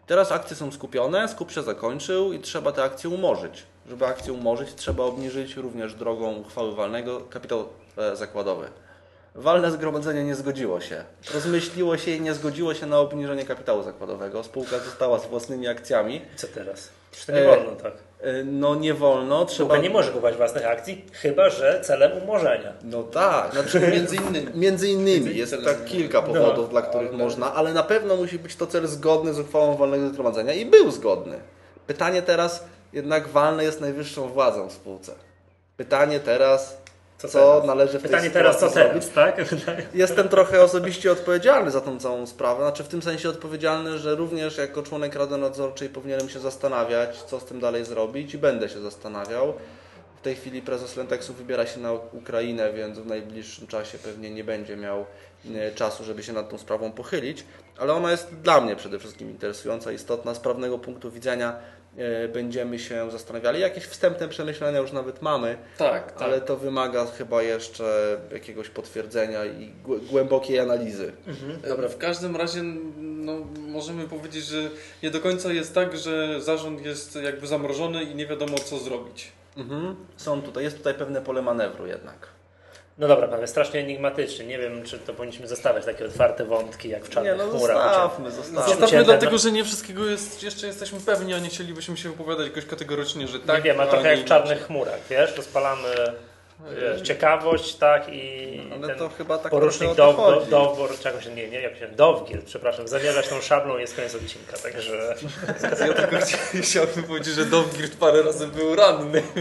Teraz 0.07 0.31
akcje 0.31 0.55
są 0.55 0.71
skupione, 0.71 1.27
skup 1.27 1.51
się 1.51 1.63
zakończył 1.63 2.33
i 2.33 2.39
trzeba 2.39 2.71
te 2.71 2.83
akcje 2.83 3.09
umorzyć. 3.09 3.63
Żeby 3.89 4.05
akcje 4.05 4.33
umorzyć, 4.33 4.75
trzeba 4.75 5.03
obniżyć 5.03 5.55
również 5.55 5.93
drogą 5.93 6.35
uchwały 6.35 6.75
walnego 6.75 7.21
kapitał 7.21 7.65
e, 7.97 8.15
zakładowy. 8.15 8.67
Walne 9.35 9.71
zgromadzenie 9.71 10.23
nie 10.23 10.35
zgodziło 10.35 10.81
się. 10.81 11.03
Rozmyśliło 11.33 11.97
się 11.97 12.11
i 12.11 12.21
nie 12.21 12.33
zgodziło 12.33 12.73
się 12.73 12.85
na 12.85 12.99
obniżenie 12.99 13.45
kapitału 13.45 13.83
zakładowego. 13.83 14.43
Spółka 14.43 14.79
została 14.79 15.19
z 15.19 15.25
własnymi 15.25 15.67
akcjami. 15.67 16.21
Co 16.35 16.47
teraz? 16.47 16.89
To 17.25 17.31
nie 17.31 17.37
E, 17.39 17.45
wolno 17.45 17.71
tak. 17.71 17.93
E, 18.21 18.43
No 18.43 18.75
nie 18.75 18.93
wolno, 18.93 19.45
trzeba... 19.45 19.69
Spółka 19.69 19.83
nie 19.83 19.89
może 19.89 20.09
kupować 20.09 20.35
własnych 20.35 20.65
akcji, 20.65 21.05
chyba 21.11 21.49
że 21.49 21.81
celem 21.83 22.23
umorzenia. 22.23 22.73
No 22.83 23.03
tak, 23.03 23.51
znaczy 23.51 23.79
Między 23.79 24.15
innymi. 24.29 24.47
Między 24.55 24.87
innymi, 24.89 25.37
jest 25.37 25.55
tak 25.65 25.85
kilka 25.85 26.21
powodów, 26.21 26.65
No, 26.65 26.71
dla 26.71 26.81
których 26.81 27.09
ale- 27.09 27.17
można, 27.17 27.53
ale 27.53 27.73
na 27.73 27.83
pewno 27.83 28.15
musi 28.15 28.39
być 28.39 28.55
to 28.55 28.67
cel 28.67 28.87
zgodny 28.87 29.33
z 29.33 29.39
uchwałą 29.39 29.75
walnego 29.77 30.09
zgromadzenia 30.09 30.53
i 30.53 30.65
był 30.65 30.91
zgodny. 30.91 31.39
Pytanie 31.87 32.21
teraz, 32.21 32.63
jednak 32.93 33.27
walne 33.27 33.63
jest 33.63 33.81
najwyższą 33.81 34.27
władzą 34.29 34.69
w 34.69 34.73
spółce. 34.73 35.11
Pytanie 35.77 36.19
teraz, 36.19 36.77
co, 37.17 37.27
teraz? 37.27 37.65
należy 37.65 37.99
w 37.99 38.01
tej 38.01 38.11
Pytanie 38.11 38.29
teraz, 38.29 38.59
co 38.59 38.69
teraz, 38.69 39.09
tak? 39.09 39.49
Pytanie. 39.49 39.87
Jestem 39.93 40.29
trochę 40.29 40.63
osobiście 40.63 41.11
odpowiedzialny 41.11 41.71
za 41.71 41.81
tą 41.81 41.99
całą 41.99 42.27
sprawę, 42.27 42.61
znaczy 42.61 42.83
w 42.83 42.87
tym 42.87 43.01
sensie 43.01 43.29
odpowiedzialny, 43.29 43.99
że 43.99 44.15
również 44.15 44.57
jako 44.57 44.83
członek 44.83 45.15
Rady 45.15 45.37
Nadzorczej 45.37 45.89
powinienem 45.89 46.29
się 46.29 46.39
zastanawiać, 46.39 47.23
co 47.23 47.39
z 47.39 47.45
tym 47.45 47.59
dalej 47.59 47.85
zrobić 47.85 48.33
i 48.33 48.37
będę 48.37 48.69
się 48.69 48.79
zastanawiał. 48.79 49.53
W 50.19 50.21
tej 50.21 50.35
chwili 50.35 50.61
prezes 50.61 50.97
Lentexu 50.97 51.33
wybiera 51.33 51.65
się 51.65 51.79
na 51.79 51.93
Ukrainę, 51.93 52.73
więc 52.73 52.99
w 52.99 53.05
najbliższym 53.05 53.67
czasie 53.67 53.97
pewnie 53.97 54.29
nie 54.29 54.43
będzie 54.43 54.77
miał 54.77 55.05
czasu, 55.75 56.03
żeby 56.03 56.23
się 56.23 56.33
nad 56.33 56.49
tą 56.49 56.57
sprawą 56.57 56.91
pochylić, 56.91 57.43
ale 57.77 57.93
ona 57.93 58.11
jest 58.11 58.35
dla 58.35 58.61
mnie 58.61 58.75
przede 58.75 58.99
wszystkim 58.99 59.29
interesująca, 59.31 59.91
istotna. 59.91 60.33
Z 60.33 60.39
prawnego 60.39 60.79
punktu 60.79 61.11
widzenia 61.11 61.55
e, 61.97 62.27
będziemy 62.27 62.79
się 62.79 63.11
zastanawiali. 63.11 63.59
Jakieś 63.61 63.83
wstępne 63.83 64.27
przemyślenia 64.27 64.79
już 64.79 64.91
nawet 64.91 65.21
mamy, 65.21 65.57
Tak, 65.77 66.11
tak. 66.11 66.21
ale 66.21 66.41
to 66.41 66.57
wymaga 66.57 67.05
chyba 67.05 67.41
jeszcze 67.41 68.17
jakiegoś 68.31 68.69
potwierdzenia 68.69 69.45
i 69.45 69.71
głę- 69.85 69.99
głębokiej 70.09 70.59
analizy. 70.59 71.11
Dobra, 71.67 71.89
w 71.89 71.97
każdym 71.97 72.35
razie 72.35 72.61
no, 72.97 73.33
możemy 73.57 74.07
powiedzieć, 74.07 74.45
że 74.45 74.69
nie 75.03 75.11
do 75.11 75.19
końca 75.19 75.53
jest 75.53 75.73
tak, 75.75 75.97
że 75.97 76.41
zarząd 76.41 76.85
jest 76.85 77.15
jakby 77.15 77.47
zamrożony 77.47 78.03
i 78.03 78.15
nie 78.15 78.27
wiadomo 78.27 78.57
co 78.57 78.77
zrobić. 78.77 79.31
Mhm. 79.57 79.95
Są 80.17 80.41
tutaj, 80.41 80.63
jest 80.63 80.77
tutaj 80.77 80.93
pewne 80.93 81.21
pole 81.21 81.41
manewru 81.41 81.87
jednak. 81.87 82.27
No 82.97 83.07
dobra, 83.07 83.27
panowie, 83.27 83.47
strasznie 83.47 83.79
enigmatycznie. 83.79 84.45
Nie 84.45 84.57
wiem, 84.59 84.83
czy 84.83 84.99
to 84.99 85.13
powinniśmy 85.13 85.47
zostawiać 85.47 85.85
takie 85.85 86.05
otwarte 86.05 86.45
wątki, 86.45 86.89
jak 86.89 87.05
w 87.05 87.09
czarnych 87.09 87.31
Nie, 87.37 87.43
no 87.43 87.49
chmurach. 87.49 87.77
zostawmy, 87.83 88.31
zostawmy. 88.31 88.59
Zostawmy 88.59 88.85
Ucięte, 88.85 89.05
dlatego, 89.05 89.31
no. 89.31 89.37
że 89.37 89.51
nie 89.51 89.63
wszystkiego 89.63 90.05
jest, 90.05 90.43
jeszcze 90.43 90.67
jesteśmy 90.67 90.99
pewni, 90.99 91.33
a 91.33 91.39
nie 91.39 91.49
chcielibyśmy 91.49 91.97
się 91.97 92.09
wypowiadać 92.09 92.47
jakoś 92.47 92.65
kategorycznie, 92.65 93.27
że 93.27 93.39
Nie 93.39 93.45
tak. 93.45 93.63
wiem, 93.63 93.79
a 93.79 93.85
trochę 93.87 94.07
jak 94.09 94.17
nie 94.19 94.25
w 94.25 94.27
czarnych 94.27 94.65
chmurach, 94.65 94.99
wiesz? 95.09 95.37
Rozpalamy 95.37 95.87
wiesz, 96.81 97.01
ciekawość, 97.01 97.75
tak? 97.75 98.03
I 98.09 98.61
Ale 98.73 98.87
ten 98.87 98.97
to 98.97 99.09
chyba 99.09 99.37
tak 99.37 99.51
porucznik 99.51 99.95
Dow, 99.95 100.15
chodzi. 100.15 100.49
Dowbor, 100.49 100.99
czego 100.99 101.21
się 101.21 101.29
nie, 101.29 101.49
nie, 101.49 101.61
jak 101.61 101.77
się 101.77 101.87
Dowgir, 101.87 102.43
przepraszam, 102.45 102.87
zamierzać 102.87 103.27
tą 103.27 103.41
szablą 103.41 103.77
jest 103.77 103.95
koniec 103.95 104.15
odcinka, 104.15 104.57
także 104.57 105.15
Ja 105.87 105.93
tylko 105.93 106.15
chcia- 106.15 106.61
chciałbym 106.61 107.03
powiedzieć, 107.03 107.33
że 107.33 107.45
Dowgirt 107.45 107.95
parę 107.97 108.21
razy 108.23 108.47
był 108.47 108.75
ranny. 108.75 109.23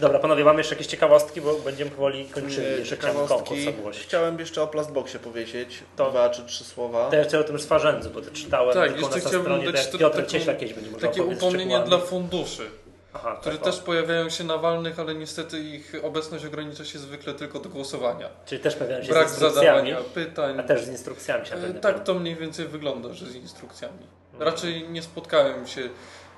Dobra, 0.00 0.18
panowie, 0.18 0.44
mamy 0.44 0.60
jeszcze 0.60 0.74
jakieś 0.74 0.86
ciekawostki, 0.86 1.40
bo 1.40 1.54
będziemy 1.54 1.90
powoli 1.90 2.24
kończyli. 2.28 2.78
Jeszcze 2.78 2.96
chciałem 2.96 3.26
konkurs. 3.28 3.60
Chciałem 4.02 4.38
jeszcze 4.38 4.62
o 4.62 4.66
Plastboxie 4.66 5.20
powiedzieć. 5.20 5.82
To- 5.96 6.10
Dwa 6.10 6.30
czy 6.30 6.44
trzy 6.46 6.64
słowa. 6.64 7.10
To 7.10 7.16
ja 7.16 7.24
chcę 7.24 7.38
o 7.40 7.44
tym 7.44 7.58
swarzędzu, 7.58 8.10
bo 8.10 8.20
to 8.20 8.30
czytałem 8.30 8.74
Tak, 8.74 8.92
tylko 8.92 9.00
jeszcze 9.00 9.14
na 9.24 9.28
chciałbym 9.28 9.42
stronie, 9.52 9.72
dać 9.72 9.82
tak 9.82 9.92
to- 9.92 9.98
Piotr 9.98 10.16
taką- 10.16 10.28
Cieślak 10.28 10.58
kiedyś 10.58 10.74
będzie 10.74 10.90
może 10.90 11.06
Takie 11.06 11.22
upomnienie 11.22 11.80
dla 11.80 11.98
funduszy, 11.98 12.70
Aha, 13.12 13.36
które 13.40 13.54
tak, 13.56 13.64
też 13.64 13.78
o. 13.78 13.82
pojawiają 13.82 14.30
się 14.30 14.44
na 14.44 14.56
walnych, 14.58 15.00
ale 15.00 15.14
niestety 15.14 15.58
ich 15.58 15.92
obecność 16.02 16.44
ogranicza 16.44 16.84
się 16.84 16.98
zwykle 16.98 17.34
tylko 17.34 17.58
do 17.60 17.68
głosowania. 17.68 18.28
Czyli 18.46 18.60
też 18.60 18.74
pojawiają 18.74 19.02
się 19.02 19.08
Brak 19.12 19.30
z 19.30 19.38
zadawania 19.38 19.96
pytań. 20.14 20.60
a 20.60 20.62
też 20.62 20.84
z 20.84 20.88
instrukcjami 20.88 21.46
się 21.46 21.54
E, 21.54 21.74
Tak 21.74 22.04
to 22.04 22.14
mniej 22.14 22.36
więcej 22.36 22.66
wygląda, 22.66 23.12
że 23.14 23.26
z 23.26 23.34
instrukcjami. 23.34 24.06
Raczej 24.38 24.88
nie 24.88 25.02
spotkałem 25.02 25.66
się, 25.66 25.88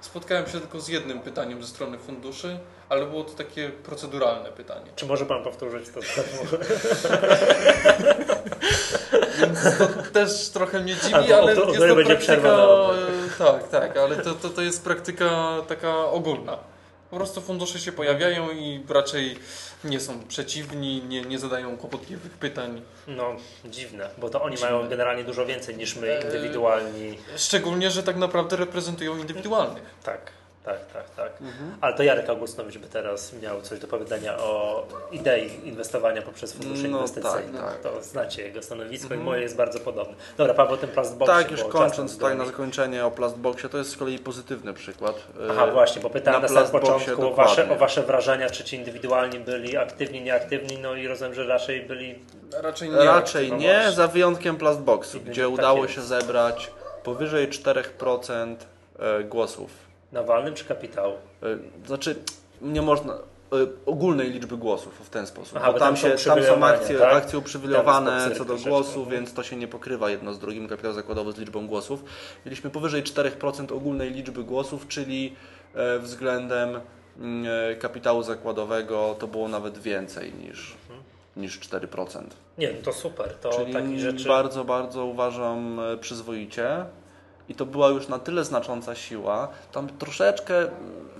spotkałem 0.01 0.47
się 0.47 0.61
tylko 0.61 0.81
z 0.81 0.89
jednym 0.89 1.21
pytaniem 1.21 1.63
ze 1.63 1.69
strony 1.69 1.99
funduszy, 1.99 2.59
ale 2.89 3.07
było 3.07 3.25
to 3.25 3.33
takie 3.33 3.69
proceduralne 3.69 4.49
pytanie. 4.53 4.87
Czy 4.97 5.07
może 5.07 5.27
pan 5.27 5.43
powtórzyć 5.45 5.89
to? 5.95 6.01
Więc 9.41 9.79
to 9.79 9.87
też 10.13 10.49
trochę 10.49 10.81
mnie 10.81 10.95
dziwi, 10.95 11.15
A, 11.15 11.23
to- 11.23 11.39
ale 11.39 11.57
to- 11.57 11.65
jest 11.65 11.79
to 11.81 11.89
to 11.89 11.95
będzie 11.95 12.17
praktyka... 12.17 12.57
Tak, 13.39 13.69
tak, 13.69 13.97
ale 13.97 14.17
to, 14.17 14.35
to, 14.35 14.49
to 14.49 14.63
jest 14.63 14.85
praktyka 14.85 15.57
taka 15.69 16.05
ogólna. 16.05 16.59
Po 17.11 17.17
prostu 17.17 17.41
fundusze 17.41 17.79
się 17.79 17.93
pojawiają 17.93 18.51
i 18.51 18.81
raczej 18.89 19.37
nie 19.85 20.01
są 20.01 20.25
przeciwni, 20.29 21.03
nie, 21.03 21.23
nie 21.23 21.39
zadają 21.39 21.77
kłopotliwych 21.77 22.33
pytań. 22.33 22.83
No, 23.07 23.37
dziwne, 23.65 24.11
bo 24.19 24.31
to 24.31 24.43
oni 24.43 24.57
Dziwne. 24.57 24.71
mają 24.73 24.89
generalnie 24.89 25.25
dużo 25.25 25.47
więcej 25.47 25.77
niż 25.77 25.97
my, 25.97 26.17
Eee. 26.19 26.25
indywidualni. 26.25 27.19
Szczególnie, 27.37 27.91
że 27.91 28.03
tak 28.03 28.17
naprawdę 28.17 28.57
reprezentują 28.57 29.19
indywidualnych. 29.19 29.83
Tak, 30.03 30.33
tak, 30.65 30.79
tak, 30.93 31.11
tak. 31.11 31.33
Mhm. 31.41 31.75
Ale 31.81 31.95
to 31.95 32.03
Jarek 32.03 32.29
Augustowicz 32.29 32.79
by 32.79 32.87
teraz 32.87 33.33
miał 33.43 33.63
coś 33.63 33.79
do 33.79 33.87
powiedzenia 33.87 34.39
o 34.39 34.87
idei 35.13 35.69
inwestowania 35.69 36.23
poprzez 36.23 36.53
fundusze 36.53 36.89
No 36.89 36.97
inwestycyjne. 36.99 37.59
tak, 37.59 37.71
tak. 37.71 37.81
To 37.83 38.03
znacie 38.03 38.43
jego 38.43 38.63
stanowisko 38.63 39.15
i 39.15 39.19
moje 39.19 39.43
jest 39.43 39.57
bardzo 39.57 39.81
podobne. 39.81 40.15
Dobra, 40.37 40.55
Paweł, 40.55 40.75
o 40.75 40.77
tym 40.77 40.91
plastboxie. 40.91 41.35
tak, 41.37 41.51
już 41.51 41.65
kończąc 41.65 42.15
tutaj 42.15 42.37
na 42.37 42.45
zakończenie 42.45 43.07
o 43.07 43.11
Plastboxie, 43.11 43.69
to 43.69 43.79
jest 43.79 43.91
z 43.91 43.97
kolei 43.97 44.19
pozytywny 44.19 44.75
przykład. 44.75 45.17
E, 45.17 45.51
Aha, 45.51 45.67
właśnie, 45.67 46.03
bo 46.03 46.11
pytałem 46.11 46.43
na 46.43 46.49
na, 46.49 46.55
samym 46.55 46.71
początku 46.71 47.27
o 47.27 47.35
wasze, 47.35 47.71
o 47.71 47.77
wasze 47.77 48.03
wrażenia, 48.03 48.51
czy 48.51 48.65
ci 48.65 48.77
indywidualni 48.77 49.41
byli 49.41 49.77
aktywni, 49.77 50.23
nieaktywni, 50.23 50.79
no 50.79 50.95
i 50.95 51.07
rozumiem, 51.07 51.35
że 51.35 51.47
raczej 51.47 51.83
byli 51.83 52.19
Raczej 52.63 52.91
nie. 52.91 52.97
Raczej 53.05 53.53
nie, 53.53 53.93
za 53.93 54.09
wyjątkiem 54.09 54.57
Plastboxu, 54.57 55.21
gdzie 55.21 55.43
tak 55.43 55.51
udało 55.51 55.83
jest. 55.83 55.95
się 55.95 56.01
zebrać 56.03 56.71
powyżej 57.05 57.49
4% 57.49 58.57
e, 58.99 59.25
głosów. 59.25 59.90
Na 60.13 60.23
walnym 60.23 60.55
czy 60.55 60.65
kapitału. 60.65 61.15
E, 61.43 61.87
Znaczy, 61.87 62.17
nie 62.63 62.83
można 62.83 63.13
e, 63.15 63.19
ogólnej 63.87 64.31
liczby 64.31 64.57
głosów 64.57 65.07
w 65.07 65.11
ten 65.11 65.27
sposób. 65.27 65.57
Aha, 65.57 65.73
bo 65.73 65.79
tam, 65.79 65.97
tam 65.97 65.97
się, 65.97 66.11
tam 66.25 66.43
są 66.43 66.65
akcje, 66.67 66.99
tak? 66.99 67.15
akcje 67.15 67.39
uprzywilejowane 67.39 68.31
co 68.39 68.45
do 68.45 68.57
głosu, 68.57 69.07
więc 69.07 69.35
to 69.35 69.43
się 69.43 69.57
nie 69.57 69.69
pokrywa 69.69 70.11
jedno 70.11 70.35
z 70.35 70.39
drugim, 70.39 70.69
kapitał 70.69 70.93
zakładowy 70.93 71.33
z 71.33 71.39
liczbą 71.39 71.67
głosów. 71.67 72.05
Mieliśmy 72.47 72.71
powyżej 72.71 73.03
4% 73.03 73.73
ogólnej 73.77 74.11
liczby 74.11 74.45
głosów, 74.45 74.89
czyli 74.89 75.37
e, 75.75 75.99
względem 75.99 76.81
mm, 77.19 77.47
kapitału 77.79 78.23
zakładowego 78.23 79.17
to 79.19 79.27
było 79.27 79.49
nawet 79.49 79.79
więcej 79.79 80.33
niż, 80.33 80.75
Mhm. 80.91 81.03
niż 81.37 81.61
4%. 81.61 82.23
Nie, 82.59 82.69
to 82.69 82.93
super, 82.93 83.35
to 83.35 83.51
Czyli 83.51 84.01
rzeczy... 84.01 84.29
bardzo, 84.29 84.65
bardzo 84.65 85.05
uważam 85.05 85.81
przyzwoicie. 86.01 86.85
I 87.51 87.55
to 87.55 87.67
była 87.67 87.89
już 87.89 88.09
na 88.09 88.19
tyle 88.19 88.45
znacząca 88.45 88.95
siła. 88.95 89.49
Tam 89.73 89.89
troszeczkę 89.89 90.55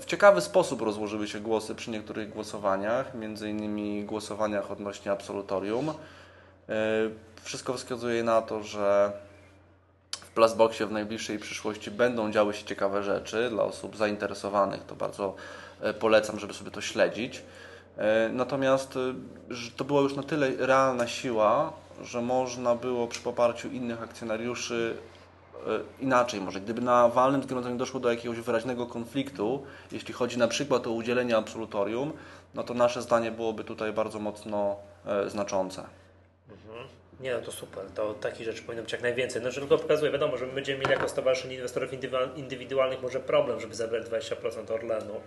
w 0.01 0.05
ciekawy 0.05 0.41
sposób 0.41 0.83
rozłożyły 0.83 1.29
się 1.29 1.41
głosy 1.41 1.75
przy 1.75 1.91
niektórych 1.91 2.31
głosowaniach, 2.33 3.15
między 3.15 3.51
innymi 3.51 4.05
głosowaniach 4.05 4.71
odnośnie 4.71 5.13
absolutorium. 5.13 5.89
E, 5.89 5.95
Wszystko 7.43 7.75
wskazuje 7.75 8.23
na 8.25 8.43
to, 8.43 8.63
że 8.63 9.13
w 10.21 10.31
Plasboxie 10.31 10.87
w 10.87 10.93
najbliższej 10.93 11.39
przyszłości 11.39 11.91
będą 11.91 12.33
działy 12.33 12.55
się 12.55 12.65
ciekawe 12.65 13.03
rzeczy 13.03 13.51
dla 13.51 13.65
osób 13.65 13.97
zainteresowanych. 13.97 14.85
To 14.85 14.95
bardzo 14.97 15.35
e, 15.81 15.95
polecam, 15.95 16.39
żeby 16.39 16.55
sobie 16.55 16.71
to 16.71 16.81
śledzić. 16.81 17.43
E, 17.97 18.29
Natomiast 18.33 18.99
to 19.77 19.85
była 19.85 20.01
już 20.01 20.17
na 20.17 20.23
tyle 20.23 20.51
realna 20.59 21.07
siła, 21.07 21.73
że 22.03 22.23
można 22.23 22.75
było 22.75 23.07
przy 23.07 23.21
poparciu 23.21 23.69
innych 23.69 24.03
akcjonariuszy 24.03 24.97
inaczej 26.01 26.41
może. 26.41 26.61
Gdyby 26.61 26.81
na 26.81 27.09
walnym 27.09 27.43
zgromadzeniu 27.43 27.77
doszło 27.77 28.01
do 28.01 28.11
jakiegoś 28.11 28.41
wyraźnego 28.41 28.87
konfliktu, 28.87 29.63
jeśli 29.93 30.15
chodzi 30.15 30.39
na 30.39 30.49
przykład 30.49 30.87
o 30.87 30.91
udzielenie 30.91 31.37
absolutorium, 31.37 32.13
no 32.55 32.63
to 32.63 32.75
nasze 32.75 33.03
zdanie 33.03 33.31
byłoby 33.31 33.65
tutaj 33.65 33.93
bardzo 33.93 34.19
mocno 34.19 34.77
e, 35.07 35.31
znaczące. 35.31 35.85
Nie, 37.21 37.35
no 37.35 37.41
to 37.41 37.53
super. 37.53 37.85
To 37.95 38.15
takich 38.15 38.47
rzeczy 38.47 38.63
powinno 38.63 38.83
być 38.83 38.93
jak 38.93 39.03
najwięcej. 39.03 39.43
No, 39.43 39.51
że 39.51 39.61
tylko 39.61 39.79
pokazuje, 39.79 40.13
wiadomo, 40.13 40.37
że 40.37 40.47
my 40.47 40.53
będziemy 40.53 40.79
mieli 40.79 40.93
jako 40.93 41.09
Stowarzyszenie 41.09 41.55
Inwestorów 41.55 41.91
Indywidualnych 42.37 43.03
może 43.03 43.21
problem, 43.21 43.61
żeby 43.61 43.75
zabrać 43.75 44.07
20% 44.07 44.73
Orlenu 44.73 45.21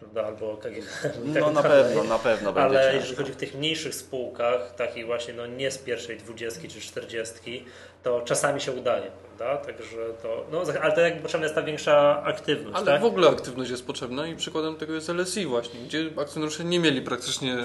prawda, 0.00 0.26
albo 0.26 0.56
KGHM. 0.56 1.10
No 1.24 1.34
tak 1.44 1.54
na 1.54 1.62
pewno, 1.62 2.04
na 2.04 2.18
pewno 2.18 2.52
będzie 2.52 2.78
Ale 2.78 2.82
ciężko. 2.82 2.96
jeżeli 2.96 3.16
chodzi 3.16 3.32
w 3.32 3.36
tych 3.36 3.54
mniejszych 3.54 3.94
spółkach, 3.94 4.74
takich 4.74 5.06
właśnie 5.06 5.34
no 5.34 5.46
nie 5.46 5.70
z 5.70 5.78
pierwszej 5.78 6.18
dwudziestki 6.18 6.68
czy 6.68 6.80
czterdziestki, 6.80 7.64
to 8.02 8.20
czasami 8.20 8.60
się 8.60 8.72
udaje, 8.72 9.10
prawda? 9.36 9.64
Także 9.66 9.96
to, 10.22 10.46
no, 10.52 10.62
ale 10.82 10.92
to 10.92 11.00
jakby 11.00 11.22
potrzebna 11.22 11.44
jest 11.44 11.54
ta 11.54 11.62
większa 11.62 12.22
aktywność, 12.24 12.76
Ale 12.76 12.86
tak? 12.86 13.00
w 13.00 13.04
ogóle 13.04 13.28
aktywność 13.28 13.70
jest 13.70 13.86
potrzebna 13.86 14.26
i 14.26 14.36
przykładem 14.36 14.76
tego 14.76 14.94
jest 14.94 15.08
LSI 15.08 15.46
właśnie, 15.46 15.80
gdzie 15.80 16.10
akcjonariusze 16.20 16.64
nie 16.64 16.78
mieli 16.78 17.02
praktycznie 17.02 17.56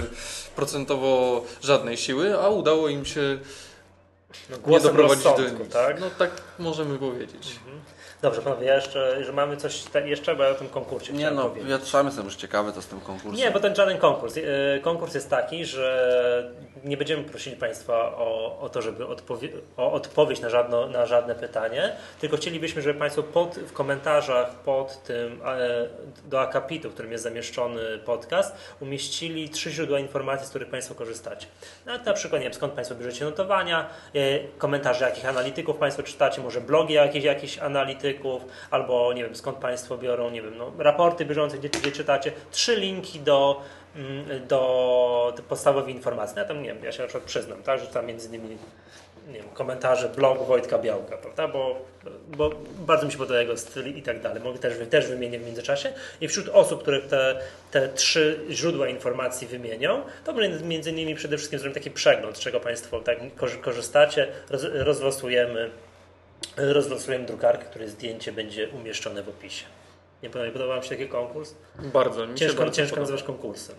procentowo 0.55 1.43
żadnej 1.61 1.97
siły, 1.97 2.39
a 2.39 2.49
udało 2.49 2.89
im 2.89 3.05
się 3.05 3.39
no, 4.49 4.57
nie 4.71 4.79
doprowadzić 4.79 5.23
do 5.23 5.37
emisji. 5.37 5.65
tak? 5.73 5.99
No 5.99 6.09
tak 6.17 6.31
możemy 6.59 6.99
powiedzieć. 6.99 7.59
Dobrze, 8.23 8.41
panowie, 8.41 8.67
ja 8.67 8.75
jeszcze, 8.75 9.23
że 9.23 9.33
mamy 9.33 9.57
coś 9.57 9.83
te, 9.83 10.09
jeszcze, 10.09 10.35
bo 10.35 10.43
ja 10.43 10.49
o 10.49 10.55
tym 10.55 10.69
konkursie 10.69 11.13
Nie 11.13 11.31
no, 11.31 11.49
powiedzieć. 11.49 11.69
ja 11.93 12.03
jestem 12.03 12.25
już 12.25 12.35
ciekawy, 12.35 12.73
co 12.73 12.81
z 12.81 12.87
tym 12.87 12.99
konkursem. 12.99 13.35
Nie, 13.35 13.51
bo 13.51 13.59
to 13.59 13.75
żaden 13.75 13.97
konkurs. 13.97 14.37
E, 14.37 14.79
Konkurs 14.79 15.13
jest 15.13 15.29
taki, 15.29 15.65
że 15.65 16.51
nie 16.83 16.97
będziemy 16.97 17.23
prosili 17.23 17.55
Państwa 17.55 17.93
o, 18.17 18.59
o 18.59 18.69
to, 18.69 18.81
żeby 18.81 19.07
odpowie, 19.07 19.49
o 19.77 19.91
odpowiedź 19.91 20.41
na, 20.41 20.49
żadno, 20.49 20.87
na 20.87 21.05
żadne 21.05 21.35
pytanie, 21.35 21.95
tylko 22.21 22.37
chcielibyśmy, 22.37 22.81
żeby 22.81 22.99
Państwo 22.99 23.23
pod, 23.23 23.55
w 23.55 23.73
komentarzach 23.73 24.49
pod 24.49 25.03
tym 25.03 25.41
e, 25.45 25.87
do 26.25 26.41
akapitu, 26.41 26.89
w 26.89 26.93
którym 26.93 27.11
jest 27.11 27.23
zamieszczony 27.23 27.81
podcast, 28.05 28.55
umieścili 28.79 29.49
trzy 29.49 29.71
źródła 29.71 29.99
informacji, 29.99 30.47
z 30.47 30.49
których 30.49 30.69
Państwo 30.69 30.95
korzystacie. 30.95 31.47
No, 31.85 31.93
na 32.05 32.13
przykład, 32.13 32.41
nie 32.41 32.45
wiem, 32.45 32.53
skąd 32.53 32.73
Państwo 32.73 32.95
bierzecie 32.95 33.25
notowania, 33.25 33.89
e, 34.15 34.39
komentarze 34.57 35.05
jakich 35.05 35.25
analityków 35.25 35.77
Państwo 35.77 36.03
czytacie, 36.03 36.41
może 36.41 36.61
blogi 36.61 36.93
jakichś, 36.93 37.25
jakichś 37.25 37.57
analityków, 37.57 38.12
albo 38.71 39.13
nie 39.13 39.23
wiem, 39.23 39.35
skąd 39.35 39.57
Państwo 39.57 39.97
biorą, 39.97 40.29
nie 40.29 40.41
wiem, 40.41 40.57
no, 40.57 40.71
raporty 40.77 41.25
bieżące, 41.25 41.57
gdzie, 41.57 41.69
gdzie 41.69 41.91
czytacie. 41.91 42.31
Trzy 42.51 42.75
linki 42.75 43.19
do, 43.19 43.61
mm, 43.95 44.47
do 44.47 45.33
podstawowych 45.49 45.95
informacji. 45.95 46.37
Ja 46.39 46.45
tam 46.45 46.61
nie 46.63 46.73
wiem, 46.73 46.83
ja 46.83 46.91
się 46.91 47.01
na 47.01 47.07
przykład 47.07 47.23
przyznam, 47.23 47.63
tak, 47.63 47.79
że 47.79 47.87
tam 47.87 48.05
między 48.05 48.27
innymi 48.27 48.57
nie 49.27 49.33
wiem, 49.33 49.49
komentarze, 49.53 50.09
blog 50.09 50.47
Wojtka 50.47 50.77
Białka, 50.77 51.17
prawda? 51.17 51.47
Bo, 51.47 51.81
bo 52.27 52.51
bardzo 52.79 53.05
mi 53.05 53.11
się 53.11 53.17
podoba 53.17 53.39
jego 53.39 53.57
styl 53.57 53.95
i 53.95 54.01
tak 54.01 54.21
dalej. 54.21 54.43
Mogę 54.43 54.59
też, 54.59 54.73
też 54.89 55.07
wymienię 55.07 55.39
w 55.39 55.45
międzyczasie. 55.45 55.93
I 56.21 56.27
wśród 56.27 56.49
osób, 56.49 56.81
które 56.81 57.01
te, 57.01 57.39
te 57.71 57.89
trzy 57.89 58.39
źródła 58.49 58.87
informacji 58.87 59.47
wymienią, 59.47 60.01
to 60.23 60.33
między 60.63 60.91
innymi 60.91 61.15
przede 61.15 61.37
wszystkim 61.37 61.59
zrobimy 61.59 61.73
taki 61.73 61.91
przegląd, 61.91 62.37
z 62.37 62.39
czego 62.39 62.59
Państwo 62.59 62.99
tak 62.99 63.17
korzy- 63.35 63.61
korzystacie. 63.61 64.27
Roz, 64.49 64.63
rozlosujemy, 64.73 65.69
rozlosujemy 66.57 67.25
drukarkę, 67.25 67.65
której 67.65 67.89
zdjęcie 67.89 68.31
będzie 68.31 68.69
umieszczone 68.69 69.23
w 69.23 69.29
opisie. 69.29 69.65
Nie 70.23 70.29
podoba, 70.29 70.45
nie 70.47 70.51
podoba 70.53 70.73
Wam 70.73 70.83
się 70.83 70.89
taki 70.89 71.07
konkurs? 71.07 71.55
Bardzo 71.93 72.27
mi 72.27 72.31
się 72.33 72.45
Ciężko, 72.45 72.57
bardzo 72.63 72.75
ciężko 72.75 72.99
nazywasz 72.99 73.23
konkursem. 73.23 73.75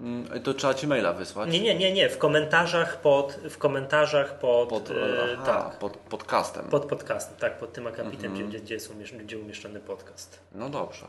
Mm, 0.00 0.42
To 0.42 0.54
trzeba 0.54 0.74
Ci 0.74 0.86
maila 0.86 1.12
wysłać? 1.12 1.50
Nie, 1.52 1.60
nie, 1.60 1.74
nie, 1.74 1.92
nie. 1.92 2.08
W 2.08 2.18
komentarzach 2.18 3.00
pod, 3.00 3.32
w 3.50 3.58
komentarzach 3.58 4.38
pod, 4.38 4.68
Pod, 4.68 4.90
e, 4.90 4.94
aha, 5.34 5.44
tak. 5.70 5.78
pod 5.78 5.96
podcastem. 5.96 6.64
Pod 6.64 6.84
podcastem, 6.86 7.36
tak, 7.38 7.58
pod 7.58 7.72
tym 7.72 7.86
akapitem, 7.86 8.30
Mhm. 8.30 8.48
gdzie, 8.48 8.60
gdzie, 8.60 8.74
jest 8.74 8.90
umieszczony, 8.90 9.24
gdzie 9.24 9.38
umieszczony 9.38 9.80
podcast. 9.80 10.38
No 10.54 10.68
dobrze. 10.70 11.06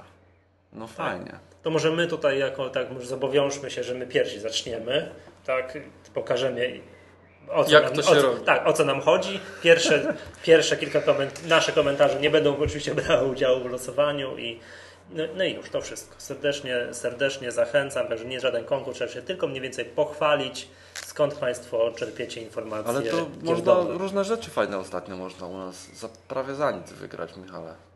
No 0.73 0.87
fajnie. 0.87 1.39
To 1.63 1.69
może 1.69 1.91
my 1.91 2.07
tutaj 2.07 2.39
jako, 2.39 2.69
tak, 2.69 2.91
może 2.91 3.07
zobowiążmy 3.07 3.71
się, 3.71 3.83
że 3.83 3.93
my 3.93 4.07
pierwsi 4.07 4.39
zaczniemy, 4.39 5.09
tak, 5.45 5.77
pokażemy 6.13 6.79
o 7.51 7.63
co 7.63 7.71
Jak 7.71 7.83
nam, 7.83 7.93
to 7.93 8.01
się 8.01 8.09
o, 8.09 8.21
robi. 8.21 8.45
Tak, 8.45 8.67
o 8.67 8.73
co 8.73 8.85
nam 8.85 9.01
chodzi. 9.01 9.39
Pierwsze, 9.61 10.13
pierwsze 10.43 10.77
kilka 10.77 11.01
koment 11.01 11.47
nasze 11.47 11.71
komentarze 11.71 12.19
nie 12.19 12.29
będą 12.29 12.57
oczywiście 12.57 12.95
brały 12.95 13.27
udziału 13.27 13.59
w 13.59 13.71
losowaniu 13.71 14.37
i 14.37 14.59
no, 15.09 15.23
no 15.35 15.43
i 15.43 15.53
już 15.53 15.69
to 15.69 15.81
wszystko. 15.81 16.15
Serdecznie, 16.17 16.87
serdecznie 16.91 17.51
zachęcam, 17.51 18.07
także 18.07 18.25
nie 18.25 18.33
jest 18.33 18.43
żaden 18.43 18.65
konkurs, 18.65 18.95
trzeba 18.95 19.11
się 19.11 19.21
tylko 19.21 19.47
mniej 19.47 19.61
więcej 19.61 19.85
pochwalić, 19.85 20.67
skąd 20.93 21.33
Państwo 21.33 21.91
czerpiecie 21.91 22.41
informacje. 22.41 22.89
Ale 22.89 23.01
to 23.01 23.27
można 23.41 23.73
różne 23.87 24.23
rzeczy 24.23 24.49
fajne 24.49 24.77
ostatnio 24.77 25.17
można 25.17 25.47
u 25.47 25.57
nas 25.57 25.95
za 25.95 26.09
prawie 26.27 26.55
za 26.55 26.71
nic 26.71 26.91
wygrać, 26.91 27.37
Michale. 27.37 27.86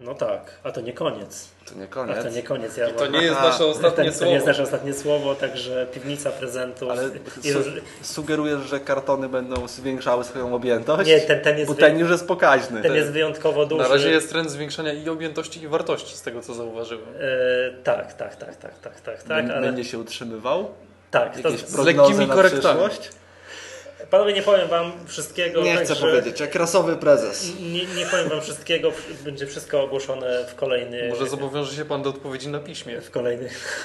No 0.00 0.14
tak, 0.14 0.50
a 0.62 0.72
to 0.72 0.80
nie 0.80 0.92
koniec. 0.92 1.48
To 1.68 1.74
nie 1.74 1.84
A 1.84 1.86
koniec. 1.86 2.22
to 2.24 2.28
nie 2.30 2.42
koniec. 2.42 2.76
Ja 2.76 2.90
To 2.90 3.02
mam- 3.04 3.12
nie 3.12 3.22
jest 3.22 3.40
nasze 3.40 3.64
ostatnie 3.66 4.12
to, 4.12 4.18
to 4.18 4.24
nie 4.24 4.30
jest 4.32 4.44
słowo. 4.44 4.46
nasze 4.46 4.62
ostatnie 4.62 4.94
słowo, 4.94 5.34
także 5.34 5.86
piwnica 5.94 6.30
prezentów. 6.30 6.90
Ale 6.90 7.02
i 7.44 7.52
su 7.52 7.58
sugerujesz, 8.02 8.60
że 8.60 8.80
kartony 8.80 9.28
będą 9.28 9.68
zwiększały 9.68 10.24
swoją 10.24 10.54
objętość? 10.54 11.08
Nie, 11.08 11.20
ten, 11.20 11.40
ten, 11.40 11.58
jest 11.58 11.70
Bo 11.72 11.78
ten 11.78 11.98
już 11.98 12.10
jest 12.10 12.28
pokaźny. 12.28 12.82
ten 12.82 12.94
jest 12.94 13.10
wyjątkowo 13.10 13.66
duży. 13.66 13.82
Na 13.82 13.88
razie 13.88 14.10
jest 14.10 14.28
trend 14.30 14.50
zwiększania 14.50 14.92
i 14.92 15.08
objętości 15.08 15.62
i 15.62 15.68
wartości, 15.68 16.16
z 16.16 16.22
tego 16.22 16.42
co 16.42 16.54
zauważyłem. 16.54 17.04
E, 17.20 17.82
tak, 17.82 18.12
tak, 18.14 18.36
tak, 18.36 18.56
tak, 18.56 18.78
tak, 18.78 19.00
tak, 19.00 19.22
tak, 19.22 19.46
Bę- 19.46 19.52
ale 19.52 19.66
Będzie 19.66 19.84
się 19.84 19.98
utrzymywał? 19.98 20.70
tak. 21.10 21.40
To, 21.40 21.50
z 21.50 21.78
lekkimi 21.78 22.26
korektami. 22.26 22.62
przyszłość? 22.80 23.10
Panowie, 24.10 24.32
nie 24.32 24.42
powiem 24.42 24.68
wam 24.68 24.92
wszystkiego. 25.06 25.62
Nie 25.62 25.76
chcę 25.76 25.96
powiedzieć, 25.96 26.40
jak 26.40 26.54
rasowy 26.54 26.96
prezes. 26.96 27.52
Nie, 27.60 27.86
nie 27.86 28.06
powiem 28.10 28.28
wam 28.28 28.40
wszystkiego, 28.40 28.92
będzie 29.24 29.46
wszystko 29.46 29.82
ogłoszone 29.82 30.44
w 30.48 30.54
kolejny. 30.54 31.08
Może 31.08 31.26
zobowiąże 31.28 31.76
się 31.76 31.84
Pan 31.84 32.02
do 32.02 32.10
odpowiedzi 32.10 32.48
na 32.48 32.60
piśmie. 32.60 33.00
w 33.00 33.10
kolejnych. 33.10 33.84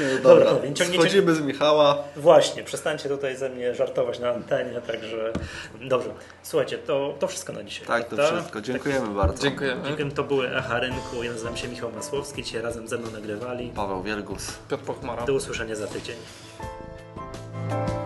Nie, 0.00 0.04
no 0.14 0.22
Dobra, 0.22 0.44
dobra. 0.44 0.62
ciągniecie- 0.74 0.94
Schodzimy 0.94 1.34
z 1.34 1.40
Michała. 1.40 2.04
Właśnie, 2.16 2.62
przestańcie 2.64 3.08
tutaj 3.08 3.36
ze 3.36 3.48
mnie 3.48 3.74
żartować 3.74 4.18
na 4.18 4.30
antenie, 4.30 4.80
także 4.80 5.32
dobrze. 5.80 6.10
Słuchajcie, 6.42 6.78
to, 6.78 7.14
to 7.18 7.28
wszystko 7.28 7.52
na 7.52 7.62
dzisiaj. 7.64 7.86
Tak, 7.86 8.08
to 8.08 8.16
wszystko. 8.16 8.60
Dziękujemy 8.60 9.14
bardzo. 9.14 9.42
Dziękujemy. 9.42 9.82
Dziękuję, 9.86 10.10
to 10.10 10.24
były 10.24 10.56
Echa 10.56 10.80
Rynku. 10.80 11.22
Ja 11.22 11.32
nazywam 11.32 11.56
się 11.56 11.68
Michał 11.68 11.92
Masłowski. 11.92 12.42
Dzisiaj 12.42 12.62
razem 12.62 12.88
ze 12.88 12.98
mną 12.98 13.10
nagrywali. 13.10 13.68
Paweł 13.74 14.02
Wielgus. 14.02 14.46
Piotr 14.70 14.84
Pochmara. 14.84 15.24
Do 15.24 15.32
usłyszenia 15.32 15.74
za 15.76 15.86
tydzień. 15.86 16.16
Bye. 17.68 17.97